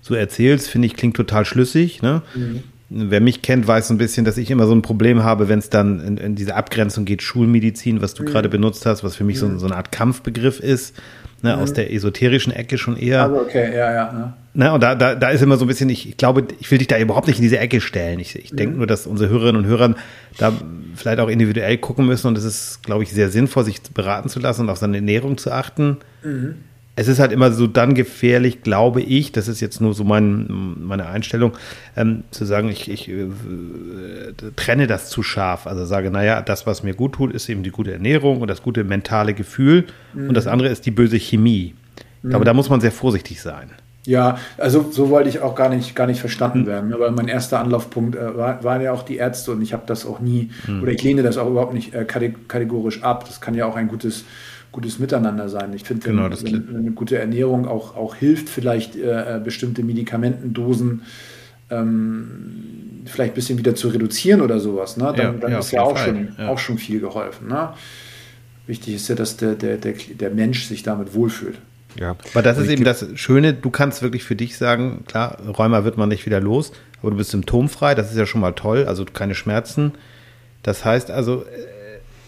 so 0.00 0.14
erzählst, 0.14 0.70
finde 0.70 0.86
ich, 0.86 0.94
klingt 0.94 1.16
total 1.16 1.44
schlüssig. 1.44 2.02
Ne? 2.02 2.22
Mhm. 2.34 2.62
Wer 2.88 3.20
mich 3.20 3.42
kennt, 3.42 3.68
weiß 3.68 3.88
so 3.88 3.94
ein 3.94 3.98
bisschen, 3.98 4.24
dass 4.24 4.36
ich 4.36 4.50
immer 4.50 4.66
so 4.66 4.74
ein 4.74 4.82
Problem 4.82 5.22
habe, 5.22 5.48
wenn 5.48 5.60
es 5.60 5.70
dann 5.70 6.00
in, 6.00 6.16
in, 6.16 6.34
diese 6.34 6.56
Abgrenzung 6.56 7.04
geht, 7.04 7.22
Schulmedizin, 7.22 8.02
was 8.02 8.14
du 8.14 8.22
mhm. 8.22 8.26
gerade 8.26 8.48
benutzt 8.48 8.84
hast, 8.86 9.04
was 9.04 9.14
für 9.14 9.24
mich 9.24 9.38
so, 9.38 9.46
mhm. 9.46 9.58
so 9.58 9.66
eine 9.66 9.76
Art 9.76 9.92
Kampfbegriff 9.92 10.58
ist 10.58 10.94
ne, 11.42 11.56
mhm. 11.56 11.62
aus 11.62 11.72
der 11.72 11.92
esoterischen 11.92 12.52
Ecke 12.52 12.78
schon 12.78 12.96
eher. 12.96 13.24
Also 13.24 13.36
okay, 13.40 13.70
ja, 13.76 13.92
ja. 13.92 14.12
Ne? 14.12 14.32
Ne, 14.52 14.72
und 14.72 14.82
da, 14.82 14.94
da, 14.94 15.14
da 15.14 15.30
ist 15.30 15.42
immer 15.42 15.56
so 15.56 15.64
ein 15.64 15.68
bisschen, 15.68 15.88
ich, 15.88 16.08
ich 16.08 16.16
glaube, 16.16 16.48
ich 16.58 16.70
will 16.70 16.78
dich 16.78 16.88
da 16.88 16.98
überhaupt 16.98 17.28
nicht 17.28 17.36
in 17.36 17.42
diese 17.42 17.58
Ecke 17.58 17.80
stellen. 17.80 18.18
Ich, 18.18 18.36
ich 18.36 18.52
mhm. 18.52 18.56
denke 18.56 18.76
nur, 18.78 18.86
dass 18.86 19.06
unsere 19.06 19.30
Hörerinnen 19.30 19.62
und 19.62 19.68
Hörer 19.68 19.94
da 20.38 20.52
vielleicht 20.96 21.20
auch 21.20 21.28
individuell 21.28 21.78
gucken 21.78 22.06
müssen 22.06 22.26
und 22.26 22.36
es 22.36 22.44
ist, 22.44 22.82
glaube 22.82 23.02
ich, 23.04 23.12
sehr 23.12 23.30
sinnvoll, 23.30 23.64
sich 23.64 23.80
beraten 23.82 24.28
zu 24.28 24.40
lassen 24.40 24.62
und 24.62 24.70
auf 24.70 24.78
seine 24.78 24.96
Ernährung 24.96 25.38
zu 25.38 25.52
achten. 25.52 25.98
Mhm 26.22 26.56
es 26.96 27.08
ist 27.08 27.18
halt 27.18 27.32
immer 27.32 27.52
so 27.52 27.66
dann 27.66 27.94
gefährlich, 27.94 28.62
glaube 28.62 29.00
ich, 29.00 29.32
das 29.32 29.48
ist 29.48 29.60
jetzt 29.60 29.80
nur 29.80 29.94
so 29.94 30.04
mein, 30.04 30.76
meine 30.80 31.06
Einstellung, 31.06 31.52
ähm, 31.96 32.24
zu 32.30 32.44
sagen, 32.44 32.68
ich, 32.68 32.90
ich 32.90 33.08
äh, 33.08 33.28
trenne 34.56 34.86
das 34.86 35.08
zu 35.08 35.22
scharf. 35.22 35.66
Also 35.66 35.84
sage, 35.84 36.10
naja, 36.10 36.42
das, 36.42 36.66
was 36.66 36.82
mir 36.82 36.94
gut 36.94 37.14
tut, 37.14 37.32
ist 37.32 37.48
eben 37.48 37.62
die 37.62 37.70
gute 37.70 37.92
Ernährung 37.92 38.40
und 38.40 38.48
das 38.48 38.62
gute 38.62 38.84
mentale 38.84 39.34
Gefühl 39.34 39.86
mhm. 40.12 40.28
und 40.28 40.34
das 40.34 40.46
andere 40.46 40.68
ist 40.68 40.84
die 40.84 40.90
böse 40.90 41.18
Chemie. 41.18 41.74
Ich 42.22 42.28
glaube, 42.28 42.44
mhm. 42.44 42.46
da 42.46 42.54
muss 42.54 42.68
man 42.68 42.80
sehr 42.80 42.92
vorsichtig 42.92 43.40
sein. 43.40 43.70
Ja, 44.06 44.38
also 44.56 44.90
so 44.90 45.10
wollte 45.10 45.28
ich 45.28 45.40
auch 45.40 45.54
gar 45.54 45.68
nicht, 45.68 45.94
gar 45.94 46.06
nicht 46.06 46.20
verstanden 46.20 46.62
mhm. 46.62 46.66
werden. 46.66 46.92
Aber 46.92 47.10
mein 47.10 47.28
erster 47.28 47.60
Anlaufpunkt 47.60 48.16
äh, 48.16 48.36
war, 48.36 48.64
waren 48.64 48.82
ja 48.82 48.92
auch 48.92 49.02
die 49.02 49.16
Ärzte 49.16 49.52
und 49.52 49.62
ich 49.62 49.72
habe 49.72 49.82
das 49.86 50.06
auch 50.06 50.20
nie, 50.20 50.50
mhm. 50.66 50.82
oder 50.82 50.92
ich 50.92 51.02
lehne 51.02 51.22
das 51.22 51.36
auch 51.36 51.48
überhaupt 51.48 51.74
nicht 51.74 51.94
äh, 51.94 52.04
kategorisch 52.04 53.02
ab. 53.02 53.24
Das 53.26 53.40
kann 53.40 53.54
ja 53.54 53.66
auch 53.66 53.76
ein 53.76 53.88
gutes 53.88 54.24
gutes 54.72 54.98
Miteinander 54.98 55.48
sein. 55.48 55.72
Ich 55.74 55.84
finde, 55.84 56.06
genau, 56.06 56.30
wenn, 56.30 56.68
wenn, 56.68 56.76
eine 56.76 56.90
gute 56.92 57.18
Ernährung 57.18 57.66
auch, 57.66 57.96
auch 57.96 58.14
hilft, 58.14 58.48
vielleicht 58.48 58.96
äh, 58.96 59.36
äh, 59.36 59.40
bestimmte 59.40 59.82
Medikamentendosen 59.82 61.02
ähm, 61.70 63.02
vielleicht 63.06 63.32
ein 63.32 63.34
bisschen 63.34 63.58
wieder 63.58 63.74
zu 63.74 63.88
reduzieren 63.88 64.40
oder 64.40 64.60
sowas, 64.60 64.96
ne? 64.96 65.12
dann, 65.16 65.34
ja, 65.34 65.40
dann 65.40 65.52
ja, 65.52 65.58
ist 65.58 65.70
ja 65.70 65.82
auch 65.82 65.96
schon, 65.96 66.28
ja. 66.38 66.48
auch 66.48 66.58
schon 66.58 66.78
viel 66.78 67.00
geholfen. 67.00 67.48
Ne? 67.48 67.70
Wichtig 68.66 68.94
ist 68.94 69.08
ja, 69.08 69.14
dass 69.14 69.36
der, 69.36 69.54
der, 69.54 69.76
der, 69.76 69.94
der 69.94 70.30
Mensch 70.30 70.66
sich 70.66 70.82
damit 70.82 71.14
wohlfühlt. 71.14 71.58
Ja, 71.98 72.16
aber 72.32 72.42
das 72.42 72.58
ist 72.58 72.68
eben 72.68 72.84
das 72.84 73.04
Schöne, 73.16 73.52
du 73.52 73.70
kannst 73.70 74.00
wirklich 74.02 74.22
für 74.22 74.36
dich 74.36 74.56
sagen, 74.56 75.02
klar, 75.08 75.38
Rheuma 75.58 75.84
wird 75.84 75.96
man 75.96 76.08
nicht 76.08 76.24
wieder 76.24 76.40
los, 76.40 76.72
aber 77.00 77.10
du 77.10 77.16
bist 77.16 77.30
symptomfrei, 77.30 77.96
das 77.96 78.12
ist 78.12 78.16
ja 78.16 78.26
schon 78.26 78.40
mal 78.40 78.52
toll, 78.52 78.84
also 78.84 79.04
keine 79.04 79.34
Schmerzen. 79.34 79.92
Das 80.62 80.84
heißt 80.84 81.10
also, 81.10 81.44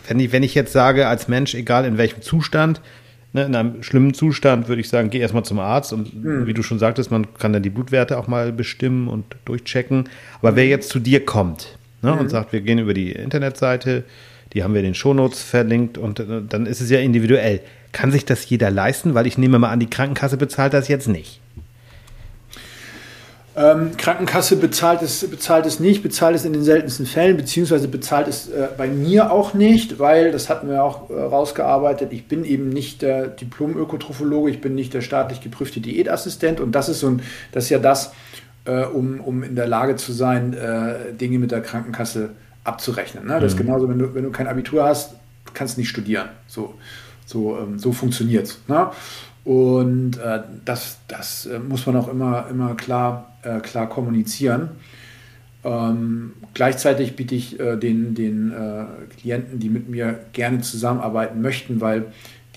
wenn 0.09 0.21
ich, 0.21 0.33
wenn 0.33 0.43
ich 0.43 0.55
jetzt 0.55 0.73
sage, 0.73 1.07
als 1.07 1.29
Mensch, 1.29 1.55
egal 1.55 1.85
in 1.85 1.99
welchem 1.99 2.23
Zustand, 2.23 2.81
ne, 3.33 3.45
in 3.45 3.55
einem 3.55 3.83
schlimmen 3.83 4.15
Zustand, 4.15 4.69
würde 4.69 4.81
ich 4.81 4.89
sagen, 4.89 5.11
geh 5.11 5.19
erstmal 5.19 5.45
zum 5.45 5.59
Arzt 5.59 5.93
und 5.93 6.23
mhm. 6.23 6.47
wie 6.47 6.55
du 6.55 6.63
schon 6.63 6.79
sagtest, 6.79 7.11
man 7.11 7.35
kann 7.35 7.53
dann 7.53 7.63
die 7.63 7.71
Blutwerte 7.71 8.19
auch 8.19 8.29
mal 8.29 8.53
bestimmen 8.53 9.09
und 9.09 9.25
durchchecken. 9.45 10.09
Aber 10.41 10.57
wer 10.57 10.67
jetzt 10.67 10.89
zu 10.89 10.99
dir 10.99 11.25
kommt 11.25 11.79
ne, 12.03 12.13
mhm. 12.13 12.19
und 12.19 12.29
sagt, 12.29 12.53
wir 12.53 12.61
gehen 12.61 12.79
über 12.79 12.95
die 12.95 13.13
Internetseite, 13.13 14.05
die 14.53 14.63
haben 14.63 14.75
wir 14.75 14.81
in 14.81 14.87
den 14.87 14.95
Shownotes 14.95 15.43
verlinkt 15.43 15.99
und 15.99 16.21
äh, 16.21 16.43
dann 16.49 16.67
ist 16.67 16.81
es 16.81 16.91
ja 16.91 17.01
individuell. 17.01 17.61
Kann 17.93 18.11
sich 18.11 18.25
das 18.25 18.49
jeder 18.49 18.71
leisten? 18.71 19.15
Weil 19.15 19.27
ich 19.27 19.39
nehme 19.39 19.59
mal 19.59 19.71
an, 19.71 19.81
die 19.81 19.91
Krankenkasse 19.91 20.37
bezahlt 20.37 20.73
das 20.73 20.89
jetzt 20.89 21.09
nicht. 21.09 21.42
Ähm, 23.55 23.97
Krankenkasse 23.99 24.57
bezahlt 24.57 25.03
es, 25.03 25.29
bezahlt 25.29 25.67
es 25.67 25.79
nicht, 25.79 26.03
bezahlt 26.03 26.35
es 26.35 26.47
in 26.47 26.55
den 26.55 26.63
seltensten 26.63 27.05
Fällen, 27.05 27.37
beziehungsweise 27.37 27.87
bezahlt 27.87 28.27
es 28.27 28.49
äh, 28.49 28.69
bei 28.79 28.89
mir 28.89 29.31
auch 29.31 29.53
nicht, 29.53 29.99
weil, 29.99 30.33
das 30.33 30.49
hatten 30.49 30.71
wir 30.71 30.83
auch 30.83 31.11
äh, 31.11 31.21
rausgearbeitet, 31.21 32.15
ich 32.15 32.27
bin 32.27 32.47
eben 32.47 32.71
nicht 32.71 33.03
der 33.03 33.27
Diplom-Ökotrophologe, 33.27 34.51
ich 34.51 34.63
bin 34.63 34.75
nicht 34.75 34.95
der 34.95 35.03
staatlich 35.03 35.43
geprüfte 35.43 35.81
Diätassistent 35.81 36.61
und 36.61 36.73
das 36.73 36.89
ist 36.89 37.01
so 37.01 37.09
ein, 37.09 37.23
das 37.53 37.65
ist 37.65 37.71
ja 37.71 37.79
das, 37.79 38.13
äh, 38.65 38.85
um, 38.85 39.21
um 39.21 39.43
in 39.43 39.55
der 39.55 39.67
Lage 39.67 39.97
zu 39.97 40.13
sein, 40.13 40.55
äh, 40.55 41.13
Dinge 41.13 41.39
mit 41.39 41.51
der 41.51 41.61
Krankenkasse 41.61 42.31
abzurechnen. 42.65 43.27
Ne? 43.27 43.35
Das 43.35 43.43
mhm. 43.43 43.47
ist 43.49 43.57
genauso, 43.59 43.89
wenn 43.89 43.99
du, 43.99 44.15
wenn 44.15 44.25
du 44.25 44.31
kein 44.31 44.47
Abitur 44.47 44.85
hast, 44.85 45.15
kannst 45.53 45.77
du 45.77 45.81
nicht 45.81 45.91
studieren. 45.91 46.29
So, 46.47 46.75
so, 47.27 47.59
ähm, 47.59 47.79
so 47.79 47.93
funktioniert 47.93 48.47
es. 48.47 48.59
Ne? 48.67 48.91
Und 49.45 50.19
äh, 50.19 50.41
das, 50.65 50.99
das 51.09 51.47
äh, 51.47 51.59
muss 51.59 51.85
man 51.87 51.97
auch 51.97 52.09
immer, 52.09 52.47
immer 52.49 52.75
klar, 52.77 53.32
äh, 53.43 53.61
klar 53.61 53.89
kommunizieren. 53.89 54.71
Ähm, 55.65 56.33
gleichzeitig 56.55 57.15
biete 57.15 57.35
ich 57.35 57.61
äh, 57.61 57.77
den, 57.77 58.15
den 58.15 58.53
äh, 58.53 58.85
Klienten, 59.19 59.61
die 59.61 59.69
mit 59.69 59.89
mir 59.89 60.21
gerne 60.33 60.61
zusammenarbeiten 60.61 61.41
möchten, 61.41 61.81
weil 61.81 62.07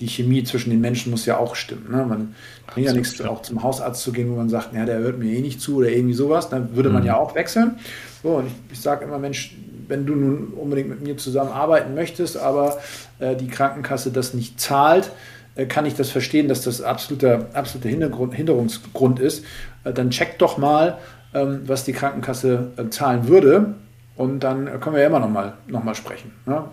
die 0.00 0.08
Chemie 0.08 0.44
zwischen 0.44 0.70
den 0.70 0.80
Menschen 0.80 1.10
muss 1.10 1.24
ja 1.24 1.38
auch 1.38 1.54
stimmen. 1.54 1.90
Ne? 1.90 2.04
Man 2.04 2.34
bringt 2.66 2.86
ja 2.86 2.92
nichts, 2.92 3.20
auch 3.22 3.42
zum 3.42 3.62
Hausarzt 3.62 4.02
zu 4.02 4.12
gehen, 4.12 4.30
wo 4.30 4.36
man 4.36 4.48
sagt, 4.48 4.74
ja, 4.74 4.84
der 4.84 4.98
hört 4.98 5.18
mir 5.18 5.32
eh 5.32 5.40
nicht 5.40 5.60
zu 5.60 5.76
oder 5.76 5.88
irgendwie 5.88 6.14
sowas. 6.14 6.50
Dann 6.50 6.74
würde 6.74 6.90
man 6.90 7.02
mhm. 7.02 7.08
ja 7.08 7.16
auch 7.16 7.34
wechseln. 7.34 7.76
So, 8.22 8.30
und 8.30 8.46
ich, 8.46 8.52
ich 8.72 8.80
sage 8.80 9.04
immer, 9.04 9.18
Mensch, 9.18 9.56
wenn 9.88 10.04
du 10.04 10.14
nun 10.14 10.48
unbedingt 10.48 10.88
mit 10.88 11.02
mir 11.02 11.16
zusammenarbeiten 11.16 11.94
möchtest, 11.94 12.36
aber 12.36 12.78
äh, 13.20 13.36
die 13.36 13.46
Krankenkasse 13.46 14.10
das 14.10 14.34
nicht 14.34 14.60
zahlt, 14.60 15.12
äh, 15.54 15.66
kann 15.66 15.86
ich 15.86 15.94
das 15.94 16.10
verstehen, 16.10 16.48
dass 16.48 16.62
das 16.62 16.82
absoluter, 16.82 17.48
absoluter 17.54 17.88
Hintergrund, 17.88 18.34
Hinderungsgrund 18.34 19.20
ist. 19.20 19.44
Äh, 19.86 19.92
dann 19.92 20.10
check 20.10 20.38
doch 20.38 20.58
mal, 20.58 20.98
ähm, 21.34 21.62
was 21.66 21.84
die 21.84 21.92
Krankenkasse 21.92 22.72
äh, 22.76 22.88
zahlen 22.90 23.28
würde. 23.28 23.74
Und 24.16 24.40
dann 24.40 24.80
können 24.80 24.96
wir 24.96 25.02
ja 25.02 25.08
immer 25.08 25.20
noch 25.20 25.30
mal, 25.30 25.54
noch 25.66 25.84
mal 25.84 25.94
sprechen. 25.94 26.32
Ne? 26.46 26.64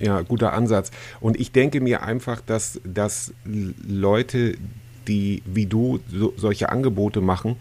Ja, 0.00 0.22
guter 0.22 0.52
Ansatz. 0.52 0.90
Und 1.20 1.38
ich 1.38 1.52
denke 1.52 1.80
mir 1.80 2.02
einfach, 2.02 2.40
dass, 2.40 2.80
dass 2.84 3.32
Leute, 3.86 4.56
die 5.06 5.42
wie 5.44 5.66
du 5.66 6.00
so, 6.10 6.32
solche 6.36 6.70
Angebote 6.70 7.20
machen, 7.20 7.56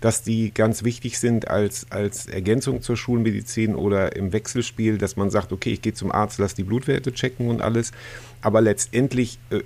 dass 0.00 0.22
die 0.22 0.52
ganz 0.52 0.82
wichtig 0.82 1.20
sind 1.20 1.48
als, 1.48 1.86
als 1.90 2.26
Ergänzung 2.26 2.82
zur 2.82 2.96
Schulmedizin 2.96 3.76
oder 3.76 4.16
im 4.16 4.32
Wechselspiel, 4.32 4.98
dass 4.98 5.16
man 5.16 5.30
sagt, 5.30 5.52
okay, 5.52 5.74
ich 5.74 5.82
gehe 5.82 5.94
zum 5.94 6.10
Arzt, 6.10 6.38
lass 6.38 6.54
die 6.54 6.64
Blutwerte 6.64 7.12
checken 7.12 7.48
und 7.48 7.62
alles. 7.62 7.92
Aber 8.40 8.60
letztendlich 8.60 9.38
äh, 9.50 9.60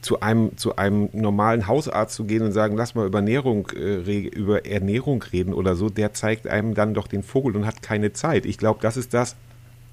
zu 0.00 0.20
einem, 0.20 0.56
zu 0.56 0.76
einem 0.76 1.08
normalen 1.12 1.66
Hausarzt 1.66 2.14
zu 2.14 2.24
gehen 2.24 2.42
und 2.42 2.52
sagen, 2.52 2.76
lass 2.76 2.94
mal 2.94 3.06
über 3.06 3.18
Ernährung, 3.18 3.68
äh, 3.74 4.28
über 4.28 4.64
Ernährung 4.64 5.22
reden 5.22 5.52
oder 5.52 5.74
so, 5.74 5.90
der 5.90 6.12
zeigt 6.12 6.46
einem 6.46 6.74
dann 6.74 6.94
doch 6.94 7.08
den 7.08 7.22
Vogel 7.22 7.56
und 7.56 7.66
hat 7.66 7.82
keine 7.82 8.12
Zeit. 8.12 8.46
Ich 8.46 8.58
glaube, 8.58 8.80
das 8.80 8.96
ist 8.96 9.12
das, 9.12 9.36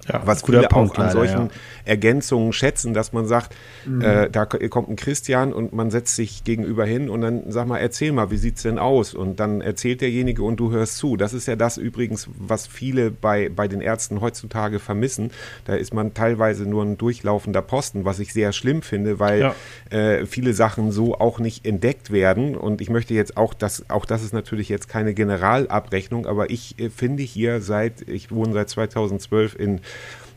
ja, 0.08 0.22
was 0.24 0.42
viele 0.42 0.62
Punkt, 0.68 0.92
auch 0.92 0.98
an 0.98 1.06
leider, 1.06 1.12
solchen 1.12 1.46
ja. 1.46 1.52
Ergänzungen 1.84 2.52
schätzen, 2.52 2.94
dass 2.94 3.12
man 3.12 3.26
sagt, 3.26 3.54
mhm. 3.84 4.00
äh, 4.00 4.30
da 4.30 4.44
kommt 4.46 4.88
ein 4.88 4.96
Christian 4.96 5.52
und 5.52 5.72
man 5.72 5.90
setzt 5.90 6.16
sich 6.16 6.44
gegenüber 6.44 6.84
hin 6.84 7.08
und 7.08 7.20
dann 7.20 7.42
sag 7.48 7.66
mal, 7.66 7.78
erzähl 7.78 8.12
mal, 8.12 8.30
wie 8.30 8.36
sieht's 8.36 8.62
denn 8.62 8.78
aus? 8.78 9.14
Und 9.14 9.40
dann 9.40 9.60
erzählt 9.60 10.00
derjenige 10.00 10.42
und 10.42 10.56
du 10.56 10.70
hörst 10.70 10.98
zu. 10.98 11.16
Das 11.16 11.32
ist 11.32 11.46
ja 11.46 11.56
das 11.56 11.76
übrigens, 11.76 12.28
was 12.38 12.66
viele 12.66 13.10
bei, 13.10 13.48
bei 13.48 13.68
den 13.68 13.80
Ärzten 13.80 14.20
heutzutage 14.20 14.78
vermissen. 14.78 15.30
Da 15.64 15.74
ist 15.74 15.94
man 15.94 16.14
teilweise 16.14 16.66
nur 16.66 16.84
ein 16.84 16.98
durchlaufender 16.98 17.62
Posten, 17.62 18.04
was 18.04 18.18
ich 18.18 18.32
sehr 18.32 18.52
schlimm 18.52 18.82
finde, 18.82 19.18
weil 19.18 19.40
ja. 19.40 19.54
äh, 19.90 20.26
viele 20.26 20.54
Sachen 20.54 20.92
so 20.92 21.14
auch 21.14 21.38
nicht 21.38 21.66
entdeckt 21.66 22.10
werden. 22.10 22.56
Und 22.56 22.80
ich 22.80 22.90
möchte 22.90 23.14
jetzt 23.14 23.36
auch, 23.36 23.54
das, 23.54 23.88
auch 23.90 24.04
das 24.04 24.22
ist 24.22 24.32
natürlich 24.32 24.68
jetzt 24.68 24.88
keine 24.88 25.14
Generalabrechnung, 25.14 26.26
aber 26.26 26.50
ich 26.50 26.78
äh, 26.78 26.90
finde 26.90 27.22
hier 27.22 27.60
seit, 27.60 28.08
ich 28.08 28.30
wohne 28.30 28.52
seit 28.52 28.70
2012 28.70 29.56
in 29.58 29.80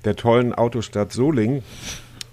der 0.06 0.16
tollen 0.16 0.54
Autostadt 0.54 1.12
Solingen 1.12 1.64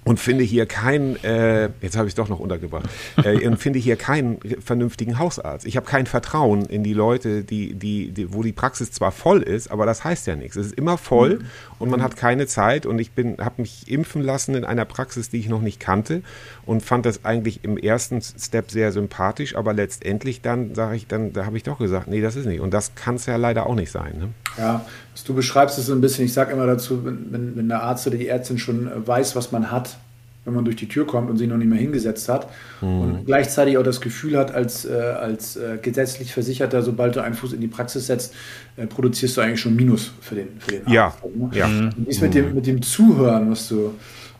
und 0.06 0.20
finde 0.20 0.44
hier 0.44 0.66
keinen, 0.66 1.16
äh, 1.24 1.68
jetzt 1.80 1.96
habe 1.96 2.06
ich 2.06 2.12
es 2.12 2.14
doch 2.14 2.28
noch 2.28 2.38
untergebracht, 2.38 2.88
äh, 3.24 3.44
und 3.44 3.56
finde 3.58 3.80
hier 3.80 3.96
keinen 3.96 4.38
vernünftigen 4.64 5.18
Hausarzt. 5.18 5.66
Ich 5.66 5.76
habe 5.76 5.84
kein 5.84 6.06
Vertrauen 6.06 6.64
in 6.66 6.84
die 6.84 6.92
Leute, 6.92 7.42
die, 7.42 7.74
die, 7.74 8.12
die, 8.12 8.32
wo 8.32 8.44
die 8.44 8.52
Praxis 8.52 8.92
zwar 8.92 9.10
voll 9.10 9.42
ist, 9.42 9.68
aber 9.68 9.84
das 9.84 10.04
heißt 10.04 10.28
ja 10.28 10.36
nichts. 10.36 10.54
Es 10.54 10.66
ist 10.66 10.76
immer 10.76 10.96
voll 10.96 11.40
mhm. 11.40 11.46
und 11.80 11.90
man 11.90 12.02
hat 12.02 12.16
keine 12.16 12.46
Zeit. 12.46 12.86
Und 12.86 13.00
ich 13.00 13.12
bin, 13.12 13.38
habe 13.38 13.62
mich 13.62 13.90
impfen 13.90 14.22
lassen 14.22 14.54
in 14.54 14.64
einer 14.64 14.84
Praxis, 14.84 15.28
die 15.28 15.38
ich 15.38 15.48
noch 15.48 15.60
nicht 15.60 15.80
kannte 15.80 16.22
und 16.66 16.82
fand 16.82 17.06
das 17.06 17.24
eigentlich 17.24 17.62
im 17.62 17.78
ersten 17.78 18.20
Step 18.20 18.70
sehr 18.70 18.92
sympathisch, 18.92 19.56
aber 19.56 19.72
letztendlich 19.72 20.42
dann 20.42 20.74
sage 20.74 20.96
ich, 20.96 21.06
dann, 21.06 21.32
da 21.32 21.46
habe 21.46 21.56
ich 21.56 21.62
doch 21.62 21.78
gesagt, 21.78 22.08
nee, 22.08 22.20
das 22.20 22.34
ist 22.34 22.46
nicht. 22.46 22.60
Und 22.60 22.74
das 22.74 22.94
kann 22.96 23.14
es 23.14 23.26
ja 23.26 23.36
leider 23.36 23.66
auch 23.66 23.76
nicht 23.76 23.92
sein. 23.92 24.18
Ne? 24.18 24.28
Ja, 24.58 24.84
was 25.12 25.22
du 25.22 25.32
beschreibst, 25.32 25.78
ist 25.78 25.86
so 25.86 25.94
ein 25.94 26.00
bisschen, 26.00 26.24
ich 26.24 26.32
sage 26.32 26.52
immer 26.52 26.66
dazu, 26.66 27.04
wenn, 27.04 27.32
wenn, 27.32 27.56
wenn 27.56 27.68
der 27.68 27.82
Arzt 27.82 28.06
oder 28.08 28.16
die 28.16 28.26
Ärztin 28.26 28.58
schon 28.58 28.90
weiß, 29.06 29.36
was 29.36 29.52
man 29.52 29.70
hat, 29.70 29.96
wenn 30.44 30.54
man 30.54 30.64
durch 30.64 30.76
die 30.76 30.88
Tür 30.88 31.06
kommt 31.06 31.28
und 31.28 31.36
sich 31.36 31.48
noch 31.48 31.56
nicht 31.56 31.68
mehr 31.68 31.78
hingesetzt 31.78 32.28
hat 32.28 32.48
mhm. 32.80 33.00
und 33.00 33.26
gleichzeitig 33.26 33.78
auch 33.78 33.82
das 33.82 34.00
Gefühl 34.00 34.36
hat, 34.36 34.52
als, 34.54 34.84
äh, 34.84 34.92
als 34.92 35.56
äh, 35.56 35.78
gesetzlich 35.82 36.32
Versicherter, 36.32 36.82
sobald 36.82 37.16
du 37.16 37.20
einen 37.20 37.34
Fuß 37.34 37.52
in 37.52 37.60
die 37.60 37.68
Praxis 37.68 38.06
setzt, 38.06 38.34
äh, 38.76 38.86
produzierst 38.86 39.36
du 39.36 39.40
eigentlich 39.40 39.60
schon 39.60 39.74
Minus 39.74 40.12
für 40.20 40.36
den, 40.36 40.48
für 40.58 40.70
den 40.70 40.86
Arzt. 40.86 40.94
Ja, 40.94 41.12
ne? 41.34 41.50
ja. 41.52 41.66
Und 41.66 42.06
dies 42.08 42.20
mit 42.20 42.34
dem, 42.34 42.54
mit 42.54 42.66
dem 42.66 42.80
Zuhören, 42.80 43.50
was 43.50 43.68
du, 43.68 43.94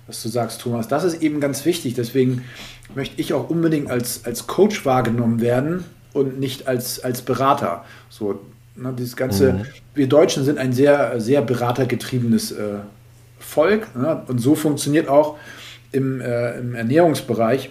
was 0.07 0.23
du 0.23 0.29
sagst, 0.29 0.61
Thomas, 0.61 0.89
das 0.89 1.05
ist 1.05 1.23
eben 1.23 1.41
ganz 1.41 1.65
wichtig. 1.65 1.95
Deswegen 1.95 2.45
möchte 2.95 3.21
ich 3.21 3.33
auch 3.33 3.51
unbedingt 3.51 3.91
als, 3.91 4.25
als 4.25 4.47
Coach 4.47 4.85
wahrgenommen 4.85 5.41
werden 5.41 5.85
und 6.13 6.39
nicht 6.39 6.69
als, 6.69 7.03
als 7.03 7.23
Berater. 7.23 7.85
So, 8.09 8.41
ne, 8.77 8.95
dieses 8.97 9.17
ganze, 9.17 9.53
mhm. 9.53 9.67
wir 9.95 10.09
Deutschen 10.09 10.45
sind 10.45 10.59
ein 10.59 10.73
sehr, 10.73 11.21
sehr 11.21 11.43
beratergetriebenes 11.43 12.53
äh, 12.53 12.79
Volk 13.39 13.95
ne? 13.97 14.23
und 14.29 14.39
so 14.39 14.55
funktioniert 14.55 15.09
auch 15.09 15.37
im, 15.93 16.21
äh, 16.21 16.59
im 16.59 16.75
Ernährungsbereich 16.75 17.71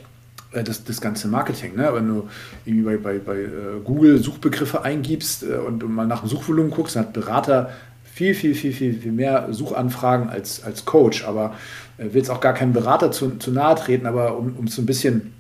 äh, 0.52 0.64
das, 0.64 0.84
das 0.84 1.02
ganze 1.02 1.28
Marketing. 1.28 1.76
Ne? 1.76 1.90
Wenn 1.94 2.08
du 2.08 2.30
irgendwie 2.66 2.84
bei, 2.84 2.98
bei, 2.98 3.20
bei 3.20 3.38
äh, 3.38 3.50
Google 3.84 4.18
Suchbegriffe 4.18 4.84
eingibst 4.84 5.44
äh, 5.44 5.56
und, 5.56 5.88
mal 5.88 6.08
nach 6.08 6.22
dem 6.22 6.30
Suchvolumen 6.30 6.72
guckst, 6.72 6.96
dann 6.96 7.06
hat 7.06 7.14
Berater 7.14 7.72
viel, 8.16 8.34
viel, 8.34 8.56
viel, 8.56 8.72
viel, 8.72 8.94
viel 8.94 9.12
mehr 9.12 9.50
Suchanfragen 9.52 10.30
als, 10.30 10.64
als 10.64 10.86
Coach. 10.86 11.26
Aber 11.26 11.54
äh, 11.98 12.06
will 12.06 12.16
jetzt 12.16 12.30
auch 12.30 12.40
gar 12.40 12.54
keinem 12.54 12.72
Berater 12.72 13.12
zu, 13.12 13.32
zu 13.38 13.52
nahe 13.52 13.76
treten, 13.76 14.06
aber 14.06 14.38
um 14.38 14.66
es 14.66 14.76
so 14.76 14.82
ein 14.82 14.86
bisschen 14.86 15.34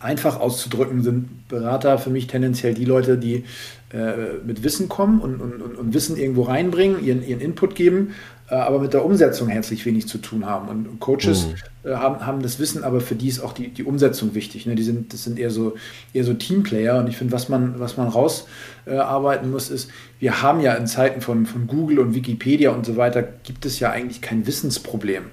einfach 0.00 0.40
auszudrücken, 0.40 1.04
sind 1.04 1.48
Berater 1.48 1.98
für 1.98 2.10
mich 2.10 2.26
tendenziell 2.26 2.74
die 2.74 2.84
Leute, 2.84 3.16
die 3.16 3.44
äh, 3.92 4.38
mit 4.44 4.64
Wissen 4.64 4.88
kommen 4.88 5.20
und, 5.20 5.40
und, 5.40 5.60
und, 5.60 5.94
Wissen 5.94 6.16
irgendwo 6.16 6.42
reinbringen, 6.42 7.04
ihren, 7.04 7.24
ihren 7.24 7.40
Input 7.40 7.76
geben, 7.76 8.14
aber 8.54 8.80
mit 8.80 8.92
der 8.92 9.04
Umsetzung 9.04 9.48
herzlich 9.48 9.86
wenig 9.86 10.08
zu 10.08 10.18
tun 10.18 10.46
haben. 10.46 10.68
Und 10.68 11.00
Coaches 11.00 11.46
mhm. 11.46 11.90
äh, 11.90 11.94
haben, 11.94 12.26
haben 12.26 12.42
das 12.42 12.58
Wissen, 12.58 12.82
aber 12.82 13.00
für 13.00 13.14
die 13.14 13.28
ist 13.28 13.40
auch 13.40 13.52
die, 13.52 13.68
die 13.68 13.84
Umsetzung 13.84 14.34
wichtig. 14.34 14.66
Ne? 14.66 14.74
Die 14.74 14.82
sind, 14.82 15.12
das 15.12 15.24
sind 15.24 15.38
eher 15.38 15.50
so, 15.50 15.74
eher 16.12 16.24
so 16.24 16.34
Teamplayer. 16.34 16.98
Und 16.98 17.08
ich 17.08 17.16
finde, 17.16 17.32
was 17.32 17.48
man, 17.48 17.78
was 17.78 17.96
man 17.96 18.08
rausarbeiten 18.08 19.48
äh, 19.48 19.50
muss, 19.50 19.70
ist, 19.70 19.90
wir 20.18 20.42
haben 20.42 20.60
ja 20.60 20.74
in 20.74 20.86
Zeiten 20.86 21.20
von, 21.20 21.46
von 21.46 21.66
Google 21.66 22.00
und 22.00 22.14
Wikipedia 22.14 22.70
und 22.70 22.84
so 22.84 22.96
weiter, 22.96 23.22
gibt 23.22 23.64
es 23.66 23.78
ja 23.78 23.90
eigentlich 23.90 24.20
kein 24.20 24.46
Wissensproblem. 24.46 25.24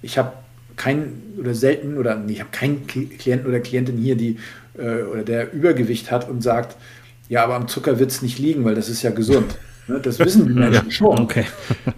Ich 0.00 0.18
habe 0.18 0.32
keinen 0.76 1.34
oder 1.38 1.54
selten 1.54 1.98
oder 1.98 2.16
nee, 2.16 2.32
ich 2.32 2.40
habe 2.40 2.50
keinen 2.50 2.86
Klienten 2.86 3.46
oder 3.46 3.60
Klientin 3.60 3.98
hier, 3.98 4.16
die 4.16 4.38
äh, 4.78 5.02
oder 5.02 5.22
der 5.22 5.52
Übergewicht 5.52 6.10
hat 6.10 6.28
und 6.28 6.42
sagt, 6.42 6.76
ja, 7.28 7.44
aber 7.44 7.54
am 7.54 7.68
Zucker 7.68 7.98
wird 7.98 8.10
es 8.10 8.22
nicht 8.22 8.38
liegen, 8.38 8.64
weil 8.64 8.74
das 8.74 8.88
ist 8.88 9.02
ja 9.02 9.10
gesund. 9.10 9.56
Ne, 9.88 9.98
das 10.00 10.18
wissen 10.18 10.46
die 10.46 10.52
Menschen 10.54 10.86
ja, 10.86 10.90
schon. 10.90 11.18
Okay. 11.18 11.46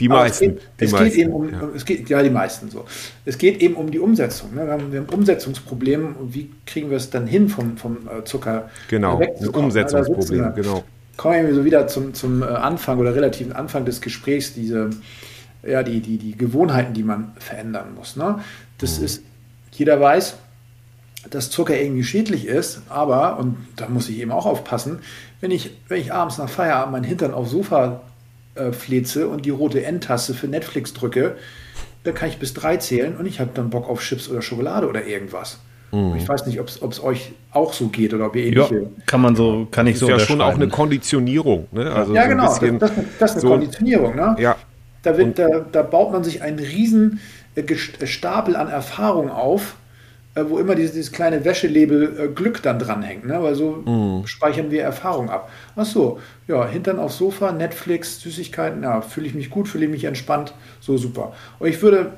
Die 0.01 0.09
meisten. 0.09 0.45
Es 0.45 0.51
geht, 0.57 0.61
die 0.81 0.85
es 0.85 0.93
meisten, 0.93 1.09
geht 1.11 1.19
eben 1.19 1.33
um, 1.33 1.53
ja. 1.53 1.69
es 1.75 1.85
geht, 1.85 2.09
ja, 2.09 2.23
die 2.23 2.31
meisten 2.31 2.71
so. 2.71 2.85
Es 3.25 3.39
geht 3.39 3.61
eben 3.61 3.75
um 3.75 3.91
die 3.91 3.99
Umsetzung. 3.99 4.55
Ne? 4.55 4.67
Wir, 4.67 4.73
haben, 4.73 4.93
wir 4.93 5.01
haben 5.01 5.09
Umsetzungsprobleme 5.09 6.15
und 6.19 6.35
wie 6.35 6.51
kriegen 6.67 6.91
wir 6.91 6.97
es 6.97 7.11
dann 7.11 7.27
hin 7.27 7.49
vom, 7.49 7.77
vom 7.77 8.09
äh, 8.09 8.25
Zucker 8.25 8.71
Genau, 8.89 9.19
ein 9.19 9.49
Umsetzungsproblem, 9.49 10.55
genau. 10.55 10.85
Kommen 11.17 11.47
wir 11.47 11.55
so 11.55 11.65
wieder 11.65 11.87
zum, 11.87 12.15
zum 12.15 12.43
äh, 12.43 12.47
Anfang 12.47 12.99
oder 12.99 13.15
relativen 13.15 13.53
Anfang 13.53 13.85
des 13.85 14.01
Gesprächs, 14.01 14.55
diese, 14.55 14.91
ja, 15.63 15.83
die, 15.83 16.01
die, 16.01 16.19
die 16.19 16.37
Gewohnheiten, 16.37 16.95
die 16.95 17.05
man 17.05 17.33
verändern 17.39 17.95
muss. 17.95 18.17
Ne? 18.17 18.41
Das 18.79 18.99
mhm. 18.99 19.05
ist, 19.05 19.23
jeder 19.73 20.01
weiß, 20.01 20.37
dass 21.31 21.51
Zucker 21.51 21.81
irgendwie 21.81 22.05
schädlich 22.05 22.47
ist, 22.47 22.83
aber, 22.89 23.39
und 23.39 23.57
da 23.77 23.89
muss 23.89 24.09
ich 24.09 24.19
eben 24.19 24.31
auch 24.31 24.47
aufpassen, 24.47 25.01
wenn 25.41 25.51
ich, 25.51 25.71
wenn 25.89 26.01
ich 26.01 26.13
abends 26.13 26.39
nach 26.39 26.49
Feierabend 26.49 26.93
meinen 26.93 27.05
Hintern 27.05 27.35
aufs 27.35 27.51
Sofa 27.51 28.01
äh, 28.55 28.73
fleze 28.73 29.29
und 29.29 29.45
die 29.45 29.51
rote 29.51 29.85
Endtaste 29.85 30.35
für 30.35 30.49
Netflix 30.49 30.95
drücke, 30.95 31.37
dann 32.05 32.15
kann 32.15 32.29
ich 32.29 32.39
bis 32.39 32.55
drei 32.55 32.77
zählen 32.77 33.17
und 33.17 33.27
ich 33.27 33.41
habe 33.41 33.51
dann 33.55 33.71
Bock 33.71 33.89
auf 33.89 34.03
Chips 34.03 34.29
oder 34.29 34.43
Schokolade 34.43 34.89
oder 34.89 35.07
irgendwas. 35.07 35.59
Mhm. 35.95 36.17
Ich 36.17 36.29
weiß 36.29 36.47
nicht, 36.47 36.61
ob 36.61 36.69
es 36.69 37.03
euch 37.03 37.33
auch 37.53 37.73
so 37.73 37.89
geht 37.89 38.13
oder 38.13 38.27
ob 38.27 38.37
ihr 38.37 38.45
ähnliche. 38.45 38.75
Ja, 38.83 38.89
kann 39.07 39.21
man 39.21 39.37
so, 39.37 39.67
kann 39.71 39.87
ich 39.87 39.99
so. 39.99 40.09
Das 40.09 40.23
ist 40.23 40.29
ja 40.29 40.35
schon 40.35 40.41
auch 40.41 40.55
eine 40.55 40.69
Konditionierung. 40.69 41.69
Ne? 41.73 41.91
Also 41.91 42.15
ja, 42.15 42.27
genau. 42.27 42.53
So 42.53 42.67
das, 42.67 42.79
das, 42.79 42.91
das, 43.19 43.31
ist 43.31 43.37
eine 43.37 43.41
so, 43.41 43.49
Konditionierung. 43.49 44.17
Ne? 44.17 44.37
Ja. 44.39 44.57
Da, 45.03 45.17
wird, 45.17 45.39
da, 45.39 45.49
da 45.71 45.83
baut 45.83 46.13
man 46.13 46.25
sich 46.25 46.43
einen 46.43 46.59
riesen 46.59 47.21
äh, 47.55 48.07
Stapel 48.07 48.57
an 48.57 48.69
Erfahrung 48.69 49.31
auf 49.31 49.77
wo 50.37 50.59
immer 50.59 50.75
dieses, 50.75 50.93
dieses 50.93 51.13
kleine 51.13 51.45
Wäschelabel 51.45 52.19
äh, 52.19 52.29
Glück 52.29 52.63
dann 52.63 52.79
dranhängt, 52.79 53.25
ne? 53.25 53.41
weil 53.43 53.55
so 53.55 53.71
mm. 53.71 54.27
speichern 54.27 54.71
wir 54.71 54.83
Erfahrung 54.83 55.31
ab. 55.31 55.49
Ach 55.77 55.85
so, 55.85 56.19
ja, 56.49 56.67
Hintern 56.67 56.99
aufs 56.99 57.19
Sofa, 57.19 57.53
Netflix, 57.53 58.21
Süßigkeiten, 58.21 58.83
ja, 58.83 59.01
fühle 59.01 59.29
ich 59.29 59.35
mich 59.35 59.51
gut, 59.51 59.69
fühle 59.69 59.85
ich 59.85 59.91
mich 59.91 60.05
entspannt, 60.05 60.53
so 60.81 60.97
super. 60.99 61.33
Und 61.61 61.69
ich 61.69 61.81
würde, 61.83 62.13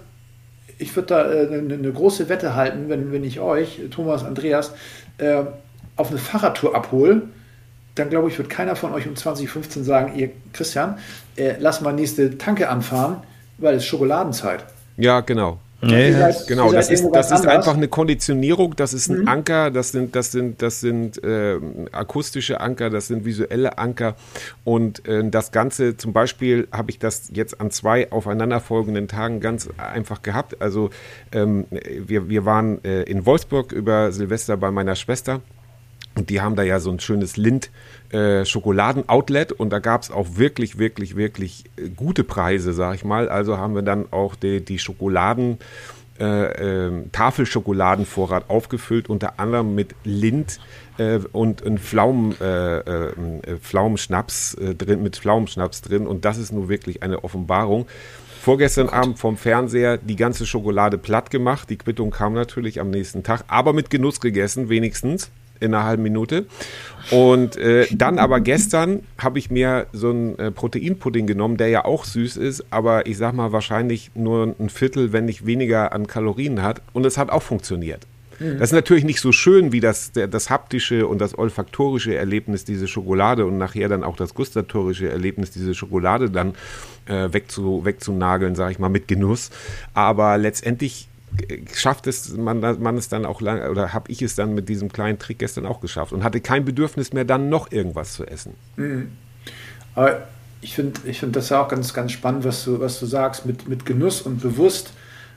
ich 0.79 0.97
würde 0.97 1.09
da 1.09 1.31
äh, 1.31 1.47
eine, 1.47 1.75
eine, 1.75 1.93
große 1.93 2.31
Wette 2.31 2.55
halten, 2.55 2.89
wenn, 2.89 3.13
wenn 3.13 3.23
ich 3.23 3.41
euch, 3.41 3.83
Thomas, 3.91 4.25
Andreas, 4.25 4.73
äh, 5.19 5.45
auf 5.97 6.11
eine 6.11 6.19
Fahrradtour 6.19 6.75
abhole, 6.75 7.23
dann 7.97 8.09
glaube 8.09 8.29
ich, 8.29 8.39
wird 8.39 8.49
keiner 8.49 8.77
von 8.77 8.93
euch 8.93 9.07
um 9.07 9.17
2015 9.17 9.85
sagen, 9.85 10.17
ihr 10.17 10.31
Christian, 10.55 10.99
äh, 11.37 11.55
lass 11.59 11.83
mal 11.83 11.93
nächste 11.93 12.39
Tanke 12.39 12.69
anfahren, 12.71 13.19
weil 13.59 13.75
es 13.75 13.83
ist 13.83 13.89
Schokoladenzeit. 13.89 14.65
Ja, 14.97 15.21
genau. 15.21 15.59
Nee, 15.87 16.13
seid, 16.13 16.47
genau, 16.47 16.73
das 16.73 16.91
ist, 16.91 17.09
das 17.13 17.31
ist 17.31 17.47
einfach 17.47 17.75
eine 17.75 17.89
Konditionierung, 17.89 18.77
das 18.77 18.93
ist 18.93 19.09
ein 19.09 19.21
mhm. 19.21 19.29
Anker, 19.29 19.71
das 19.71 19.93
sind, 19.93 20.15
das 20.15 20.33
sind, 20.33 20.63
das 20.63 20.81
sind 20.81 21.23
äh, 21.23 21.59
akustische 21.93 22.61
Anker, 22.61 22.91
das 22.91 23.09
sind 23.09 23.25
visuelle 23.25 23.79
Anker 23.79 24.17
und 24.65 25.07
äh, 25.09 25.29
das 25.29 25.53
Ganze, 25.53 25.97
zum 25.97 26.13
Beispiel 26.13 26.69
habe 26.73 26.91
ich 26.91 26.99
das 26.99 27.31
jetzt 27.33 27.61
an 27.61 27.71
zwei 27.71 28.11
aufeinanderfolgenden 28.11 29.09
Tagen 29.09 29.41
ganz 29.41 29.69
einfach 29.77 30.23
gehabt. 30.23 30.61
Also 30.61 30.91
ähm, 31.33 31.67
wir, 31.71 32.29
wir 32.29 32.45
waren 32.45 32.83
äh, 32.85 33.03
in 33.03 33.27
Wolfsburg 33.27 33.73
über 33.73 34.13
Silvester 34.13 34.57
bei 34.57 34.71
meiner 34.71 34.97
Schwester 34.97 35.41
und 36.17 36.31
die 36.31 36.41
haben 36.41 36.57
da 36.57 36.63
ja 36.63 36.81
so 36.81 36.91
ein 36.91 36.99
schönes 36.99 37.37
Lind 37.37 37.71
äh, 38.11 38.43
und 38.43 39.71
da 39.71 39.79
gab 39.79 40.03
es 40.03 40.11
auch 40.11 40.27
wirklich, 40.37 40.79
wirklich, 40.79 41.17
wirklich 41.17 41.65
äh, 41.77 41.91
gute 41.91 42.25
Preise, 42.25 42.73
sag 42.73 42.95
ich 42.95 43.05
mal. 43.05 43.29
Also 43.29 43.59
haben 43.59 43.75
wir 43.75 43.83
dann 43.83 44.13
auch 44.13 44.35
die, 44.35 44.65
die 44.65 44.79
Schokoladen, 44.79 45.59
äh, 46.19 46.87
äh, 46.87 46.93
Tafelschokoladenvorrat 47.13 48.49
aufgefüllt, 48.49 49.11
unter 49.11 49.39
anderem 49.39 49.75
mit 49.75 49.95
Lind 50.05 50.59
äh, 50.97 51.19
und 51.33 51.65
ein 51.65 51.77
Pflaumen, 51.77 52.41
äh, 52.41 53.59
Pflaumenschnaps 53.61 54.57
drin, 54.79 55.03
mit 55.03 55.17
Pflaumenschnaps 55.17 55.83
drin. 55.83 56.07
Und 56.07 56.25
das 56.25 56.39
ist 56.39 56.53
nun 56.53 56.71
wirklich 56.71 57.03
eine 57.03 57.23
Offenbarung. 57.23 57.87
Vorgestern 58.41 58.89
Abend 58.89 59.19
vom 59.19 59.37
Fernseher 59.37 59.99
die 59.99 60.17
ganze 60.17 60.47
Schokolade 60.47 60.97
platt 60.97 61.31
gemacht. 61.31 61.69
Die 61.69 61.77
Quittung 61.77 62.13
kam 62.13 62.33
natürlich 62.33 62.81
am 62.81 62.89
nächsten 62.91 63.23
Tag, 63.23 63.45
aber 63.49 63.75
mit 63.75 63.91
Genuss 63.91 64.21
gegessen, 64.21 64.71
wenigstens. 64.71 65.31
In 65.61 65.75
einer 65.75 65.85
halben 65.85 66.03
Minute. 66.03 66.47
Und 67.11 67.57
äh, 67.57 67.87
dann 67.93 68.19
aber 68.19 68.41
gestern 68.41 69.03
habe 69.19 69.39
ich 69.39 69.51
mir 69.51 69.87
so 69.93 70.11
einen 70.11 70.39
äh, 70.39 70.51
Proteinpudding 70.51 71.27
genommen, 71.27 71.57
der 71.57 71.69
ja 71.69 71.85
auch 71.85 72.05
süß 72.05 72.37
ist, 72.37 72.65
aber 72.71 73.07
ich 73.07 73.17
sag 73.17 73.33
mal 73.33 73.53
wahrscheinlich 73.53 74.11
nur 74.15 74.55
ein 74.59 74.69
Viertel, 74.69 75.13
wenn 75.13 75.27
nicht 75.27 75.47
weniger 75.47 75.93
an 75.93 76.07
Kalorien 76.07 76.63
hat. 76.63 76.83
Und 76.93 77.07
es 77.07 77.17
hat 77.17 77.31
auch 77.31 77.43
funktioniert. 77.43 78.07
Mhm. 78.39 78.59
Das 78.59 78.71
ist 78.71 78.73
natürlich 78.73 79.05
nicht 79.05 79.21
so 79.21 79.33
schön 79.33 79.73
wie 79.73 79.81
das, 79.81 80.13
der, 80.13 80.27
das 80.27 80.51
haptische 80.51 81.07
und 81.07 81.21
das 81.21 81.39
olfaktorische 81.39 82.15
Erlebnis, 82.15 82.65
diese 82.65 82.89
Schokolade 82.89 83.47
und 83.47 83.59
nachher 83.59 83.89
dann 83.89 84.05
auch 84.05 84.17
das 84.17 84.35
gustatorische 84.35 85.09
Erlebnis, 85.09 85.51
diese 85.51 85.75
Schokolade 85.75 86.31
dann 86.31 86.55
äh, 87.07 87.33
wegzu, 87.33 87.85
wegzunageln, 87.85 88.55
sage 88.55 88.73
ich 88.73 88.79
mal, 88.79 88.89
mit 88.89 89.09
Genuss. 89.09 89.51
Aber 89.95 90.39
letztendlich 90.39 91.09
schafft 91.75 92.07
es 92.07 92.37
man, 92.37 92.61
man 92.61 92.97
es 92.97 93.09
dann 93.09 93.25
auch 93.25 93.41
lang 93.41 93.69
oder 93.69 93.93
habe 93.93 94.11
ich 94.11 94.23
es 94.23 94.35
dann 94.35 94.55
mit 94.55 94.69
diesem 94.69 94.93
kleinen 94.93 95.19
Trick 95.19 95.39
gestern 95.39 95.67
auch 95.67 95.81
geschafft 95.81 96.13
und 96.13 96.25
hatte 96.25 96.41
kein 96.41 96.65
Bedürfnis 96.65 97.13
mehr, 97.13 97.25
dann 97.25 97.49
noch 97.49 97.73
irgendwas 97.73 98.13
zu 98.13 98.25
essen. 98.25 98.55
Mhm. 98.77 99.13
Aber 99.95 100.23
ich 100.61 100.75
finde 100.75 101.01
ich 101.05 101.21
find 101.21 101.37
das 101.37 101.49
ja 101.49 101.63
auch 101.63 101.69
ganz, 101.69 101.93
ganz 101.95 102.13
spannend, 102.13 102.45
was 102.45 102.65
du, 102.65 102.81
was 102.81 103.01
du 103.01 103.07
sagst, 103.07 103.47
mit, 103.47 103.69
mit 103.69 103.87
Genuss 103.87 104.23
und 104.23 104.41
bewusst. 104.41 104.93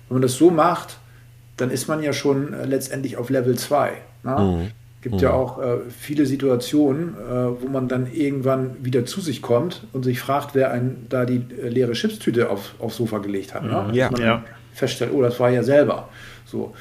Wenn 0.08 0.16
man 0.16 0.22
das 0.22 0.36
so 0.36 0.50
macht, 0.50 0.98
dann 1.58 1.72
ist 1.72 1.88
man 1.88 2.02
ja 2.02 2.14
schon 2.14 2.54
äh, 2.54 2.66
letztendlich 2.66 3.18
auf 3.18 3.30
Level 3.30 3.58
2. 3.58 3.92
Ne? 4.24 4.38
Mhm. 4.40 4.72
Gibt 5.02 5.16
mhm. 5.16 5.22
ja 5.22 5.32
auch 5.32 5.62
äh, 5.62 5.78
viele 5.90 6.26
Situationen, 6.26 7.16
äh, 7.16 7.62
wo 7.62 7.68
man 7.68 7.88
dann 7.88 8.12
irgendwann 8.12 8.84
wieder 8.84 9.06
zu 9.06 9.22
sich 9.22 9.42
kommt 9.42 9.88
und 9.94 10.04
sich 10.04 10.20
fragt, 10.20 10.56
wer 10.56 10.72
einen 10.72 11.06
da 11.10 11.26
die 11.26 11.42
äh, 11.62 11.70
leere 11.70 11.94
Chipstüte 11.94 12.50
auf, 12.50 12.76
aufs 12.80 12.98
Sofa 12.98 13.20
gelegt 13.20 13.54
hat. 13.54 13.64
Ne? 13.64 13.86
Mhm. 13.88 13.94
Ja, 13.94 14.12
man 14.12 14.22
ja. 14.22 14.44
Feststellt, 14.80 15.12
oh, 15.14 15.22
das 15.22 15.40
war 15.40 15.50
ja 15.50 15.64
selber. 15.64 16.10
So. 16.46 16.74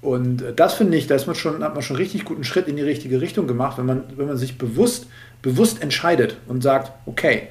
Und 0.00 0.42
äh, 0.42 0.52
das 0.54 0.74
finde 0.74 0.96
ich, 0.96 1.06
da 1.06 1.14
ist 1.14 1.26
man 1.26 1.36
schon, 1.36 1.62
hat 1.62 1.74
man 1.74 1.82
schon 1.82 1.96
richtig 1.96 2.24
guten 2.24 2.44
Schritt 2.44 2.68
in 2.68 2.76
die 2.76 2.82
richtige 2.82 3.20
Richtung 3.20 3.46
gemacht, 3.46 3.78
wenn 3.78 3.86
man, 3.86 4.04
wenn 4.16 4.26
man 4.26 4.36
sich 4.36 4.58
bewusst, 4.58 5.06
bewusst 5.42 5.82
entscheidet 5.82 6.36
und 6.48 6.62
sagt, 6.62 6.92
okay, 7.06 7.48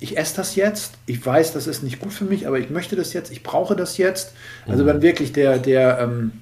ich 0.00 0.16
esse 0.16 0.36
das 0.36 0.54
jetzt, 0.54 0.94
ich 1.06 1.24
weiß, 1.24 1.52
das 1.52 1.66
ist 1.66 1.82
nicht 1.82 1.98
gut 1.98 2.12
für 2.12 2.24
mich, 2.24 2.46
aber 2.46 2.58
ich 2.58 2.70
möchte 2.70 2.94
das 2.94 3.12
jetzt, 3.12 3.32
ich 3.32 3.42
brauche 3.42 3.74
das 3.74 3.98
jetzt. 3.98 4.32
Also 4.68 4.86
wenn 4.86 5.02
wirklich 5.02 5.32
der, 5.32 5.58
der, 5.58 5.98
ähm, 5.98 6.32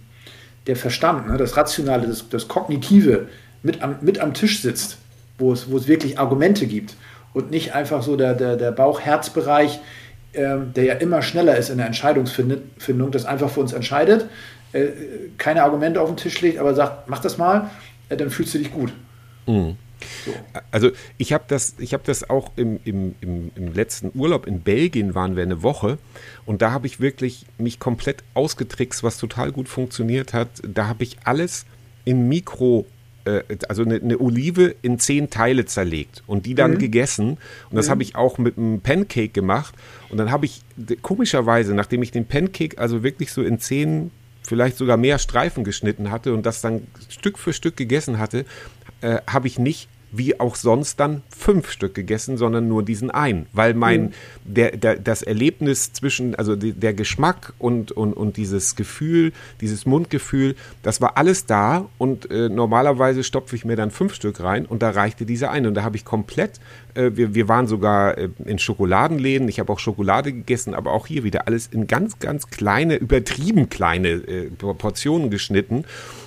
der 0.67 0.77
Verstand, 0.77 1.29
ne, 1.29 1.39
das 1.39 1.57
Rationale, 1.57 2.07
das, 2.07 2.29
das 2.29 2.49
Kognitive 2.49 3.29
mit 3.63 3.83
am, 3.83 3.97
mit 4.03 4.19
am 4.19 4.35
Tisch 4.35 4.61
sitzt, 4.61 4.99
wo 5.39 5.53
es, 5.53 5.71
wo 5.71 5.79
es 5.79 5.89
wirklich 5.89 6.19
Argumente 6.19 6.67
gibt 6.67 6.97
und 7.33 7.51
nicht 7.51 7.75
einfach 7.75 8.03
so 8.03 8.17
der, 8.17 8.35
der, 8.35 8.57
der 8.57 8.73
Bauch-Herz-Bereich, 8.73 9.81
ähm, 10.37 10.73
der 10.75 10.85
ja 10.85 10.95
immer 10.95 11.23
schneller 11.23 11.57
ist 11.57 11.71
in 11.71 11.79
der 11.79 11.87
Entscheidungsfindung, 11.87 13.11
das 13.11 13.25
einfach 13.25 13.51
für 13.51 13.61
uns 13.61 13.73
entscheidet, 13.73 14.29
äh, 14.73 14.89
keine 15.39 15.63
Argumente 15.63 16.01
auf 16.01 16.09
den 16.09 16.17
Tisch 16.17 16.41
legt, 16.41 16.59
aber 16.59 16.75
sagt, 16.75 17.09
mach 17.09 17.21
das 17.21 17.39
mal, 17.39 17.71
äh, 18.09 18.17
dann 18.17 18.31
fühlst 18.31 18.55
du 18.55 18.59
dich 18.59 18.73
gut. 18.73 18.93
Mhm. 19.47 19.77
So. 20.25 20.33
Also 20.71 20.91
ich 21.17 21.33
habe 21.33 21.45
das, 21.49 21.75
ich 21.79 21.95
hab 21.95 22.05
das 22.05 22.29
auch 22.29 22.53
im, 22.57 22.79
im, 22.85 23.15
im, 23.21 23.51
im, 23.55 23.73
letzten 23.73 24.13
Urlaub 24.15 24.47
in 24.47 24.61
Belgien 24.61 25.15
waren 25.15 25.37
wir 25.37 25.43
eine 25.43 25.63
Woche 25.63 25.99
und 26.45 26.61
da 26.61 26.71
habe 26.71 26.87
ich 26.87 27.01
wirklich 27.01 27.47
mich 27.57 27.79
komplett 27.79 28.23
ausgetrickst, 28.35 29.03
was 29.03 29.17
total 29.17 29.53
gut 29.53 29.69
funktioniert 29.69 30.35
hat. 30.35 30.49
Da 30.63 30.87
habe 30.87 31.03
ich 31.03 31.17
alles 31.25 31.65
im 32.05 32.29
Mikro 32.29 32.87
also 33.69 33.83
eine, 33.83 33.97
eine, 33.97 34.21
Olive 34.21 34.75
in 34.83 34.99
zehn 34.99 35.31
Teile 35.31 35.65
zerlegt 35.65 36.23
und 36.27 36.47
die 36.47 36.55
dann 36.55 36.73
mhm. 36.73 36.79
gegessen. 36.79 37.39
Und 37.71 37.77
das 37.77 37.87
mhm. 37.87 37.91
habe 37.91 38.03
ich 38.03 38.17
auch 38.17 38.39
mit 38.39 38.57
einem 38.57 38.81
Pancake 38.81 39.29
gemacht. 39.29 39.75
Und 40.09 40.19
dann 40.19 40.31
habe 40.31 40.47
ich 40.47 40.63
komischerweise, 41.03 41.75
nachdem 41.75 42.03
ich 42.03 42.13
den 42.13 42.27
Pancake 42.27 42.79
also 42.79 43.03
wirklich 43.03 43.33
so 43.33 43.43
in 43.43 43.59
zehn, 43.59 44.11
vielleicht 44.43 44.77
sogar 44.77 44.97
mehr 44.97 45.19
Streifen 45.19 45.65
geschnitten 45.65 46.11
hatte 46.11 46.33
und 46.33 46.47
das 46.47 46.61
dann 46.61 46.87
Stück 47.09 47.39
für 47.39 47.53
Stück 47.53 47.77
gegessen 47.77 48.19
hatte, 48.19 48.45
äh, 49.01 49.19
habe 49.27 49.49
ich 49.49 49.59
nicht 49.59 49.89
wie 50.13 50.39
auch 50.41 50.57
sonst 50.57 51.01
dann 51.01 51.23
fünf 51.29 51.71
Stück 51.71 51.95
gegessen, 51.95 52.37
sondern 52.37 52.69
nur 52.69 52.83
diesen 52.83 53.11
einen, 53.11 53.47
weil 53.53 53.75
mein 53.75 54.03
mhm. 54.03 54.11
der, 54.45 54.77
der, 54.77 54.97
das 54.97 55.23
Erlebnis 55.23 55.93
zwischen 55.93 56.35
also 56.35 56.57
die, 56.57 56.73
der 56.73 56.95
Geschmack 56.95 57.53
und, 57.59 57.93
und 57.93 58.13
und 58.15 58.37
dieses 58.37 58.77
Gefühl, 58.77 59.33
dieses 59.61 59.87
Mundgefühl, 59.87 60.55
das 60.83 61.01
war 61.01 61.17
alles 61.17 61.47
da 61.47 61.87
und 61.99 62.31
äh, 62.31 62.49
normalerweise 62.49 63.25
stopfe 63.25 63.57
ich 63.57 63.65
mir 63.65 63.77
dann 63.77 63.91
fünf 63.91 64.15
Stück 64.15 64.41
rein 64.41 64.67
und 64.67 64.83
da 64.83 64.91
reichte 64.91 65.27
dieser 65.27 65.51
eine. 65.51 65.69
Und 65.69 65.75
da 65.75 65.83
habe 65.83 65.97
ich 65.97 66.05
komplett 66.05 66.61
äh, 66.97 67.17
wir, 67.17 67.35
wir 67.35 67.49
waren 67.49 67.67
sogar 67.67 68.17
äh, 68.19 68.29
in 68.45 68.59
Schokoladenläden, 68.59 69.49
ich 69.49 69.61
habe 69.61 69.73
auch 69.73 69.79
Schokolade 69.79 70.33
gegessen, 70.33 70.75
aber 70.75 70.93
auch 70.93 71.07
hier 71.07 71.25
wieder 71.25 71.47
alles 71.47 71.67
in 71.67 71.87
ganz 71.87 72.19
ganz 72.19 72.49
kleine 72.49 72.97
übertrieben 72.97 73.69
kleine 73.69 74.09
äh, 74.09 74.51
Portionen 74.51 75.31
geschnitten 75.31 75.85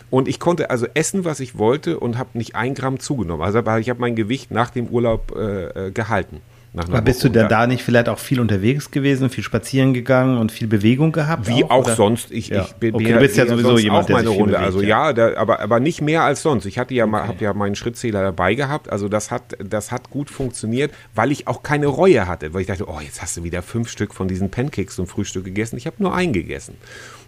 und 0.10 0.28
ich 0.28 0.40
konnte 0.40 0.70
also 0.70 0.88
essen, 0.94 1.26
was 1.26 1.40
ich 1.40 1.58
wollte 1.58 2.00
und 2.00 2.18
habe 2.18 2.38
nicht 2.38 2.56
ein 2.56 2.74
Gramm 2.74 3.00
zugenommen. 3.00 3.44
Also 3.44 3.60
ich 3.60 3.90
habe 3.90 4.00
mein 4.00 4.16
Gewicht 4.16 4.52
nach 4.52 4.70
dem 4.70 4.88
Urlaub 4.88 5.36
äh, 5.36 5.88
äh 5.88 5.92
gehalten. 5.92 6.42
Aber 6.76 7.02
bist 7.02 7.24
du 7.24 7.30
denn 7.30 7.48
da 7.48 7.66
nicht 7.66 7.84
vielleicht 7.84 8.10
auch 8.10 8.20
viel 8.20 8.40
unterwegs 8.40 8.92
gewesen, 8.92 9.32
viel 9.32 9.44
spazieren 9.44 9.94
gegangen 9.94 10.38
und 10.38 10.52
viel 10.52 10.68
Bewegung 10.68 11.12
gehabt? 11.12 11.48
Wie 11.48 11.64
auch, 11.64 11.72
auch 11.72 11.90
sonst. 11.90 12.32
Ich, 12.32 12.50
ja. 12.50 12.62
ich 12.62 12.74
bin 12.74 12.94
okay, 12.94 13.14
du 13.14 13.20
bist 13.20 13.38
ja 13.38 13.48
sowieso 13.48 13.80
jemand, 13.80 14.06
auch 14.06 14.10
meine 14.10 14.30
Runde. 14.30 14.54
Bewegt, 14.54 14.66
also 14.66 14.82
ja, 14.82 15.12
da, 15.14 15.36
aber, 15.36 15.62
aber 15.62 15.80
nicht 15.80 16.02
mehr 16.02 16.22
als 16.24 16.44
sonst. 16.44 16.66
Ich 16.66 16.78
hatte 16.78 16.94
ja 16.94 17.06
okay. 17.06 17.12
mal, 17.12 17.28
habe 17.28 17.44
ja 17.44 17.54
meinen 17.54 17.76
Schrittzähler 17.76 18.22
dabei 18.22 18.54
gehabt. 18.54 18.92
Also 18.92 19.10
das 19.10 19.32
hat, 19.32 19.58
das 19.64 19.92
hat 19.92 20.12
gut 20.12 20.30
funktioniert, 20.30 20.94
weil 21.16 21.32
ich 21.32 21.48
auch 21.48 21.64
keine 21.64 21.88
Reue 21.88 22.28
hatte. 22.28 22.54
Weil 22.54 22.62
ich 22.62 22.68
dachte, 22.68 22.88
oh, 22.88 23.00
jetzt 23.02 23.22
hast 23.22 23.36
du 23.38 23.44
wieder 23.44 23.64
fünf 23.64 23.90
Stück 23.90 24.14
von 24.14 24.28
diesen 24.28 24.52
Pancakes 24.52 24.96
zum 24.96 25.08
Frühstück 25.08 25.46
gegessen. 25.46 25.76
Ich 25.76 25.88
habe 25.88 25.96
nur 26.00 26.14
einen 26.14 26.34
gegessen. 26.34 26.76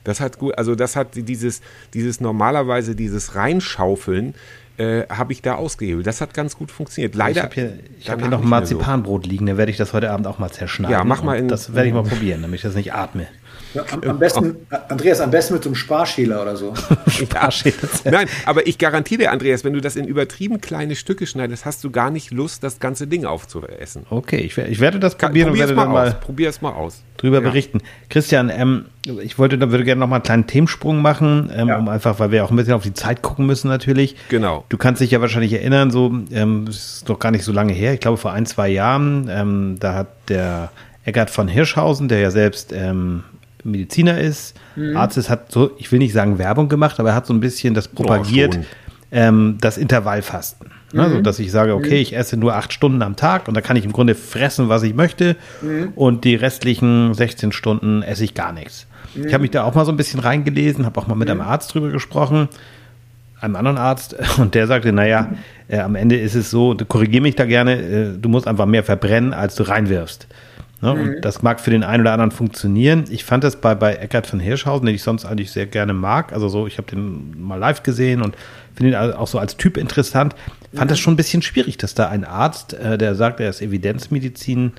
Das 0.04 0.20
hat 0.20 0.40
gut, 0.40 0.58
also 0.58 0.76
das 0.76 0.96
hat 0.96 1.10
dieses, 1.16 1.62
dieses 1.94 2.20
normalerweise 2.22 2.96
dieses 2.96 3.36
Reinschaufeln, 3.36 4.34
äh, 4.78 5.04
habe 5.10 5.34
ich 5.34 5.42
da 5.42 5.56
ausgehebelt. 5.56 6.08
Das 6.08 6.22
hat 6.22 6.34
ganz 6.34 6.58
gut 6.58 6.72
funktioniert. 6.72 7.14
Leider. 7.14 7.38
Ich 7.38 7.44
habe 7.44 7.54
hier, 7.54 7.80
hab 8.08 8.20
hier 8.20 8.30
noch 8.30 8.42
ein 8.42 8.50
Marzipanbrot 8.50 9.26
so. 9.26 9.30
liegen, 9.30 9.46
da 9.46 9.58
werde 9.58 9.72
ich 9.72 9.78
das 9.78 9.94
heute 9.94 10.12
Abend 10.12 10.28
auch 10.28 10.40
mal 10.40 10.50
zerschneiden. 10.52 10.94
Ja, 10.94 11.04
mach 11.04 11.24
mal 11.24 11.38
in, 11.38 11.48
Das 11.48 11.76
werde 11.76 11.90
ich 11.90 11.94
mal 11.94 12.04
probieren, 12.04 12.42
damit 12.42 12.56
ich 12.56 12.64
das 12.64 12.76
nicht 12.76 12.94
atme. 12.94 13.28
Ja, 13.74 13.86
am, 13.92 14.04
am, 14.04 14.20
besten, 14.20 14.56
Andreas, 14.90 15.22
am 15.22 15.32
besten 15.32 15.54
mit 15.54 15.64
so 15.64 15.70
einem 15.70 15.76
Sparschäler 15.76 16.42
oder 16.42 16.56
so. 16.56 16.74
Sparschäler. 17.08 17.76
Nein, 18.06 18.28
aber 18.46 18.68
ich 18.68 18.78
garantiere 18.78 19.24
dir, 19.24 19.32
Andreas, 19.32 19.64
wenn 19.64 19.74
du 19.74 19.82
das 19.82 19.96
in 19.96 20.06
übertrieben 20.06 20.60
kleine 20.60 20.96
Stücke 20.96 21.26
schneidest, 21.26 21.66
hast 21.66 21.84
du 21.84 21.92
gar 21.92 22.12
nicht 22.12 22.32
Lust, 22.32 22.64
das 22.64 22.80
ganze 22.80 23.08
Ding 23.08 23.26
aufzuessen. 23.26 24.06
Okay, 24.10 24.38
ich, 24.38 24.58
ich 24.58 24.80
werde 24.80 25.00
das 25.00 25.16
probieren 25.16 25.48
Kann, 25.48 25.54
und 25.54 25.60
werde 25.60 25.76
dann 25.76 25.92
mal, 25.92 26.12
probier 26.14 26.50
es 26.50 26.62
mal 26.62 26.74
aus. 26.74 27.04
drüber 27.18 27.38
ja. 27.38 27.50
berichten. 27.50 27.82
Christian, 28.10 28.50
ähm, 28.54 28.86
ich 29.22 29.40
wollte, 29.40 29.58
da 29.58 29.72
würde 29.72 29.84
gerne 29.84 30.00
noch 30.00 30.08
mal 30.08 30.18
einen 30.18 30.24
kleinen 30.24 30.48
Themensprung 30.48 31.02
machen, 31.02 31.50
ähm, 31.56 31.70
ja. 31.70 31.78
um 31.78 31.88
einfach, 31.88 32.20
weil 32.20 32.32
wir 32.32 32.44
auch 32.44 32.52
ein 32.52 32.58
bisschen 32.58 32.74
auf 32.74 32.84
die 32.84 32.94
Zeit 32.94 33.22
gucken 33.22 33.46
müssen 33.46 33.70
natürlich. 33.70 34.16
Genau. 34.30 34.66
Du 34.70 34.78
kannst 34.78 35.02
dich 35.02 35.12
ja 35.12 35.22
wahrscheinlich 35.22 35.54
erinnern, 35.54 35.92
so, 35.92 36.12
ähm, 36.32 36.68
ist 36.68 37.08
doch 37.08 37.20
gar 37.20 37.32
nicht 37.32 37.46
so 37.46 37.52
lange 37.52 37.74
her, 37.74 37.94
ich 37.94 38.00
glaube 38.02 38.18
vor 38.18 38.34
ein, 38.34 38.46
zwei 38.46 38.70
Jahren, 38.70 39.30
ähm, 39.32 39.78
da 39.80 39.96
hat 39.96 40.08
der 40.30 40.72
Eckart 41.04 41.30
von 41.30 41.48
Hirschhausen, 41.48 42.10
der 42.10 42.20
ja 42.20 42.32
selbst 42.32 42.72
ähm, 42.74 43.24
Mediziner 43.64 44.20
ist, 44.20 44.56
mhm. 44.76 44.96
Arzt 44.98 45.18
ist, 45.18 45.30
hat 45.30 45.52
so, 45.52 45.72
ich 45.78 45.92
will 45.92 46.00
nicht 46.00 46.14
sagen 46.14 46.38
Werbung 46.38 46.70
gemacht, 46.70 47.00
aber 47.00 47.10
er 47.10 47.16
hat 47.16 47.26
so 47.26 47.34
ein 47.34 47.40
bisschen 47.40 47.74
das 47.74 47.88
propagiert, 47.88 48.60
ähm, 49.12 49.58
das 49.62 49.78
Intervallfasten. 49.78 50.72
Mhm. 50.94 51.00
Also, 51.00 51.22
dass 51.22 51.40
ich 51.40 51.52
sage, 51.52 51.74
okay, 51.74 51.96
mhm. 51.96 52.02
ich 52.02 52.16
esse 52.16 52.38
nur 52.38 52.56
acht 52.56 52.74
Stunden 52.74 53.02
am 53.02 53.16
Tag 53.16 53.48
und 53.48 53.56
da 53.56 53.62
kann 53.62 53.76
ich 53.76 53.86
im 53.86 53.92
Grunde 53.92 54.16
fressen, 54.16 54.70
was 54.70 54.84
ich 54.84 54.94
möchte 54.94 55.36
mhm. 55.62 55.90
und 55.96 56.24
die 56.24 56.36
restlichen 56.36 57.14
16 57.14 57.52
Stunden 57.52 58.04
esse 58.04 58.24
ich 58.24 58.34
gar 58.34 58.54
nichts. 58.54 58.88
Ich 59.14 59.34
habe 59.34 59.42
mich 59.42 59.52
da 59.52 59.64
auch 59.64 59.76
mal 59.76 59.86
so 59.86 59.92
ein 59.92 59.98
bisschen 59.98 60.22
reingelesen, 60.22 60.86
habe 60.86 61.00
auch 61.00 61.08
mal 61.08 61.16
mit 61.16 61.30
einem 61.30 61.42
Arzt 61.42 61.74
drüber 61.74 61.90
gesprochen, 61.90 62.48
einem 63.42 63.56
anderen 63.56 63.78
Arzt, 63.78 64.16
und 64.38 64.56
der 64.56 64.68
sagte, 64.68 64.94
naja, 64.94 65.32
äh, 65.68 65.80
am 65.80 65.96
Ende 65.96 66.18
ist 66.18 66.36
es 66.36 66.50
so, 66.50 66.76
korrigiere 66.88 67.22
mich 67.22 67.36
da 67.36 67.46
gerne, 67.46 67.82
äh, 67.82 68.18
du 68.18 68.30
musst 68.30 68.48
einfach 68.48 68.66
mehr 68.66 68.84
verbrennen, 68.84 69.34
als 69.34 69.56
du 69.56 69.64
reinwirfst. 69.64 70.28
Ne? 70.82 70.94
Mhm. 70.94 71.02
Und 71.02 71.22
das 71.22 71.42
mag 71.42 71.60
für 71.60 71.72
den 71.72 71.84
einen 71.84 72.02
oder 72.02 72.14
anderen 72.14 72.32
funktionieren. 72.32 73.06
Ich 73.10 73.24
fand 73.24 73.44
das 73.44 73.56
bei, 73.62 73.76
bei 73.76 73.96
Eckart 73.96 74.28
von 74.28 74.40
Hirschhausen, 74.40 74.86
den 74.86 74.96
ich 74.96 75.04
sonst 75.04 75.26
eigentlich 75.26 75.52
sehr 75.52 75.68
gerne 75.68 75.94
mag. 75.94 76.34
Also 76.34 76.50
so, 76.50 76.68
ich 76.68 76.78
habe 76.78 76.90
den 76.90 77.42
mal 77.42 77.58
live 77.58 77.84
gesehen 77.84 78.22
und 78.22 78.36
finde 78.76 78.92
ihn 78.92 79.14
auch 79.14 79.28
so 79.28 79.40
als 79.40 79.58
Typ 79.58 79.78
interessant. 79.78 80.36
Fand 80.74 80.86
mhm. 80.86 80.90
das 80.90 81.00
schon 81.00 81.14
ein 81.14 81.18
bisschen 81.18 81.42
schwierig, 81.42 81.78
dass 81.78 81.94
da 81.94 82.10
ein 82.10 82.26
Arzt, 82.26 82.74
äh, 82.74 82.98
der 82.98 83.16
sagt, 83.16 83.40
er 83.40 83.50
ist 83.50 83.62
Evidenzmedizin 83.62 84.74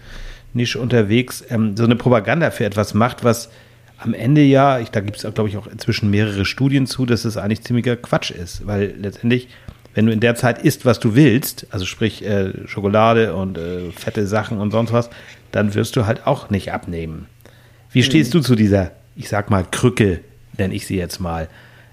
nicht 0.54 0.76
unterwegs, 0.76 1.44
ähm, 1.48 1.76
so 1.76 1.84
eine 1.84 1.96
Propaganda 1.96 2.50
für 2.50 2.64
etwas 2.64 2.94
macht, 2.94 3.24
was 3.24 3.50
am 3.98 4.14
Ende 4.14 4.42
ja, 4.42 4.80
ich, 4.80 4.90
da 4.90 5.00
gibt 5.00 5.22
es, 5.22 5.34
glaube 5.34 5.48
ich, 5.48 5.56
auch 5.56 5.68
inzwischen 5.68 6.10
mehrere 6.10 6.44
Studien 6.44 6.86
zu, 6.86 7.06
dass 7.06 7.24
es 7.24 7.36
eigentlich 7.36 7.62
ziemlicher 7.62 7.96
Quatsch 7.96 8.32
ist, 8.32 8.66
weil 8.66 8.94
letztendlich 8.98 9.48
wenn 9.94 10.06
du 10.06 10.12
in 10.12 10.20
der 10.20 10.34
Zeit 10.34 10.62
isst, 10.62 10.86
was 10.86 11.00
du 11.00 11.14
willst, 11.14 11.66
also 11.70 11.84
sprich 11.84 12.24
äh, 12.24 12.66
Schokolade 12.66 13.34
und 13.34 13.58
äh, 13.58 13.90
fette 13.90 14.26
Sachen 14.26 14.58
und 14.58 14.70
sonst 14.70 14.92
was, 14.92 15.10
dann 15.52 15.74
wirst 15.74 15.96
du 15.96 16.06
halt 16.06 16.26
auch 16.26 16.50
nicht 16.50 16.72
abnehmen. 16.72 17.26
Wie 17.90 18.00
mhm. 18.00 18.04
stehst 18.04 18.34
du 18.34 18.40
zu 18.40 18.54
dieser, 18.54 18.90
ich 19.16 19.28
sag 19.28 19.50
mal, 19.50 19.64
Krücke, 19.70 20.20
nenne 20.58 20.74
ich 20.74 20.86
sie 20.86 20.96
jetzt 20.96 21.20
mal, 21.20 21.48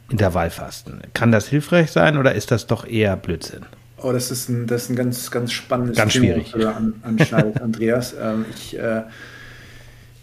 Intervallfasten? 0.09 1.01
Kann 1.13 1.31
das 1.31 1.47
hilfreich 1.47 1.91
sein 1.91 2.17
oder 2.17 2.33
ist 2.33 2.51
das 2.51 2.67
doch 2.67 2.87
eher 2.87 3.15
Blödsinn? 3.15 3.65
Oh, 4.01 4.11
das 4.11 4.31
ist 4.31 4.49
ein, 4.49 4.65
das 4.65 4.83
ist 4.83 4.89
ein 4.89 4.95
ganz, 4.95 5.29
ganz 5.29 5.51
spannendes 5.51 5.97
ganz 5.97 6.13
Thema, 6.13 6.25
schwierig. 6.25 6.55
an, 6.55 6.93
anschneidet, 7.03 7.61
Andreas. 7.61 8.15
Ähm, 8.19 8.45
ich, 8.55 8.79
äh, 8.79 9.03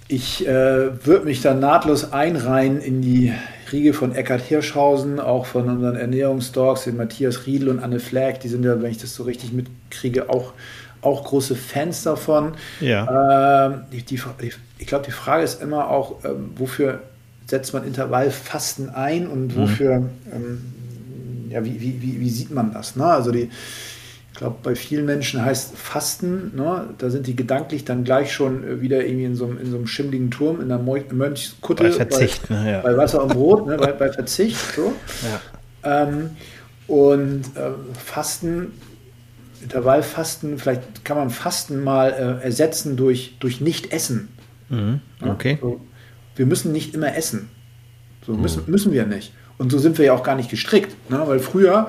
Ich 0.08 0.46
äh, 0.46 1.04
würde 1.04 1.24
mich 1.24 1.42
da 1.42 1.52
nahtlos 1.52 2.12
einreihen 2.12 2.80
in 2.80 3.02
die 3.02 3.32
Riege 3.72 3.92
von 3.92 4.14
Eckhard 4.14 4.40
Hirschhausen, 4.40 5.18
auch 5.18 5.46
von 5.46 5.68
unseren 5.68 5.96
Ernährungsdogs, 5.96 6.84
den 6.84 6.96
Matthias 6.96 7.46
Riedel 7.46 7.68
und 7.68 7.80
Anne 7.80 7.98
Flagg. 7.98 8.38
Die 8.40 8.48
sind 8.48 8.64
ja, 8.64 8.80
wenn 8.80 8.90
ich 8.90 8.98
das 8.98 9.14
so 9.14 9.24
richtig 9.24 9.52
mitkriege, 9.52 10.30
auch, 10.30 10.52
auch 11.02 11.24
große 11.24 11.56
Fans 11.56 12.02
davon. 12.02 12.54
Ja. 12.80 13.66
Ähm, 13.66 13.82
die, 13.92 14.02
die, 14.02 14.20
ich 14.78 14.86
glaube, 14.86 15.04
die 15.04 15.12
Frage 15.12 15.44
ist 15.44 15.62
immer 15.62 15.88
auch, 15.88 16.24
ähm, 16.24 16.50
wofür 16.56 17.00
setzt 17.46 17.72
man 17.72 17.84
Intervallfasten 17.84 18.90
ein 18.90 19.28
und 19.28 19.56
wofür, 19.56 20.00
mhm. 20.00 20.10
ähm, 20.32 20.64
ja, 21.48 21.64
wie, 21.64 21.80
wie, 21.80 22.02
wie, 22.02 22.20
wie, 22.20 22.30
sieht 22.30 22.50
man 22.50 22.72
das? 22.72 22.96
Ne? 22.96 23.04
Also 23.04 23.30
die, 23.30 23.50
ich 24.32 24.38
glaube, 24.38 24.56
bei 24.62 24.74
vielen 24.74 25.06
Menschen 25.06 25.44
heißt 25.44 25.76
Fasten, 25.78 26.52
ne? 26.56 26.88
da 26.98 27.08
sind 27.08 27.26
die 27.26 27.36
gedanklich 27.36 27.84
dann 27.84 28.04
gleich 28.04 28.32
schon 28.32 28.64
äh, 28.64 28.80
wieder 28.80 29.04
irgendwie 29.04 29.24
in 29.24 29.36
so, 29.36 29.46
einem, 29.46 29.58
in 29.58 29.70
so 29.70 29.76
einem 29.76 29.86
schimmligen 29.86 30.30
Turm, 30.30 30.60
in 30.60 30.68
der 30.68 30.78
Mönchskutte. 30.78 31.84
Bei 31.84 31.92
Verzicht, 31.92 32.48
bei, 32.48 32.54
ne, 32.54 32.72
ja. 32.72 32.80
bei 32.80 32.96
Wasser 32.96 33.22
und 33.22 33.32
Brot, 33.32 33.66
ne? 33.66 33.76
bei, 33.76 33.92
bei, 33.92 34.12
Verzicht. 34.12 34.58
So. 34.74 34.92
Ja. 35.84 36.02
Ähm, 36.02 36.30
und 36.88 37.42
äh, 37.56 37.70
Fasten, 38.04 38.72
Intervallfasten, 39.66 40.58
vielleicht 40.58 41.04
kann 41.04 41.16
man 41.16 41.30
Fasten 41.30 41.82
mal 41.82 42.10
äh, 42.40 42.44
ersetzen 42.44 42.96
durch, 42.96 43.36
durch 43.40 43.60
Nicht-Essen. 43.60 44.28
Mhm. 44.68 45.00
Okay. 45.20 45.58
So, 45.60 45.80
wir 46.36 46.46
müssen 46.46 46.70
nicht 46.70 46.94
immer 46.94 47.16
essen. 47.16 47.48
So 48.24 48.34
müssen, 48.34 48.62
mhm. 48.64 48.70
müssen 48.70 48.92
wir 48.92 49.06
nicht. 49.06 49.32
Und 49.58 49.72
so 49.72 49.78
sind 49.78 49.98
wir 49.98 50.04
ja 50.04 50.12
auch 50.12 50.22
gar 50.22 50.36
nicht 50.36 50.50
gestrickt. 50.50 50.94
Ne? 51.10 51.20
Weil 51.26 51.40
früher 51.40 51.88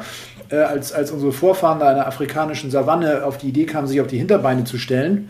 äh, 0.50 0.56
als, 0.56 0.92
als 0.92 1.12
unsere 1.12 1.32
Vorfahren 1.32 1.80
da 1.80 1.92
in 1.92 1.98
der 1.98 2.08
afrikanischen 2.08 2.72
Savanne 2.72 3.24
auf 3.24 3.38
die 3.38 3.50
Idee 3.50 3.66
kamen, 3.66 3.88
sich 3.88 4.02
auf 4.02 4.08
die 4.08 4.18
Hinterbeine 4.18 4.64
zu 4.64 4.80
stellen 4.80 5.30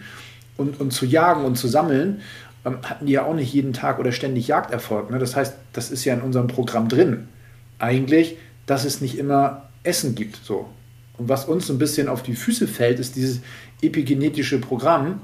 und, 0.56 0.80
und 0.80 0.93
zu 0.93 1.06
jagen 1.06 1.43
und 1.43 1.58
zu 1.58 1.68
sammeln, 1.68 2.22
ähm, 2.64 2.78
hatten 2.84 3.08
die 3.08 3.14
ja 3.14 3.26
auch 3.26 3.34
nicht 3.34 3.52
jeden 3.52 3.74
Tag 3.74 4.00
oder 4.00 4.14
ständig 4.14 4.48
Jagderfolg. 4.48 5.12
Ne? 5.12 5.20
Das 5.20 5.36
heißt, 5.36 5.54
das 5.74 5.91
ist 5.91 6.06
ja 6.06 6.14
in 6.14 6.22
unserem 6.22 6.48
Programm 6.48 6.88
drin. 6.88 7.28
Eigentlich, 7.78 8.38
dass 8.66 8.86
es 8.86 9.02
nicht 9.02 9.18
immer 9.18 9.64
Essen 9.84 10.16
gibt. 10.16 10.39
So. 10.43 10.70
Und 11.18 11.30
was 11.30 11.45
uns 11.45 11.68
so 11.68 11.74
ein 11.74 11.80
bisschen 11.80 12.07
auf 12.07 12.24
die 12.24 12.36
Füße 12.36 12.68
fällt, 12.68 12.99
ist 12.99 13.15
dieses 13.15 13.41
epigenetische 13.82 14.59
Programm, 14.59 15.22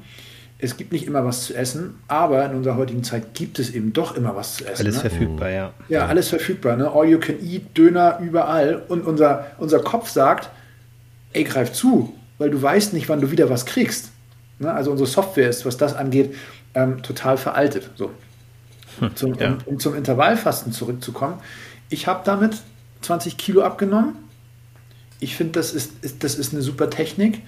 es 0.63 0.77
gibt 0.77 0.93
nicht 0.93 1.05
immer 1.05 1.25
was 1.25 1.45
zu 1.45 1.55
essen, 1.55 1.95
aber 2.07 2.45
in 2.45 2.55
unserer 2.55 2.77
heutigen 2.77 3.03
Zeit 3.03 3.33
gibt 3.33 3.59
es 3.59 3.71
eben 3.71 3.91
doch 3.91 4.15
immer 4.15 4.35
was 4.35 4.55
zu 4.55 4.65
essen. 4.65 4.85
Alles 4.85 4.95
ne? 4.95 5.09
verfügbar, 5.09 5.49
ja. 5.49 5.73
Ja, 5.89 6.05
alles 6.05 6.29
verfügbar. 6.29 6.77
Ne? 6.77 6.89
All 6.89 7.05
you 7.05 7.19
can 7.19 7.35
eat, 7.45 7.77
Döner 7.77 8.19
überall. 8.21 8.81
Und 8.87 9.05
unser, 9.05 9.47
unser 9.57 9.79
Kopf 9.79 10.09
sagt, 10.09 10.49
ey, 11.33 11.43
greif 11.43 11.73
zu, 11.73 12.13
weil 12.37 12.49
du 12.49 12.61
weißt 12.61 12.93
nicht, 12.93 13.09
wann 13.09 13.19
du 13.19 13.29
wieder 13.29 13.49
was 13.49 13.65
kriegst. 13.65 14.11
Ne? 14.59 14.71
Also 14.71 14.91
unsere 14.91 15.09
Software 15.09 15.49
ist, 15.49 15.65
was 15.65 15.75
das 15.75 15.95
angeht, 15.95 16.33
ähm, 16.75 17.03
total 17.03 17.37
veraltet. 17.37 17.89
So. 17.95 18.11
Hm, 18.99 19.15
zum, 19.15 19.33
ja. 19.35 19.47
um, 19.47 19.57
um, 19.65 19.79
zum 19.79 19.95
Intervallfasten 19.95 20.71
zurückzukommen. 20.71 21.39
Ich 21.89 22.07
habe 22.07 22.21
damit 22.23 22.61
20 23.01 23.37
Kilo 23.37 23.63
abgenommen. 23.63 24.15
Ich 25.23 25.35
finde, 25.35 25.53
das 25.53 25.73
ist, 25.73 26.03
ist, 26.03 26.23
das 26.23 26.35
ist 26.35 26.53
eine 26.53 26.61
super 26.61 26.89
Technik. 26.89 27.41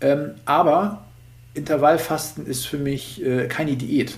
Ähm, 0.00 0.32
aber 0.44 1.04
Intervallfasten 1.54 2.46
ist 2.46 2.66
für 2.66 2.78
mich 2.78 3.24
äh, 3.24 3.48
keine 3.48 3.76
Diät, 3.76 4.16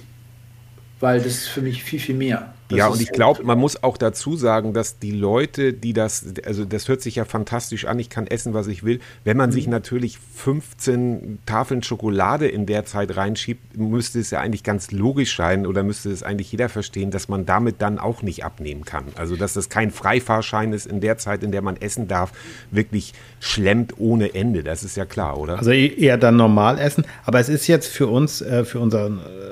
weil 1.03 1.19
das 1.19 1.33
ist 1.33 1.49
für 1.49 1.63
mich 1.63 1.83
viel, 1.83 1.99
viel 1.99 2.15
mehr. 2.15 2.55
Das 2.69 2.79
ja, 2.79 2.87
und 2.87 3.03
ich 3.03 3.11
glaube, 3.11 3.43
man 3.43 3.59
muss 3.59 3.83
auch 3.83 3.99
dazu 3.99 4.37
sagen, 4.37 4.73
dass 4.73 4.99
die 4.99 5.11
Leute, 5.11 5.75
die 5.75 5.93
das, 5.93 6.25
also 6.47 6.65
das 6.65 6.89
hört 6.89 7.03
sich 7.03 7.17
ja 7.17 7.25
fantastisch 7.25 7.85
an, 7.85 7.99
ich 7.99 8.09
kann 8.09 8.27
essen, 8.27 8.55
was 8.55 8.69
ich 8.69 8.83
will. 8.83 9.01
Wenn 9.25 9.37
man 9.37 9.51
mhm. 9.51 9.53
sich 9.53 9.67
natürlich 9.67 10.19
15 10.37 11.41
Tafeln 11.45 11.83
Schokolade 11.83 12.47
in 12.47 12.65
der 12.65 12.87
Zeit 12.87 13.15
reinschiebt, 13.17 13.77
müsste 13.77 14.21
es 14.21 14.31
ja 14.31 14.41
eigentlich 14.41 14.63
ganz 14.63 14.91
logisch 14.93 15.37
sein 15.37 15.67
oder 15.67 15.83
müsste 15.83 16.11
es 16.11 16.23
eigentlich 16.23 16.51
jeder 16.53 16.69
verstehen, 16.69 17.11
dass 17.11 17.29
man 17.29 17.45
damit 17.45 17.83
dann 17.83 17.99
auch 17.99 18.23
nicht 18.23 18.45
abnehmen 18.45 18.85
kann. 18.85 19.05
Also, 19.17 19.37
dass 19.37 19.53
das 19.53 19.69
kein 19.69 19.91
Freifahrschein 19.91 20.73
ist 20.73 20.87
in 20.87 21.01
der 21.01 21.19
Zeit, 21.19 21.43
in 21.43 21.51
der 21.51 21.63
man 21.63 21.77
essen 21.77 22.07
darf, 22.09 22.33
wirklich 22.71 23.13
schlemmt 23.41 23.95
ohne 23.99 24.35
Ende. 24.35 24.63
Das 24.63 24.83
ist 24.85 24.97
ja 24.97 25.05
klar, 25.05 25.37
oder? 25.37 25.59
Also 25.59 25.73
e-, 25.73 25.89
eher 25.89 26.17
dann 26.17 26.37
normal 26.37 26.79
essen. 26.79 27.05
Aber 27.25 27.41
es 27.41 27.49
ist 27.49 27.67
jetzt 27.67 27.89
für 27.89 28.07
uns, 28.07 28.41
äh, 28.41 28.65
für 28.65 28.79
unseren 28.79 29.19
äh, 29.19 29.52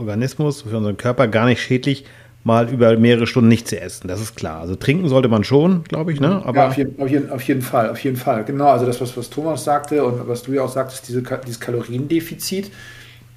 Organismus, 0.00 0.62
für 0.62 0.76
unseren 0.76 0.96
Körper 0.96 1.28
gar 1.28 1.46
nicht 1.46 1.62
schädlich, 1.62 2.04
mal 2.42 2.68
über 2.70 2.96
mehrere 2.96 3.26
Stunden 3.26 3.48
nicht 3.48 3.68
zu 3.68 3.80
essen. 3.80 4.08
Das 4.08 4.20
ist 4.20 4.34
klar. 4.34 4.60
Also 4.60 4.74
trinken 4.74 5.08
sollte 5.08 5.28
man 5.28 5.44
schon, 5.44 5.84
glaube 5.84 6.12
ich. 6.12 6.20
Ne? 6.20 6.42
Aber 6.44 6.58
ja, 6.58 6.68
auf 6.68 6.76
jeden, 6.76 7.00
auf, 7.00 7.08
jeden, 7.08 7.30
auf 7.30 7.42
jeden, 7.42 7.62
Fall, 7.62 7.90
auf 7.90 8.02
jeden 8.02 8.16
Fall. 8.16 8.44
Genau, 8.44 8.68
also 8.68 8.86
das, 8.86 9.00
was, 9.00 9.16
was 9.16 9.30
Thomas 9.30 9.64
sagte 9.64 10.04
und 10.04 10.26
was 10.26 10.42
du 10.42 10.52
ja 10.52 10.62
auch 10.62 10.72
sagtest, 10.72 11.08
diese, 11.08 11.22
dieses 11.22 11.60
Kaloriendefizit, 11.60 12.70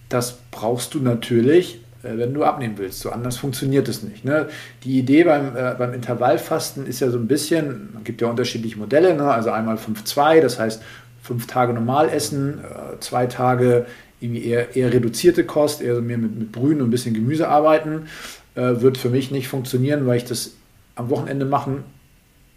das 0.10 0.40
brauchst 0.52 0.94
du 0.94 1.00
natürlich, 1.00 1.82
äh, 2.04 2.18
wenn 2.18 2.34
du 2.34 2.44
abnehmen 2.44 2.76
willst. 2.78 3.02
So 3.02 3.12
anders 3.12 3.38
funktioniert 3.38 3.90
es 3.90 4.04
nicht. 4.04 4.24
Ne? 4.24 4.48
Die 4.84 5.00
Idee 5.00 5.26
beim, 5.26 5.56
äh, 5.56 5.76
beim 5.78 5.94
Intervallfasten 5.94 6.86
ist 6.86 7.02
ja 7.02 7.10
so 7.10 7.18
ein 7.18 7.28
bisschen, 7.28 7.90
es 7.98 8.04
gibt 8.06 8.22
ja 8.22 8.30
unterschiedliche 8.30 8.80
Modelle, 8.80 9.16
ne? 9.16 9.26
also 9.26 9.52
einmal 9.52 9.76
5-2, 9.76 10.40
das 10.40 10.60
heißt 10.60 10.82
fünf 11.22 11.48
Tage 11.48 11.74
normal 11.74 12.10
essen, 12.10 12.60
äh, 12.60 13.00
zwei 13.00 13.26
Tage 13.26 13.86
irgendwie 14.24 14.46
eher, 14.46 14.76
eher 14.76 14.94
reduzierte 14.94 15.44
Kost, 15.44 15.82
eher 15.82 16.02
mehr 16.02 16.18
mit, 16.18 16.38
mit 16.38 16.52
Brühen 16.52 16.82
und 16.82 16.88
ein 16.88 16.92
bisschen 16.92 17.14
Gemüse 17.14 17.48
arbeiten 17.48 18.08
äh, 18.56 18.82
wird 18.82 18.98
für 18.98 19.10
mich 19.10 19.32
nicht 19.32 19.48
funktionieren, 19.48 20.06
weil 20.06 20.18
ich 20.18 20.26
das 20.26 20.52
am 20.96 21.10
Wochenende 21.10 21.46
machen 21.46 21.84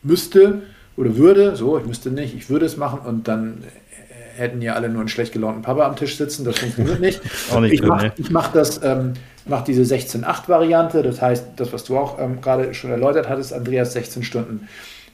müsste 0.03 0.63
oder 0.97 1.17
würde. 1.17 1.57
So, 1.57 1.79
ich 1.79 1.87
müsste 1.87 2.11
nicht, 2.11 2.35
ich 2.35 2.51
würde 2.51 2.67
es 2.67 2.77
machen 2.77 3.01
und 3.01 3.29
dann 3.29 3.63
äh, 3.63 4.41
hätten 4.41 4.61
ja 4.63 4.75
alle 4.75 4.89
nur 4.89 5.01
einen 5.01 5.09
schlecht 5.09 5.33
gelaunten 5.33 5.63
Papa 5.63 5.87
am 5.87 5.97
Tisch 5.97 6.17
sitzen. 6.17 6.45
Das 6.45 6.59
funktioniert 6.59 7.01
nicht. 7.01 7.21
nicht 7.61 7.73
ich 7.73 7.83
mache 7.83 8.07
ne? 8.07 8.13
mach 8.31 8.53
das, 8.53 8.83
ähm, 8.83 9.15
mache 9.47 9.65
diese 9.65 9.83
16-8-Variante. 9.83 11.03
Das 11.03 11.23
heißt, 11.23 11.47
das, 11.57 11.73
was 11.73 11.85
du 11.85 11.97
auch 11.97 12.19
ähm, 12.19 12.41
gerade 12.41 12.75
schon 12.75 12.91
erläutert 12.91 13.29
hattest, 13.29 13.53
Andreas, 13.53 13.93
16 13.95 14.23
Stunden 14.23 14.69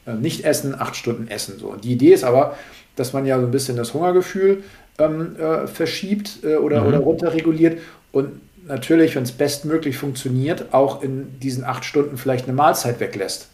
äh, 0.07 0.15
nicht 0.15 0.45
essen, 0.45 0.75
8 0.79 0.97
Stunden 0.97 1.29
essen. 1.29 1.59
So. 1.59 1.69
Und 1.69 1.85
die 1.85 1.93
Idee 1.93 2.13
ist 2.13 2.25
aber, 2.25 2.57
dass 2.97 3.13
man 3.13 3.25
ja 3.25 3.39
so 3.39 3.47
ein 3.47 3.53
bisschen 3.53 3.77
das 3.77 3.95
Hungergefühl 3.95 4.65
ähm, 4.99 5.37
äh, 5.37 5.67
verschiebt 5.67 6.39
äh, 6.45 6.57
oder, 6.57 6.83
mhm. 6.83 6.89
oder 6.89 6.99
runterreguliert 6.99 7.79
und 8.13 8.41
natürlich, 8.67 9.17
wenn 9.17 9.25
es 9.25 9.33
bestmöglich 9.33 9.97
funktioniert, 9.97 10.73
auch 10.73 11.03
in 11.03 11.39
diesen 11.41 11.65
acht 11.65 11.85
Stunden 11.85 12.17
vielleicht 12.17 12.47
eine 12.47 12.55
Mahlzeit 12.55 13.01
weglässt. 13.01 13.49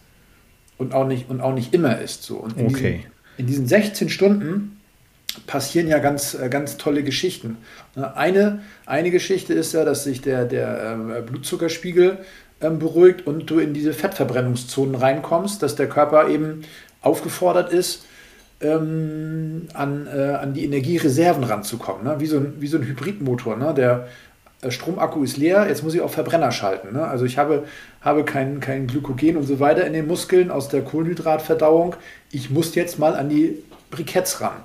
Und 0.76 0.94
auch 0.94 1.06
nicht, 1.06 1.28
und 1.28 1.40
auch 1.40 1.54
nicht 1.54 1.74
immer 1.74 2.00
isst. 2.00 2.22
So. 2.22 2.36
Und 2.36 2.56
in, 2.56 2.66
okay. 2.66 2.92
diesen, 2.92 3.10
in 3.36 3.46
diesen 3.46 3.66
16 3.66 4.08
Stunden 4.10 4.80
passieren 5.46 5.88
ja 5.88 5.98
ganz, 5.98 6.34
äh, 6.34 6.48
ganz 6.48 6.76
tolle 6.76 7.02
Geschichten. 7.02 7.58
Ne, 7.96 8.16
eine, 8.16 8.60
eine 8.86 9.10
Geschichte 9.10 9.54
ist 9.54 9.72
ja, 9.72 9.84
dass 9.84 10.04
sich 10.04 10.20
der, 10.20 10.44
der 10.44 11.16
äh, 11.16 11.22
Blutzuckerspiegel 11.22 12.18
ähm, 12.60 12.78
beruhigt 12.78 13.26
und 13.26 13.50
du 13.50 13.58
in 13.58 13.74
diese 13.74 13.92
Fettverbrennungszonen 13.92 14.94
reinkommst, 14.94 15.62
dass 15.62 15.76
der 15.76 15.88
Körper 15.88 16.28
eben 16.28 16.62
aufgefordert 17.02 17.72
ist, 17.72 18.04
ähm, 18.60 19.68
an, 19.74 20.06
äh, 20.06 20.34
an 20.34 20.54
die 20.54 20.64
Energiereserven 20.64 21.44
ranzukommen. 21.44 22.04
Ne? 22.04 22.16
Wie, 22.18 22.26
so 22.26 22.38
ein, 22.38 22.54
wie 22.58 22.66
so 22.66 22.78
ein 22.78 22.84
Hybridmotor, 22.84 23.56
ne? 23.56 23.72
der 23.74 24.08
äh, 24.62 24.70
Stromakku 24.70 25.22
ist 25.22 25.36
leer, 25.36 25.66
jetzt 25.68 25.84
muss 25.84 25.94
ich 25.94 26.00
auf 26.00 26.12
Verbrenner 26.12 26.50
schalten. 26.50 26.92
Ne? 26.92 27.06
Also 27.06 27.24
ich 27.24 27.38
habe, 27.38 27.64
habe 28.00 28.24
kein, 28.24 28.60
kein 28.60 28.86
Glykogen 28.86 29.36
und 29.36 29.44
so 29.44 29.60
weiter 29.60 29.86
in 29.86 29.92
den 29.92 30.06
Muskeln 30.06 30.50
aus 30.50 30.68
der 30.68 30.82
Kohlenhydratverdauung. 30.82 31.94
Ich 32.32 32.50
muss 32.50 32.74
jetzt 32.74 32.98
mal 32.98 33.14
an 33.14 33.28
die 33.28 33.62
Briketts 33.90 34.40
ran. 34.40 34.56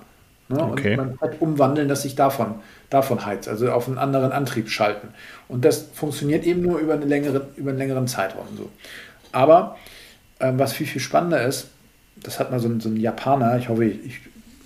Ne? 0.50 0.64
Okay. 0.64 0.91
Und 0.91 0.98
man 0.98 1.20
hat 1.22 1.41
umwandeln, 1.41 1.88
dass 1.88 2.04
ich 2.04 2.16
davon, 2.16 2.56
davon 2.89 3.26
heizt, 3.26 3.48
also 3.48 3.72
auf 3.72 3.88
einen 3.88 3.98
anderen 3.98 4.32
Antrieb 4.32 4.70
schalten. 4.70 5.10
Und 5.48 5.64
das 5.66 5.89
funktioniert 5.94 6.46
eben 6.46 6.62
nur 6.62 6.80
über, 6.80 6.94
eine 6.94 7.06
längere, 7.06 7.48
über 7.56 7.70
einen 7.70 7.80
längeren 7.80 8.08
Zeitraum. 8.08 8.48
So. 8.58 8.70
Aber 9.32 9.78
ähm, 10.39 10.58
was 10.58 10.74
viel, 10.74 10.88
viel 10.88 11.02
spannender 11.02 11.46
ist, 11.46 11.68
das 12.22 12.39
hat 12.39 12.51
mal 12.51 12.59
so 12.59 12.68
ein, 12.68 12.80
so 12.80 12.89
ein 12.89 12.97
Japaner, 12.97 13.57
ich 13.57 13.70
hoffe, 13.70 13.86
ich, 13.86 13.99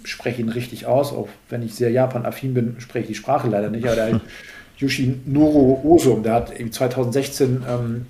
ich 0.03 0.11
spreche 0.11 0.41
ihn 0.41 0.49
richtig 0.49 0.85
aus, 0.85 1.11
auch 1.11 1.27
wenn 1.49 1.61
ich 1.61 1.75
sehr 1.75 1.91
Japan-affin 1.91 2.53
bin, 2.53 2.75
spreche 2.79 3.03
ich 3.03 3.07
die 3.07 3.15
Sprache 3.15 3.47
leider 3.47 3.69
nicht, 3.69 3.85
aber 3.85 3.95
der 3.95 4.21
Yoshinoro 4.77 5.81
Osum, 5.83 6.23
der 6.23 6.33
hat 6.33 6.53
2016 6.71 7.63
ähm, 7.67 8.05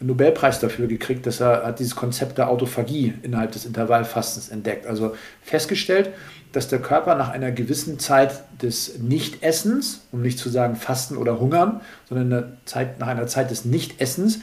einen 0.00 0.08
Nobelpreis 0.08 0.60
dafür 0.60 0.86
gekriegt, 0.86 1.26
dass 1.26 1.40
er 1.40 1.66
hat 1.66 1.80
dieses 1.80 1.96
Konzept 1.96 2.38
der 2.38 2.48
Autophagie 2.48 3.14
innerhalb 3.22 3.52
des 3.52 3.66
Intervallfastens 3.66 4.48
entdeckt. 4.48 4.86
Also 4.86 5.14
festgestellt, 5.42 6.10
dass 6.52 6.68
der 6.68 6.78
Körper 6.78 7.14
nach 7.16 7.30
einer 7.30 7.50
gewissen 7.50 7.98
Zeit 7.98 8.32
des 8.62 8.98
Nichtessens, 8.98 10.06
um 10.12 10.22
nicht 10.22 10.38
zu 10.38 10.48
sagen 10.48 10.76
Fasten 10.76 11.16
oder 11.16 11.40
Hungern, 11.40 11.80
sondern 12.08 12.56
Zeit, 12.64 13.00
nach 13.00 13.08
einer 13.08 13.26
Zeit 13.26 13.50
des 13.50 13.64
Nichtessens, 13.64 14.40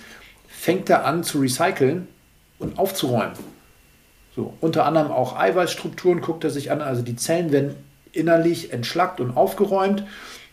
fängt 0.48 0.90
er 0.90 1.06
an 1.06 1.24
zu 1.24 1.40
recyceln 1.40 2.08
und 2.60 2.78
aufzuräumen. 2.78 3.34
So, 4.36 4.54
unter 4.60 4.86
anderem 4.86 5.12
auch 5.12 5.40
Eiweißstrukturen 5.40 6.22
guckt 6.22 6.44
er 6.44 6.50
sich 6.50 6.72
an, 6.72 6.82
also 6.82 7.02
die 7.02 7.16
Zellen 7.16 7.52
werden 7.52 7.76
innerlich 8.12 8.74
entschlackt 8.74 9.22
und 9.22 9.38
aufgeräumt 9.38 10.04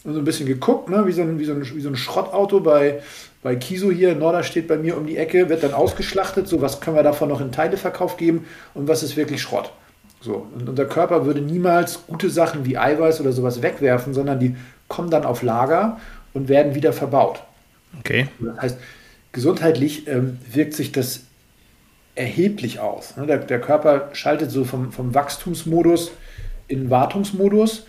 und 0.05 0.15
so 0.15 0.19
ein 0.19 0.25
bisschen 0.25 0.47
geguckt, 0.47 0.89
ne? 0.89 1.07
wie, 1.07 1.13
so 1.13 1.23
ein, 1.23 1.39
wie, 1.39 1.45
so 1.45 1.53
ein, 1.53 1.63
wie 1.63 1.81
so 1.81 1.89
ein 1.89 1.97
Schrottauto 1.97 2.61
bei, 2.61 3.03
bei 3.43 3.57
Kiso 3.57 3.91
hier, 3.91 4.15
Norder 4.15 4.45
steht 4.45 4.69
bei 4.69 4.77
mir 4.77 4.97
um 4.97 5.07
die 5.07 5.17
Ecke, 5.17 5.49
wird 5.49 5.63
dann 5.63 5.75
ausgeschlachtet, 5.75 6.49
so 6.49 6.61
was 6.61 6.81
können 6.81 6.97
wir 6.97 7.03
davon 7.03 7.29
noch 7.29 7.41
in 7.41 7.51
Teileverkauf 7.51 8.17
geben 8.17 8.47
und 8.75 8.89
was 8.89 9.03
ist 9.03 9.17
wirklich 9.17 9.43
Schrott. 9.43 9.73
So, 10.21 10.47
und 10.55 10.69
unser 10.69 10.85
Körper 10.85 11.27
würde 11.27 11.41
niemals 11.41 12.07
gute 12.07 12.31
Sachen 12.31 12.65
wie 12.65 12.79
Eiweiß 12.79 13.21
oder 13.21 13.33
sowas 13.33 13.63
wegwerfen, 13.63 14.15
sondern 14.15 14.39
die 14.39 14.55
kommen 14.87 15.11
dann 15.11 15.25
auf 15.25 15.43
Lager 15.43 15.99
und 16.33 16.49
werden 16.49 16.77
wieder 16.77 16.93
verbaut. 16.93 17.43
Okay. 17.99 18.29
Das 18.39 18.59
heißt, 18.59 18.79
gesundheitlich 19.33 20.07
ähm, 20.07 20.39
wirkt 20.53 20.75
sich 20.75 20.93
das 20.93 21.23
erheblich 22.15 22.81
aus. 22.81 23.17
Ne? 23.17 23.27
Der, 23.27 23.39
der, 23.39 23.61
Körper 23.61 24.11
schaltet 24.13 24.51
so 24.51 24.65
vom, 24.65 24.93
vom 24.93 25.15
Wachstumsmodus 25.15 26.13
in 26.69 26.91
Wartungsmodus, 26.91 27.87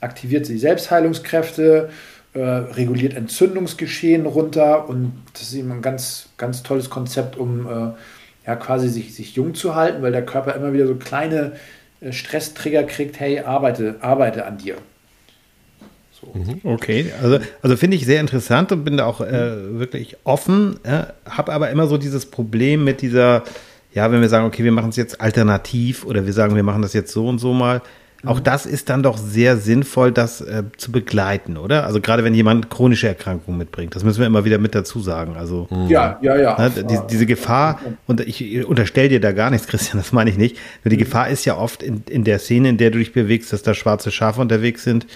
aktiviert 0.00 0.48
die 0.48 0.58
Selbstheilungskräfte, 0.58 1.90
äh, 2.34 2.40
reguliert 2.40 3.14
Entzündungsgeschehen 3.14 4.26
runter 4.26 4.88
und 4.88 5.12
das 5.32 5.42
ist 5.42 5.54
eben 5.54 5.72
ein 5.72 5.82
ganz, 5.82 6.28
ganz 6.36 6.62
tolles 6.62 6.90
Konzept, 6.90 7.36
um 7.36 7.66
äh, 7.66 7.92
ja 8.46 8.56
quasi 8.56 8.88
sich, 8.88 9.14
sich 9.14 9.36
jung 9.36 9.54
zu 9.54 9.74
halten, 9.74 10.02
weil 10.02 10.12
der 10.12 10.26
Körper 10.26 10.54
immer 10.54 10.72
wieder 10.72 10.86
so 10.86 10.96
kleine 10.96 11.52
äh, 12.00 12.12
Stresstrigger 12.12 12.84
kriegt, 12.84 13.20
hey, 13.20 13.40
arbeite, 13.40 13.96
arbeite 14.00 14.46
an 14.46 14.58
dir. 14.58 14.76
So. 16.24 16.38
Mhm. 16.38 16.60
Okay, 16.64 17.12
also, 17.22 17.38
also 17.62 17.76
finde 17.76 17.96
ich 17.96 18.06
sehr 18.06 18.20
interessant 18.20 18.72
und 18.72 18.84
bin 18.84 18.96
da 18.96 19.06
auch 19.06 19.20
äh, 19.20 19.78
wirklich 19.78 20.16
offen, 20.24 20.78
äh, 20.84 21.04
habe 21.28 21.52
aber 21.52 21.70
immer 21.70 21.86
so 21.86 21.98
dieses 21.98 22.26
Problem 22.26 22.84
mit 22.84 23.02
dieser, 23.02 23.42
ja, 23.92 24.10
wenn 24.10 24.20
wir 24.20 24.28
sagen, 24.28 24.46
okay, 24.46 24.64
wir 24.64 24.72
machen 24.72 24.90
es 24.90 24.96
jetzt 24.96 25.20
alternativ 25.20 26.04
oder 26.04 26.26
wir 26.26 26.32
sagen, 26.32 26.56
wir 26.56 26.62
machen 26.62 26.82
das 26.82 26.92
jetzt 26.92 27.12
so 27.12 27.28
und 27.28 27.38
so 27.38 27.52
mal. 27.52 27.82
Auch 28.26 28.38
mhm. 28.38 28.44
das 28.44 28.64
ist 28.66 28.88
dann 28.88 29.02
doch 29.02 29.18
sehr 29.18 29.56
sinnvoll, 29.58 30.10
das 30.10 30.40
äh, 30.40 30.62
zu 30.76 30.90
begleiten, 30.92 31.56
oder? 31.56 31.84
Also 31.84 32.00
gerade 32.00 32.24
wenn 32.24 32.34
jemand 32.34 32.70
chronische 32.70 33.06
Erkrankungen 33.06 33.58
mitbringt, 33.58 33.94
das 33.94 34.04
müssen 34.04 34.20
wir 34.20 34.26
immer 34.26 34.44
wieder 34.44 34.58
mit 34.58 34.74
dazu 34.74 35.00
sagen. 35.00 35.36
Also 35.36 35.68
mhm. 35.70 35.88
ja, 35.88 36.18
ja, 36.22 36.36
ja. 36.36 36.58
Ne, 36.58 36.70
die, 36.84 36.98
diese 37.10 37.26
Gefahr 37.26 37.80
und 38.06 38.20
ich 38.20 38.64
unterstelle 38.64 39.10
dir 39.10 39.20
da 39.20 39.32
gar 39.32 39.50
nichts, 39.50 39.66
Christian, 39.66 39.98
das 39.98 40.12
meine 40.12 40.30
ich 40.30 40.38
nicht. 40.38 40.56
Nur 40.82 40.90
die. 40.90 41.04
Gefahr 41.04 41.28
ist 41.28 41.44
ja 41.44 41.58
oft 41.58 41.82
in, 41.82 42.02
in 42.08 42.24
der 42.24 42.38
Szene, 42.38 42.70
in 42.70 42.78
der 42.78 42.90
du 42.90 42.98
dich 42.98 43.12
bewegst, 43.12 43.52
dass 43.52 43.62
da 43.62 43.74
schwarze 43.74 44.10
Schafe 44.10 44.40
unterwegs 44.40 44.84
sind, 44.84 45.06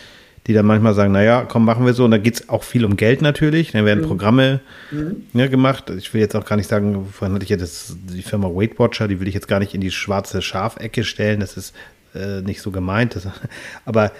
die 0.48 0.54
dann 0.54 0.64
manchmal 0.64 0.94
sagen, 0.94 1.12
naja, 1.12 1.44
komm, 1.46 1.66
machen 1.66 1.84
wir 1.84 1.92
so. 1.92 2.06
Und 2.06 2.10
da 2.10 2.18
geht 2.18 2.34
es 2.34 2.48
auch 2.48 2.64
viel 2.64 2.86
um 2.86 2.96
Geld 2.96 3.20
natürlich. 3.20 3.72
Dann 3.72 3.84
werden 3.84 4.02
mhm. 4.02 4.08
Programme 4.08 4.60
mhm. 4.90 5.24
Ja, 5.34 5.46
gemacht. 5.46 5.90
Ich 5.90 6.12
will 6.14 6.22
jetzt 6.22 6.34
auch 6.34 6.46
gar 6.46 6.56
nicht 6.56 6.68
sagen, 6.68 7.06
vorhin 7.12 7.34
hatte 7.34 7.44
ich 7.44 7.50
ja 7.50 7.58
das, 7.58 7.94
die 8.08 8.22
Firma 8.22 8.48
Weight 8.48 8.78
Watcher, 8.78 9.08
die 9.08 9.20
will 9.20 9.28
ich 9.28 9.34
jetzt 9.34 9.46
gar 9.46 9.60
nicht 9.60 9.74
in 9.74 9.82
die 9.82 9.90
schwarze 9.90 10.40
Schafecke 10.40 11.04
stellen. 11.04 11.40
Das 11.40 11.58
ist 11.58 11.74
äh, 12.14 12.40
nicht 12.40 12.62
so 12.62 12.70
gemeint. 12.70 13.14
Das, 13.14 13.28
aber 13.84 14.10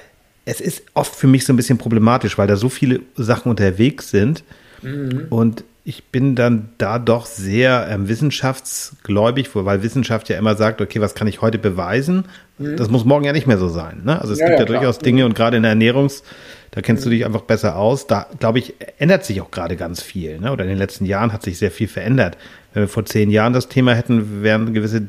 es 0.44 0.60
ist 0.60 0.82
oft 0.92 1.16
für 1.16 1.26
mich 1.26 1.46
so 1.46 1.52
ein 1.54 1.56
bisschen 1.56 1.78
problematisch, 1.78 2.36
weil 2.36 2.46
da 2.46 2.56
so 2.56 2.68
viele 2.68 3.00
Sachen 3.16 3.48
unterwegs 3.48 4.10
sind. 4.10 4.44
Mhm. 4.82 5.26
Und 5.30 5.64
ich 5.89 6.05
bin 6.09 6.34
dann 6.34 6.68
da 6.76 6.99
doch 6.99 7.24
sehr 7.24 7.89
ähm, 7.89 8.09
wissenschaftsgläubig, 8.09 9.49
weil 9.55 9.82
Wissenschaft 9.82 10.28
ja 10.28 10.36
immer 10.36 10.55
sagt, 10.55 10.82
okay, 10.82 11.01
was 11.01 11.14
kann 11.14 11.26
ich 11.26 11.41
heute 11.41 11.59
beweisen? 11.59 12.26
Mhm. 12.59 12.76
Das 12.76 12.91
muss 12.91 13.07
morgen 13.07 13.24
ja 13.24 13.32
nicht 13.32 13.47
mehr 13.47 13.57
so 13.57 13.68
sein. 13.68 14.03
Ne? 14.05 14.20
Also 14.20 14.34
es 14.34 14.39
ja, 14.39 14.49
gibt 14.49 14.59
ja, 14.59 14.66
ja 14.66 14.70
durchaus 14.70 14.99
Dinge 14.99 15.24
und 15.24 15.34
gerade 15.34 15.57
in 15.57 15.62
der 15.62 15.70
Ernährungs, 15.70 16.24
da 16.72 16.82
kennst 16.82 17.07
mhm. 17.07 17.11
du 17.11 17.16
dich 17.16 17.24
einfach 17.24 17.41
besser 17.41 17.76
aus. 17.76 18.07
Da, 18.07 18.26
glaube 18.39 18.59
ich, 18.59 18.74
ändert 18.99 19.24
sich 19.24 19.41
auch 19.41 19.51
gerade 19.51 19.76
ganz 19.76 20.03
viel. 20.03 20.39
Ne? 20.39 20.53
Oder 20.53 20.64
in 20.64 20.68
den 20.68 20.76
letzten 20.76 21.07
Jahren 21.07 21.32
hat 21.32 21.43
sich 21.43 21.57
sehr 21.57 21.70
viel 21.70 21.89
verändert. 21.89 22.36
Wenn 22.74 22.82
wir 22.82 22.89
vor 22.89 23.07
zehn 23.07 23.30
Jahren 23.30 23.55
das 23.55 23.68
Thema 23.68 23.95
hätten, 23.95 24.43
wären 24.43 24.74
gewisse 24.74 25.09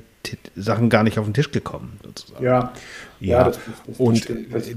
Sachen 0.56 0.90
gar 0.90 1.04
nicht 1.04 1.20
auf 1.20 1.26
den 1.26 1.34
Tisch 1.34 1.52
gekommen, 1.52 2.00
sozusagen. 2.06 2.46
Ja, 2.46 2.72
ja, 3.20 3.44
das, 3.46 3.60
das, 3.86 4.00
und 4.00 4.28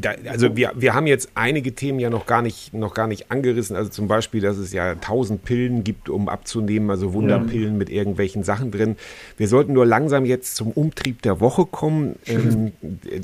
da, 0.00 0.14
also 0.28 0.56
wir, 0.56 0.72
wir 0.74 0.94
haben 0.94 1.06
jetzt 1.06 1.30
einige 1.34 1.74
Themen 1.74 2.00
ja 2.00 2.10
noch 2.10 2.26
gar 2.26 2.42
nicht, 2.42 2.74
noch 2.74 2.94
gar 2.94 3.06
nicht 3.06 3.30
angerissen. 3.30 3.76
Also 3.76 3.90
zum 3.90 4.08
Beispiel, 4.08 4.40
dass 4.40 4.56
es 4.56 4.72
ja 4.72 4.94
tausend 4.96 5.44
Pillen 5.44 5.84
gibt, 5.84 6.08
um 6.08 6.28
abzunehmen, 6.28 6.90
also 6.90 7.12
Wunderpillen 7.12 7.72
ja. 7.72 7.78
mit 7.78 7.90
irgendwelchen 7.90 8.42
Sachen 8.42 8.70
drin. 8.70 8.96
Wir 9.36 9.48
sollten 9.48 9.72
nur 9.72 9.86
langsam 9.86 10.24
jetzt 10.24 10.56
zum 10.56 10.72
Umtrieb 10.72 11.22
der 11.22 11.40
Woche 11.40 11.66
kommen. 11.66 12.16
Ähm, 12.26 12.72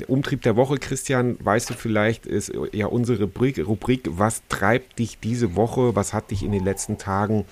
Umtrieb 0.07 0.41
der 0.43 0.55
Woche, 0.55 0.77
Christian, 0.77 1.37
weißt 1.41 1.69
du 1.69 1.73
vielleicht, 1.73 2.25
ist 2.25 2.51
ja 2.71 2.87
unsere 2.87 3.23
Rubrik, 3.23 3.65
Rubrik, 3.65 4.07
was 4.09 4.41
treibt 4.47 4.99
dich 4.99 5.19
diese 5.19 5.55
Woche, 5.55 5.95
was 5.95 6.13
hat 6.13 6.31
dich 6.31 6.43
in 6.43 6.51
den 6.51 6.63
letzten 6.63 6.97
Tagen 6.97 7.45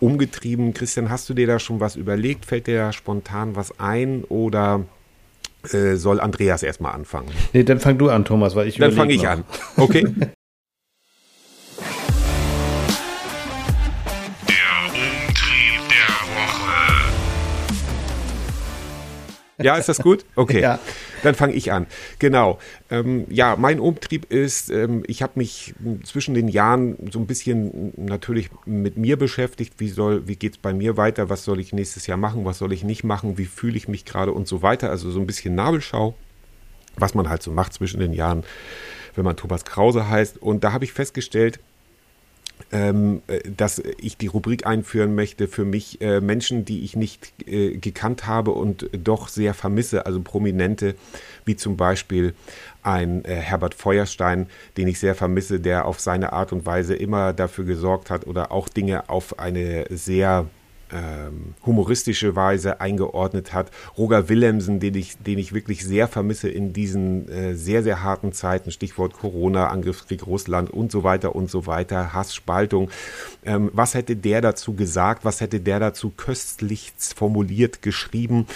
umgetrieben? 0.00 0.74
Christian, 0.74 1.10
hast 1.10 1.28
du 1.28 1.34
dir 1.34 1.46
da 1.46 1.58
schon 1.58 1.80
was 1.80 1.96
überlegt? 1.96 2.46
Fällt 2.46 2.66
dir 2.66 2.78
da 2.78 2.92
spontan 2.92 3.54
was 3.54 3.78
ein 3.78 4.24
oder 4.24 4.84
äh, 5.72 5.96
soll 5.96 6.20
Andreas 6.20 6.62
erstmal 6.62 6.92
anfangen. 6.92 7.30
Nee, 7.52 7.64
dann 7.64 7.80
fang 7.80 7.98
du 7.98 8.08
an, 8.08 8.24
Thomas, 8.24 8.54
weil 8.54 8.68
ich 8.68 8.78
Dann 8.78 8.92
fange 8.92 9.14
ich 9.14 9.26
an. 9.26 9.44
Okay. 9.76 10.06
Ja, 19.62 19.76
ist 19.76 19.88
das 19.88 19.98
gut? 19.98 20.24
Okay. 20.34 20.60
Ja. 20.60 20.78
Dann 21.22 21.34
fange 21.34 21.54
ich 21.54 21.72
an. 21.72 21.86
Genau. 22.18 22.58
Ähm, 22.90 23.26
ja, 23.28 23.56
mein 23.56 23.80
Umtrieb 23.80 24.30
ist, 24.30 24.70
ähm, 24.70 25.02
ich 25.06 25.22
habe 25.22 25.32
mich 25.36 25.74
zwischen 26.04 26.34
den 26.34 26.48
Jahren 26.48 26.96
so 27.10 27.18
ein 27.18 27.26
bisschen 27.26 27.92
natürlich 27.96 28.50
mit 28.66 28.96
mir 28.96 29.16
beschäftigt. 29.16 29.74
Wie 29.78 29.88
soll, 29.88 30.26
wie 30.26 30.36
geht's 30.36 30.58
bei 30.58 30.72
mir 30.72 30.96
weiter? 30.96 31.28
Was 31.28 31.44
soll 31.44 31.60
ich 31.60 31.72
nächstes 31.72 32.06
Jahr 32.06 32.18
machen? 32.18 32.44
Was 32.44 32.58
soll 32.58 32.72
ich 32.72 32.84
nicht 32.84 33.04
machen? 33.04 33.38
Wie 33.38 33.46
fühle 33.46 33.76
ich 33.76 33.88
mich 33.88 34.04
gerade 34.04 34.32
und 34.32 34.48
so 34.48 34.62
weiter? 34.62 34.90
Also 34.90 35.10
so 35.10 35.20
ein 35.20 35.26
bisschen 35.26 35.54
Nabelschau, 35.54 36.14
was 36.96 37.14
man 37.14 37.28
halt 37.28 37.42
so 37.42 37.50
macht 37.50 37.72
zwischen 37.72 38.00
den 38.00 38.12
Jahren, 38.12 38.44
wenn 39.14 39.24
man 39.24 39.36
Thomas 39.36 39.64
Krause 39.64 40.08
heißt. 40.08 40.38
Und 40.38 40.64
da 40.64 40.72
habe 40.72 40.84
ich 40.84 40.92
festgestellt, 40.92 41.60
dass 42.70 43.82
ich 43.98 44.16
die 44.16 44.26
Rubrik 44.26 44.66
einführen 44.66 45.14
möchte 45.14 45.48
für 45.48 45.64
mich 45.64 46.00
äh, 46.00 46.20
Menschen, 46.20 46.64
die 46.64 46.84
ich 46.84 46.96
nicht 46.96 47.32
äh, 47.46 47.76
gekannt 47.76 48.26
habe 48.26 48.52
und 48.52 48.88
doch 48.92 49.28
sehr 49.28 49.54
vermisse, 49.54 50.06
also 50.06 50.20
Prominente, 50.20 50.94
wie 51.44 51.56
zum 51.56 51.76
Beispiel 51.76 52.34
ein 52.82 53.24
äh, 53.24 53.34
Herbert 53.34 53.74
Feuerstein, 53.74 54.46
den 54.76 54.88
ich 54.88 54.98
sehr 54.98 55.14
vermisse, 55.14 55.60
der 55.60 55.86
auf 55.86 56.00
seine 56.00 56.32
Art 56.32 56.52
und 56.52 56.66
Weise 56.66 56.94
immer 56.94 57.32
dafür 57.32 57.64
gesorgt 57.64 58.10
hat 58.10 58.26
oder 58.26 58.52
auch 58.52 58.68
Dinge 58.68 59.08
auf 59.08 59.38
eine 59.38 59.86
sehr 59.90 60.46
ähm, 60.92 61.54
humoristische 61.64 62.36
Weise 62.36 62.80
eingeordnet 62.80 63.52
hat. 63.52 63.70
Roger 63.96 64.28
Willemsen, 64.28 64.80
den 64.80 64.94
ich, 64.94 65.16
den 65.18 65.38
ich 65.38 65.52
wirklich 65.52 65.84
sehr 65.84 66.08
vermisse 66.08 66.48
in 66.48 66.72
diesen 66.72 67.28
äh, 67.28 67.54
sehr, 67.54 67.82
sehr 67.82 68.02
harten 68.02 68.32
Zeiten, 68.32 68.70
Stichwort 68.70 69.14
Corona, 69.14 69.68
Angriffskrieg 69.68 70.26
Russland 70.26 70.70
und 70.70 70.92
so 70.92 71.04
weiter 71.04 71.34
und 71.34 71.50
so 71.50 71.66
weiter, 71.66 72.12
Hassspaltung. 72.12 72.90
Ähm, 73.44 73.70
was 73.72 73.94
hätte 73.94 74.16
der 74.16 74.40
dazu 74.40 74.74
gesagt? 74.74 75.24
Was 75.24 75.40
hätte 75.40 75.60
der 75.60 75.80
dazu 75.80 76.10
köstlich 76.10 76.92
formuliert 77.14 77.82
geschrieben? 77.82 78.46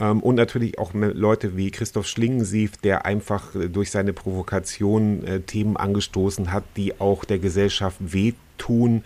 Ähm, 0.00 0.20
und 0.20 0.34
natürlich 0.34 0.78
auch 0.78 0.92
Leute 0.94 1.56
wie 1.56 1.70
Christoph 1.70 2.06
Schlingensief, 2.06 2.76
der 2.76 3.04
einfach 3.04 3.54
äh, 3.54 3.68
durch 3.68 3.90
seine 3.90 4.12
Provokation 4.12 5.24
äh, 5.24 5.40
Themen 5.40 5.76
angestoßen 5.76 6.52
hat, 6.52 6.64
die 6.76 7.00
auch 7.00 7.24
der 7.24 7.38
Gesellschaft 7.38 7.98
wehtun 8.00 9.02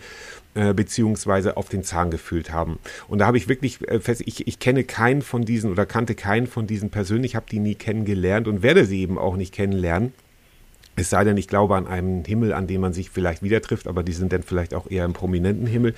äh, 0.57 0.73
beziehungsweise 0.73 1.55
auf 1.55 1.69
den 1.69 1.83
Zahn 1.83 2.09
gefühlt 2.09 2.51
haben. 2.51 2.79
Und 3.07 3.19
da 3.19 3.27
habe 3.27 3.37
ich 3.37 3.47
wirklich 3.47 3.87
äh, 3.87 3.99
fest, 3.99 4.23
ich, 4.25 4.47
ich 4.47 4.57
kenne 4.57 4.83
keinen 4.83 5.21
von 5.21 5.45
diesen 5.45 5.71
oder 5.71 5.85
kannte 5.85 6.15
keinen 6.15 6.47
von 6.47 6.65
diesen 6.65 6.89
persönlich, 6.89 7.35
habe 7.35 7.45
die 7.47 7.59
nie 7.59 7.75
kennengelernt 7.75 8.47
und 8.47 8.63
werde 8.63 8.85
sie 8.85 9.01
eben 9.01 9.19
auch 9.19 9.35
nicht 9.35 9.53
kennenlernen. 9.53 10.13
Es 10.95 11.11
sei 11.11 11.23
denn, 11.23 11.37
ich 11.37 11.47
glaube 11.47 11.75
an 11.75 11.85
einen 11.85 12.25
Himmel, 12.25 12.53
an 12.53 12.65
dem 12.65 12.81
man 12.81 12.91
sich 12.91 13.11
vielleicht 13.11 13.43
wieder 13.43 13.61
trifft, 13.61 13.87
aber 13.87 14.01
die 14.01 14.13
sind 14.13 14.33
dann 14.33 14.41
vielleicht 14.41 14.73
auch 14.73 14.89
eher 14.89 15.05
im 15.05 15.13
prominenten 15.13 15.67
Himmel. 15.67 15.93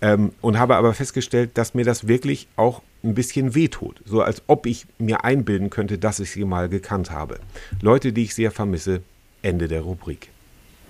Ähm, 0.00 0.30
und 0.40 0.56
habe 0.56 0.76
aber 0.76 0.94
festgestellt, 0.94 1.50
dass 1.54 1.74
mir 1.74 1.84
das 1.84 2.06
wirklich 2.06 2.46
auch 2.54 2.82
ein 3.02 3.14
bisschen 3.14 3.56
wehtut. 3.56 4.00
So 4.04 4.22
als 4.22 4.40
ob 4.46 4.66
ich 4.66 4.86
mir 4.98 5.24
einbilden 5.24 5.68
könnte, 5.68 5.98
dass 5.98 6.20
ich 6.20 6.30
sie 6.30 6.44
mal 6.44 6.68
gekannt 6.68 7.10
habe. 7.10 7.40
Leute, 7.82 8.12
die 8.12 8.22
ich 8.22 8.36
sehr 8.36 8.52
vermisse. 8.52 9.02
Ende 9.42 9.66
der 9.66 9.80
Rubrik. 9.80 10.28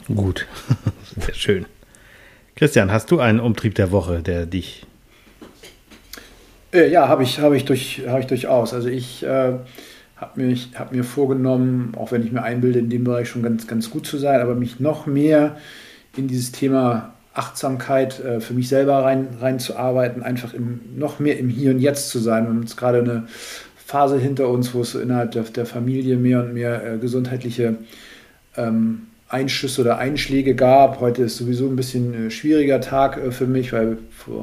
Gut, 0.06 0.46
sehr 1.16 1.34
schön. 1.34 1.66
Christian, 2.56 2.90
hast 2.90 3.10
du 3.10 3.20
einen 3.20 3.38
Umtrieb 3.38 3.74
der 3.74 3.92
Woche, 3.92 4.22
der 4.22 4.46
dich. 4.46 4.86
Äh, 6.72 6.90
ja, 6.90 7.06
habe 7.06 7.22
ich, 7.22 7.38
hab 7.40 7.52
ich, 7.52 7.66
durch, 7.66 8.02
hab 8.08 8.18
ich 8.18 8.26
durchaus. 8.26 8.72
Also 8.72 8.88
ich 8.88 9.22
äh, 9.22 9.58
habe 10.16 10.56
hab 10.74 10.92
mir 10.92 11.04
vorgenommen, 11.04 11.92
auch 11.96 12.12
wenn 12.12 12.24
ich 12.24 12.32
mir 12.32 12.42
einbilde, 12.42 12.78
in 12.78 12.88
dem 12.88 13.04
Bereich 13.04 13.28
schon 13.28 13.42
ganz, 13.42 13.66
ganz 13.66 13.90
gut 13.90 14.06
zu 14.06 14.16
sein, 14.16 14.40
aber 14.40 14.54
mich 14.54 14.80
noch 14.80 15.04
mehr 15.04 15.58
in 16.16 16.28
dieses 16.28 16.50
Thema 16.50 17.12
Achtsamkeit 17.34 18.20
äh, 18.20 18.40
für 18.40 18.54
mich 18.54 18.70
selber 18.70 19.04
rein, 19.04 19.28
reinzuarbeiten, 19.38 20.22
einfach 20.22 20.54
im, 20.54 20.80
noch 20.96 21.18
mehr 21.18 21.38
im 21.38 21.50
Hier 21.50 21.72
und 21.72 21.80
Jetzt 21.80 22.08
zu 22.08 22.18
sein. 22.18 22.44
Wir 22.44 22.48
haben 22.48 22.62
jetzt 22.62 22.78
gerade 22.78 23.00
eine 23.00 23.26
Phase 23.76 24.18
hinter 24.18 24.48
uns, 24.48 24.72
wo 24.72 24.80
es 24.80 24.94
innerhalb 24.94 25.32
der, 25.32 25.42
der 25.42 25.66
Familie 25.66 26.16
mehr 26.16 26.40
und 26.40 26.54
mehr 26.54 26.94
äh, 26.94 26.96
gesundheitliche 26.96 27.76
ähm, 28.56 29.08
Einschüsse 29.28 29.80
oder 29.80 29.98
Einschläge 29.98 30.54
gab. 30.54 31.00
Heute 31.00 31.24
ist 31.24 31.36
sowieso 31.36 31.68
ein 31.68 31.76
bisschen 31.76 32.28
äh, 32.28 32.30
schwieriger 32.30 32.80
Tag 32.80 33.16
äh, 33.16 33.30
für 33.32 33.46
mich, 33.46 33.72
weil 33.72 33.98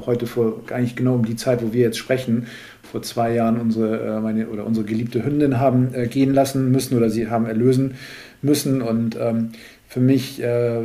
heute 0.05 0.27
vor 0.27 0.61
eigentlich 0.71 0.95
genau 0.95 1.15
um 1.15 1.25
die 1.25 1.35
Zeit, 1.35 1.63
wo 1.63 1.73
wir 1.73 1.81
jetzt 1.81 1.97
sprechen, 1.97 2.47
vor 2.91 3.01
zwei 3.01 3.33
Jahren 3.33 3.59
unsere 3.59 4.17
äh, 4.17 4.19
meine 4.19 4.49
oder 4.49 4.65
unsere 4.65 4.85
geliebte 4.85 5.23
Hündin 5.23 5.59
haben 5.59 5.93
gehen 6.09 6.33
lassen 6.33 6.71
müssen 6.71 6.97
oder 6.97 7.09
sie 7.09 7.29
haben 7.29 7.45
erlösen 7.45 7.95
müssen 8.41 8.81
und 8.81 9.17
ähm, 9.19 9.51
für 9.87 9.99
mich 9.99 10.41
äh, 10.41 10.81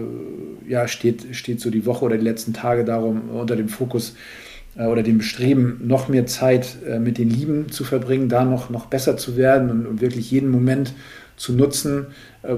ja, 0.69 0.87
steht, 0.87 1.35
steht 1.35 1.61
so 1.61 1.71
die 1.71 1.87
Woche 1.87 2.05
oder 2.05 2.19
die 2.19 2.25
letzten 2.25 2.53
Tage 2.53 2.85
darum 2.85 3.31
unter 3.31 3.57
dem 3.57 3.69
Fokus 3.69 4.15
äh, 4.77 4.85
oder 4.85 5.03
dem 5.03 5.19
Bestreben, 5.19 5.81
noch 5.83 6.09
mehr 6.09 6.27
Zeit 6.27 6.77
äh, 6.87 6.99
mit 6.99 7.17
den 7.17 7.31
Lieben 7.31 7.71
zu 7.71 7.85
verbringen, 7.85 8.29
da 8.29 8.45
noch, 8.45 8.71
noch 8.71 8.87
besser 8.87 9.17
zu 9.17 9.37
werden 9.37 9.71
und, 9.71 9.87
und 9.87 10.01
wirklich 10.01 10.31
jeden 10.31 10.51
Moment 10.51 10.93
zu 11.37 11.55
nutzen. 11.55 12.09
Äh, 12.43 12.55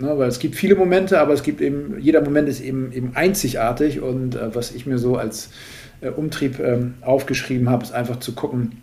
ne, 0.00 0.18
weil 0.18 0.28
es 0.28 0.38
gibt 0.38 0.56
viele 0.56 0.74
Momente, 0.74 1.20
aber 1.20 1.34
es 1.34 1.42
gibt 1.42 1.60
eben, 1.60 2.00
jeder 2.00 2.20
Moment 2.20 2.48
ist 2.48 2.60
eben, 2.60 2.92
eben 2.92 3.12
einzigartig 3.14 4.00
und 4.00 4.34
äh, 4.34 4.54
was 4.54 4.72
ich 4.72 4.86
mir 4.86 4.98
so 4.98 5.16
als 5.16 5.50
äh, 6.00 6.08
Umtrieb 6.08 6.58
ähm, 6.60 6.94
aufgeschrieben 7.00 7.68
habe, 7.68 7.84
ist 7.84 7.92
einfach 7.92 8.20
zu 8.20 8.32
gucken, 8.32 8.82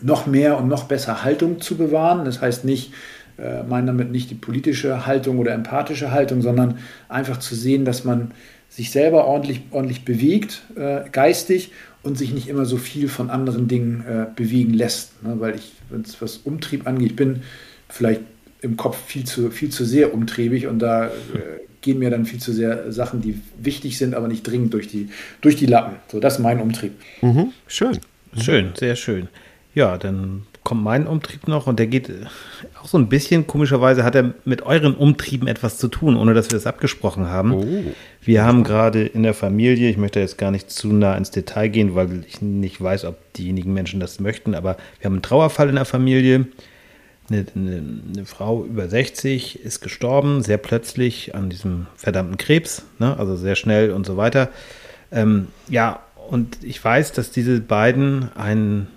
noch 0.00 0.26
mehr 0.26 0.58
und 0.58 0.68
noch 0.68 0.84
besser 0.84 1.22
Haltung 1.24 1.60
zu 1.60 1.76
bewahren. 1.76 2.24
Das 2.24 2.40
heißt 2.40 2.64
nicht, 2.64 2.92
äh, 3.38 3.62
meine 3.62 3.86
damit 3.86 4.10
nicht 4.10 4.30
die 4.30 4.34
politische 4.34 5.06
Haltung 5.06 5.38
oder 5.38 5.52
empathische 5.52 6.10
Haltung, 6.10 6.42
sondern 6.42 6.78
einfach 7.08 7.38
zu 7.38 7.54
sehen, 7.54 7.84
dass 7.84 8.04
man 8.04 8.32
sich 8.68 8.90
selber 8.90 9.26
ordentlich, 9.26 9.62
ordentlich 9.70 10.04
bewegt, 10.04 10.62
äh, 10.76 11.02
geistig 11.10 11.72
und 12.02 12.18
sich 12.18 12.32
nicht 12.32 12.48
immer 12.48 12.64
so 12.64 12.78
viel 12.78 13.08
von 13.08 13.30
anderen 13.30 13.68
Dingen 13.68 14.04
äh, 14.08 14.26
bewegen 14.34 14.74
lässt. 14.74 15.22
Ne? 15.22 15.36
Weil 15.38 15.54
ich, 15.54 15.72
wenn 15.90 16.00
es 16.00 16.20
was 16.20 16.38
Umtrieb 16.38 16.86
angeht, 16.86 17.14
bin 17.16 17.42
vielleicht 17.88 18.22
im 18.62 18.76
Kopf 18.76 18.96
viel 19.06 19.24
zu, 19.24 19.50
viel 19.50 19.68
zu 19.68 19.84
sehr 19.84 20.14
umtriebig 20.14 20.66
und 20.66 20.78
da 20.78 21.06
äh, 21.06 21.10
gehen 21.80 21.98
mir 21.98 22.10
dann 22.10 22.24
viel 22.24 22.40
zu 22.40 22.52
sehr 22.52 22.90
Sachen, 22.92 23.20
die 23.20 23.38
wichtig 23.58 23.98
sind, 23.98 24.14
aber 24.14 24.28
nicht 24.28 24.44
dringend 24.44 24.72
durch 24.72 24.88
die, 24.88 25.10
durch 25.40 25.56
die 25.56 25.66
Lappen. 25.66 25.96
So, 26.10 26.20
das 26.20 26.34
ist 26.34 26.38
mein 26.38 26.60
Umtrieb. 26.60 26.92
Mhm. 27.20 27.52
Schön. 27.66 27.98
Schön, 28.40 28.70
sehr 28.78 28.96
schön. 28.96 29.28
Ja, 29.74 29.98
dann 29.98 30.46
kommt 30.64 30.84
mein 30.84 31.06
Umtrieb 31.06 31.48
noch 31.48 31.66
und 31.66 31.78
der 31.78 31.88
geht 31.88 32.08
äh, 32.08 32.24
auch 32.80 32.86
so 32.86 32.96
ein 32.96 33.08
bisschen, 33.08 33.46
komischerweise 33.46 34.04
hat 34.04 34.14
er 34.14 34.34
mit 34.44 34.62
euren 34.62 34.94
Umtrieben 34.94 35.48
etwas 35.48 35.76
zu 35.76 35.88
tun, 35.88 36.16
ohne 36.16 36.34
dass 36.34 36.50
wir 36.50 36.56
es 36.56 36.66
abgesprochen 36.66 37.28
haben. 37.28 37.52
Oh. 37.52 37.84
Wir 38.20 38.44
haben 38.44 38.62
gerade 38.62 39.04
in 39.04 39.24
der 39.24 39.34
Familie, 39.34 39.90
ich 39.90 39.96
möchte 39.96 40.20
jetzt 40.20 40.38
gar 40.38 40.52
nicht 40.52 40.70
zu 40.70 40.92
nah 40.92 41.16
ins 41.16 41.32
Detail 41.32 41.68
gehen, 41.68 41.94
weil 41.94 42.24
ich 42.28 42.40
nicht 42.40 42.80
weiß, 42.80 43.04
ob 43.06 43.16
diejenigen 43.32 43.72
Menschen 43.72 43.98
das 43.98 44.20
möchten, 44.20 44.54
aber 44.54 44.76
wir 45.00 45.06
haben 45.06 45.14
einen 45.14 45.22
Trauerfall 45.22 45.68
in 45.68 45.74
der 45.74 45.84
Familie. 45.84 46.46
Eine, 47.28 47.46
eine, 47.54 47.84
eine 48.14 48.24
Frau 48.24 48.64
über 48.64 48.88
60 48.88 49.60
ist 49.60 49.80
gestorben, 49.80 50.42
sehr 50.42 50.58
plötzlich 50.58 51.34
an 51.34 51.50
diesem 51.50 51.86
verdammten 51.96 52.36
Krebs, 52.36 52.84
ne? 52.98 53.16
also 53.16 53.36
sehr 53.36 53.54
schnell 53.54 53.92
und 53.92 54.06
so 54.06 54.16
weiter. 54.16 54.50
Ähm, 55.10 55.48
ja, 55.68 56.00
und 56.28 56.62
ich 56.62 56.82
weiß, 56.82 57.12
dass 57.12 57.30
diese 57.30 57.60
beiden 57.60 58.34
einen 58.36 58.88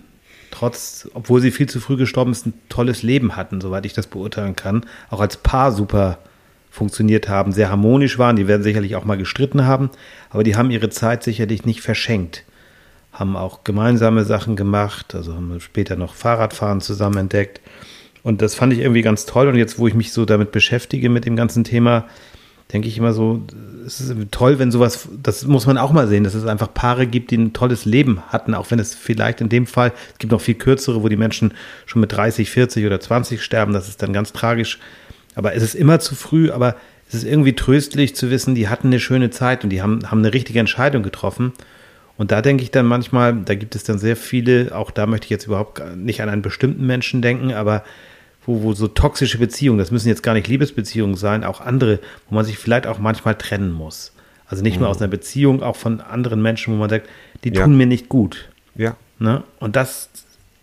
trotz, 0.51 1.09
obwohl 1.13 1.41
sie 1.41 1.51
viel 1.51 1.67
zu 1.67 1.79
früh 1.79 1.97
gestorben 1.97 2.31
ist, 2.31 2.45
ein 2.45 2.53
tolles 2.69 3.03
Leben 3.03 3.35
hatten, 3.35 3.59
soweit 3.59 3.85
ich 3.85 3.93
das 3.93 4.07
beurteilen 4.07 4.55
kann. 4.55 4.85
Auch 5.09 5.19
als 5.19 5.37
Paar 5.37 5.71
super 5.71 6.19
funktioniert 6.71 7.29
haben, 7.29 7.51
sehr 7.51 7.69
harmonisch 7.69 8.17
waren. 8.19 8.35
Die 8.35 8.47
werden 8.47 8.63
sicherlich 8.63 8.95
auch 8.95 9.05
mal 9.05 9.17
gestritten 9.17 9.65
haben, 9.65 9.89
aber 10.29 10.43
die 10.43 10.55
haben 10.55 10.71
ihre 10.71 10.89
Zeit 10.89 11.23
sicherlich 11.23 11.65
nicht 11.65 11.81
verschenkt. 11.81 12.43
Haben 13.11 13.37
auch 13.37 13.63
gemeinsame 13.63 14.25
Sachen 14.25 14.55
gemacht, 14.55 15.15
also 15.15 15.33
haben 15.35 15.59
später 15.61 15.95
noch 15.95 16.15
Fahrradfahren 16.15 16.81
zusammen 16.81 17.17
entdeckt. 17.17 17.61
Und 18.25 18.41
das 18.41 18.55
fand 18.55 18.73
ich 18.73 18.79
irgendwie 18.79 19.03
ganz 19.03 19.27
toll. 19.27 19.47
Und 19.47 19.55
jetzt, 19.55 19.77
wo 19.77 19.87
ich 19.87 19.93
mich 19.93 20.11
so 20.11 20.25
damit 20.25 20.51
beschäftige 20.51 21.09
mit 21.09 21.25
dem 21.25 21.35
ganzen 21.35 21.63
Thema, 21.63 22.05
denke 22.73 22.87
ich 22.87 22.97
immer 22.97 23.13
so, 23.13 23.43
es 23.85 24.01
ist 24.01 24.15
toll, 24.31 24.57
wenn 24.57 24.71
sowas, 24.71 25.07
das 25.21 25.45
muss 25.45 25.67
man 25.67 25.77
auch 25.77 25.91
mal 25.91 26.07
sehen, 26.07 26.23
dass 26.23 26.33
es 26.33 26.47
einfach 26.47 26.73
Paare 26.73 27.05
gibt, 27.05 27.29
die 27.29 27.37
ein 27.37 27.53
tolles 27.53 27.85
Leben 27.85 28.21
hatten, 28.29 28.55
auch 28.55 28.71
wenn 28.71 28.79
es 28.79 28.95
vielleicht 28.95 29.41
in 29.41 29.49
dem 29.49 29.67
Fall, 29.67 29.93
es 30.13 30.17
gibt 30.17 30.31
noch 30.31 30.41
viel 30.41 30.55
kürzere, 30.55 31.03
wo 31.03 31.07
die 31.07 31.17
Menschen 31.17 31.53
schon 31.85 31.99
mit 31.99 32.13
30, 32.13 32.49
40 32.49 32.87
oder 32.87 32.99
20 32.99 33.43
sterben, 33.43 33.73
das 33.73 33.87
ist 33.87 34.01
dann 34.01 34.11
ganz 34.11 34.33
tragisch. 34.33 34.79
Aber 35.35 35.53
es 35.53 35.61
ist 35.61 35.75
immer 35.75 35.99
zu 35.99 36.15
früh, 36.15 36.49
aber 36.49 36.77
es 37.07 37.13
ist 37.13 37.25
irgendwie 37.25 37.53
tröstlich 37.53 38.15
zu 38.15 38.31
wissen, 38.31 38.55
die 38.55 38.69
hatten 38.69 38.87
eine 38.87 38.99
schöne 38.99 39.29
Zeit 39.29 39.63
und 39.63 39.69
die 39.69 39.83
haben, 39.83 40.09
haben 40.09 40.19
eine 40.19 40.33
richtige 40.33 40.59
Entscheidung 40.59 41.03
getroffen. 41.03 41.53
Und 42.17 42.31
da 42.31 42.41
denke 42.41 42.63
ich 42.63 42.71
dann 42.71 42.87
manchmal, 42.87 43.35
da 43.35 43.53
gibt 43.53 43.75
es 43.75 43.83
dann 43.83 43.99
sehr 43.99 44.15
viele, 44.15 44.75
auch 44.75 44.89
da 44.89 45.05
möchte 45.05 45.25
ich 45.25 45.29
jetzt 45.29 45.45
überhaupt 45.45 45.83
nicht 45.95 46.23
an 46.23 46.29
einen 46.29 46.41
bestimmten 46.41 46.87
Menschen 46.87 47.21
denken, 47.21 47.53
aber 47.53 47.83
wo, 48.45 48.63
wo 48.63 48.73
so 48.73 48.87
toxische 48.87 49.37
Beziehungen, 49.37 49.79
das 49.79 49.91
müssen 49.91 50.07
jetzt 50.07 50.23
gar 50.23 50.33
nicht 50.33 50.47
Liebesbeziehungen 50.47 51.15
sein, 51.15 51.43
auch 51.43 51.61
andere, 51.61 51.99
wo 52.29 52.35
man 52.35 52.45
sich 52.45 52.57
vielleicht 52.57 52.87
auch 52.87 52.99
manchmal 52.99 53.35
trennen 53.35 53.71
muss. 53.71 54.13
Also 54.47 54.63
nicht 54.63 54.75
mhm. 54.75 54.81
nur 54.81 54.89
aus 54.89 55.01
einer 55.01 55.07
Beziehung, 55.07 55.63
auch 55.63 55.75
von 55.75 56.01
anderen 56.01 56.41
Menschen, 56.41 56.73
wo 56.73 56.77
man 56.77 56.89
sagt, 56.89 57.09
die 57.43 57.51
tun 57.51 57.71
ja. 57.71 57.77
mir 57.77 57.87
nicht 57.87 58.09
gut. 58.09 58.49
Ja. 58.75 58.95
Ne? 59.19 59.43
Und 59.59 59.75
das, 59.75 60.09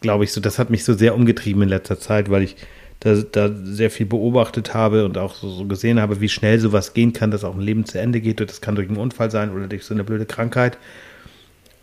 glaube 0.00 0.24
ich, 0.24 0.32
so, 0.32 0.40
das 0.40 0.58
hat 0.58 0.70
mich 0.70 0.84
so 0.84 0.94
sehr 0.94 1.14
umgetrieben 1.14 1.62
in 1.62 1.68
letzter 1.68 1.98
Zeit, 1.98 2.30
weil 2.30 2.42
ich 2.42 2.56
da, 3.00 3.14
da 3.14 3.50
sehr 3.64 3.90
viel 3.90 4.06
beobachtet 4.06 4.74
habe 4.74 5.04
und 5.04 5.18
auch 5.18 5.34
so, 5.34 5.50
so, 5.50 5.64
gesehen 5.64 6.00
habe, 6.00 6.20
wie 6.20 6.28
schnell 6.28 6.60
sowas 6.60 6.94
gehen 6.94 7.12
kann, 7.12 7.32
dass 7.32 7.42
auch 7.42 7.54
ein 7.54 7.60
Leben 7.60 7.84
zu 7.84 7.98
Ende 7.98 8.20
geht. 8.20 8.38
Das 8.38 8.60
kann 8.60 8.76
durch 8.76 8.88
einen 8.88 8.98
Unfall 8.98 9.30
sein 9.30 9.50
oder 9.50 9.66
durch 9.66 9.84
so 9.84 9.94
eine 9.94 10.04
blöde 10.04 10.26
Krankheit. 10.26 10.78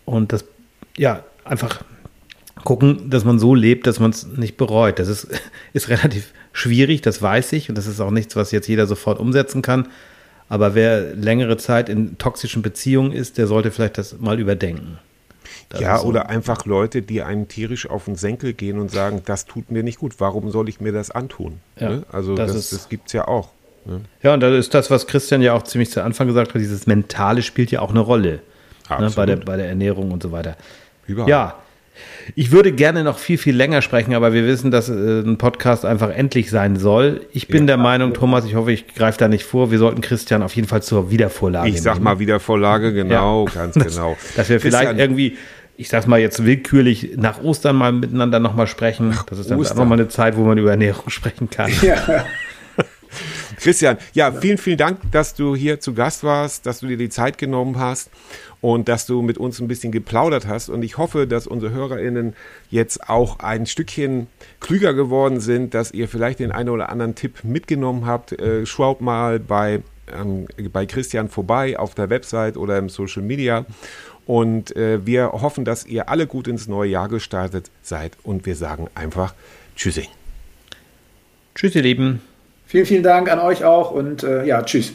Und 0.05 0.31
das, 0.31 0.45
ja, 0.97 1.23
einfach 1.43 1.83
gucken, 2.63 3.09
dass 3.09 3.25
man 3.25 3.39
so 3.39 3.55
lebt, 3.55 3.87
dass 3.87 3.99
man 3.99 4.11
es 4.11 4.27
nicht 4.27 4.57
bereut. 4.57 4.99
Das 4.99 5.07
ist, 5.07 5.27
ist 5.73 5.89
relativ 5.89 6.33
schwierig, 6.51 7.01
das 7.01 7.21
weiß 7.21 7.53
ich. 7.53 7.69
Und 7.69 7.77
das 7.77 7.87
ist 7.87 7.99
auch 7.99 8.11
nichts, 8.11 8.35
was 8.35 8.51
jetzt 8.51 8.67
jeder 8.67 8.87
sofort 8.87 9.19
umsetzen 9.19 9.61
kann. 9.61 9.87
Aber 10.49 10.73
wer 10.73 11.13
längere 11.15 11.57
Zeit 11.57 11.89
in 11.89 12.17
toxischen 12.17 12.61
Beziehungen 12.61 13.11
ist, 13.11 13.37
der 13.37 13.47
sollte 13.47 13.71
vielleicht 13.71 13.97
das 13.97 14.19
mal 14.19 14.39
überdenken. 14.39 14.97
Das 15.69 15.81
ja, 15.81 15.99
so. 15.99 16.07
oder 16.07 16.29
einfach 16.29 16.65
Leute, 16.65 17.03
die 17.03 17.21
einem 17.21 17.47
tierisch 17.47 17.87
auf 17.87 18.05
den 18.05 18.15
Senkel 18.15 18.53
gehen 18.53 18.79
und 18.79 18.89
sagen, 18.89 19.21
das 19.25 19.45
tut 19.45 19.69
mir 19.69 19.83
nicht 19.83 19.99
gut, 19.99 20.15
warum 20.17 20.49
soll 20.49 20.67
ich 20.67 20.81
mir 20.81 20.91
das 20.91 21.11
antun? 21.11 21.59
Ja, 21.79 21.89
ne? 21.89 22.03
Also 22.11 22.35
das, 22.35 22.53
das, 22.53 22.69
das 22.71 22.89
gibt 22.89 23.07
es 23.07 23.13
ja 23.13 23.27
auch. 23.27 23.49
Ne? 23.85 24.01
Ja, 24.23 24.33
und 24.33 24.39
das 24.39 24.53
ist 24.53 24.73
das, 24.73 24.89
was 24.89 25.05
Christian 25.05 25.43
ja 25.43 25.53
auch 25.53 25.63
ziemlich 25.63 25.91
zu 25.91 26.03
Anfang 26.03 26.27
gesagt 26.27 26.53
hat, 26.53 26.61
dieses 26.61 26.87
Mentale 26.87 27.43
spielt 27.43 27.69
ja 27.69 27.81
auch 27.81 27.91
eine 27.91 27.99
Rolle 27.99 28.39
ne, 28.89 29.11
bei, 29.15 29.27
der, 29.27 29.37
bei 29.37 29.57
der 29.57 29.67
Ernährung 29.67 30.11
und 30.11 30.23
so 30.23 30.31
weiter. 30.31 30.57
Überall. 31.05 31.29
Ja, 31.29 31.55
ich 32.35 32.51
würde 32.51 32.71
gerne 32.71 33.03
noch 33.03 33.19
viel, 33.19 33.37
viel 33.37 33.55
länger 33.55 33.81
sprechen, 33.81 34.13
aber 34.13 34.33
wir 34.33 34.45
wissen, 34.45 34.71
dass 34.71 34.89
äh, 34.89 35.21
ein 35.21 35.37
Podcast 35.37 35.85
einfach 35.85 36.09
endlich 36.09 36.49
sein 36.49 36.75
soll. 36.77 37.21
Ich 37.31 37.47
bin 37.47 37.63
ja. 37.63 37.67
der 37.67 37.77
Meinung, 37.77 38.13
Thomas, 38.13 38.45
ich 38.45 38.55
hoffe, 38.55 38.71
ich 38.71 38.93
greife 38.93 39.17
da 39.17 39.27
nicht 39.27 39.43
vor. 39.43 39.71
Wir 39.71 39.79
sollten 39.79 40.01
Christian 40.01 40.43
auf 40.43 40.55
jeden 40.55 40.67
Fall 40.67 40.81
zur 40.83 41.11
Wiedervorlage 41.11 41.69
Ich 41.69 41.81
sag 41.81 41.95
nehmen. 41.95 42.05
mal 42.05 42.19
Wiedervorlage, 42.19 42.93
genau, 42.93 43.45
ja. 43.47 43.53
ganz 43.53 43.73
genau. 43.75 44.17
Dass, 44.35 44.49
wir 44.49 44.59
vielleicht 44.59 44.89
Christian. 44.89 44.99
irgendwie 44.99 45.37
ich 45.77 45.87
sag 45.87 46.07
mal 46.07 46.19
jetzt 46.19 46.43
willkürlich 46.43 47.11
nach 47.15 47.41
Ostern 47.41 47.77
mal 47.77 47.93
miteinander 47.93 48.39
nochmal 48.39 48.67
sprechen. 48.67 49.17
Das 49.29 49.39
ist 49.39 49.49
dann 49.49 49.59
Ostern. 49.59 49.77
auch 49.77 49.83
nochmal 49.83 49.97
eine 49.97 50.09
Zeit, 50.09 50.35
wo 50.35 50.43
man 50.43 50.57
über 50.57 50.71
Ernährung 50.71 51.09
sprechen 51.09 51.49
kann. 51.49 51.71
Ja. 51.81 52.25
Christian, 53.57 53.97
ja, 54.13 54.31
vielen, 54.31 54.57
vielen 54.57 54.77
Dank, 54.77 54.99
dass 55.11 55.33
du 55.33 55.55
hier 55.55 55.79
zu 55.79 55.93
Gast 55.93 56.23
warst, 56.23 56.65
dass 56.65 56.79
du 56.79 56.87
dir 56.87 56.97
die 56.97 57.09
Zeit 57.09 57.37
genommen 57.37 57.79
hast 57.79 58.09
und 58.61 58.87
dass 58.87 59.05
du 59.05 59.21
mit 59.21 59.37
uns 59.37 59.59
ein 59.59 59.67
bisschen 59.67 59.91
geplaudert 59.91 60.47
hast. 60.47 60.69
Und 60.69 60.83
ich 60.83 60.97
hoffe, 60.97 61.27
dass 61.27 61.47
unsere 61.47 61.73
HörerInnen 61.73 62.35
jetzt 62.69 63.09
auch 63.09 63.39
ein 63.39 63.65
Stückchen 63.65 64.27
klüger 64.59 64.93
geworden 64.93 65.39
sind, 65.39 65.73
dass 65.73 65.91
ihr 65.91 66.07
vielleicht 66.07 66.39
den 66.39 66.51
einen 66.51 66.69
oder 66.69 66.89
anderen 66.89 67.15
Tipp 67.15 67.43
mitgenommen 67.43 68.05
habt. 68.05 68.33
Äh, 68.33 68.65
schaut 68.65 69.01
mal 69.01 69.39
bei, 69.39 69.81
ähm, 70.13 70.47
bei 70.71 70.85
Christian 70.85 71.29
vorbei 71.29 71.79
auf 71.79 71.95
der 71.95 72.09
Website 72.09 72.57
oder 72.57 72.77
im 72.77 72.89
Social 72.89 73.23
Media. 73.23 73.65
Und 74.25 74.75
äh, 74.75 75.05
wir 75.05 75.31
hoffen, 75.31 75.65
dass 75.65 75.85
ihr 75.85 76.09
alle 76.09 76.27
gut 76.27 76.47
ins 76.47 76.67
neue 76.67 76.91
Jahr 76.91 77.07
gestartet 77.07 77.71
seid. 77.81 78.15
Und 78.23 78.45
wir 78.45 78.55
sagen 78.55 78.87
einfach 78.93 79.33
Tschüssi. 79.75 80.07
Tschüss, 81.55 81.75
ihr 81.75 81.81
Lieben. 81.81 82.28
Vielen, 82.69 82.85
vielen 82.85 83.01
Dank 83.01 83.31
an 83.31 83.39
euch 83.39 83.63
auch 83.63 83.89
und 83.89 84.21
äh, 84.21 84.45
ja, 84.45 84.61
tschüss. 84.61 84.93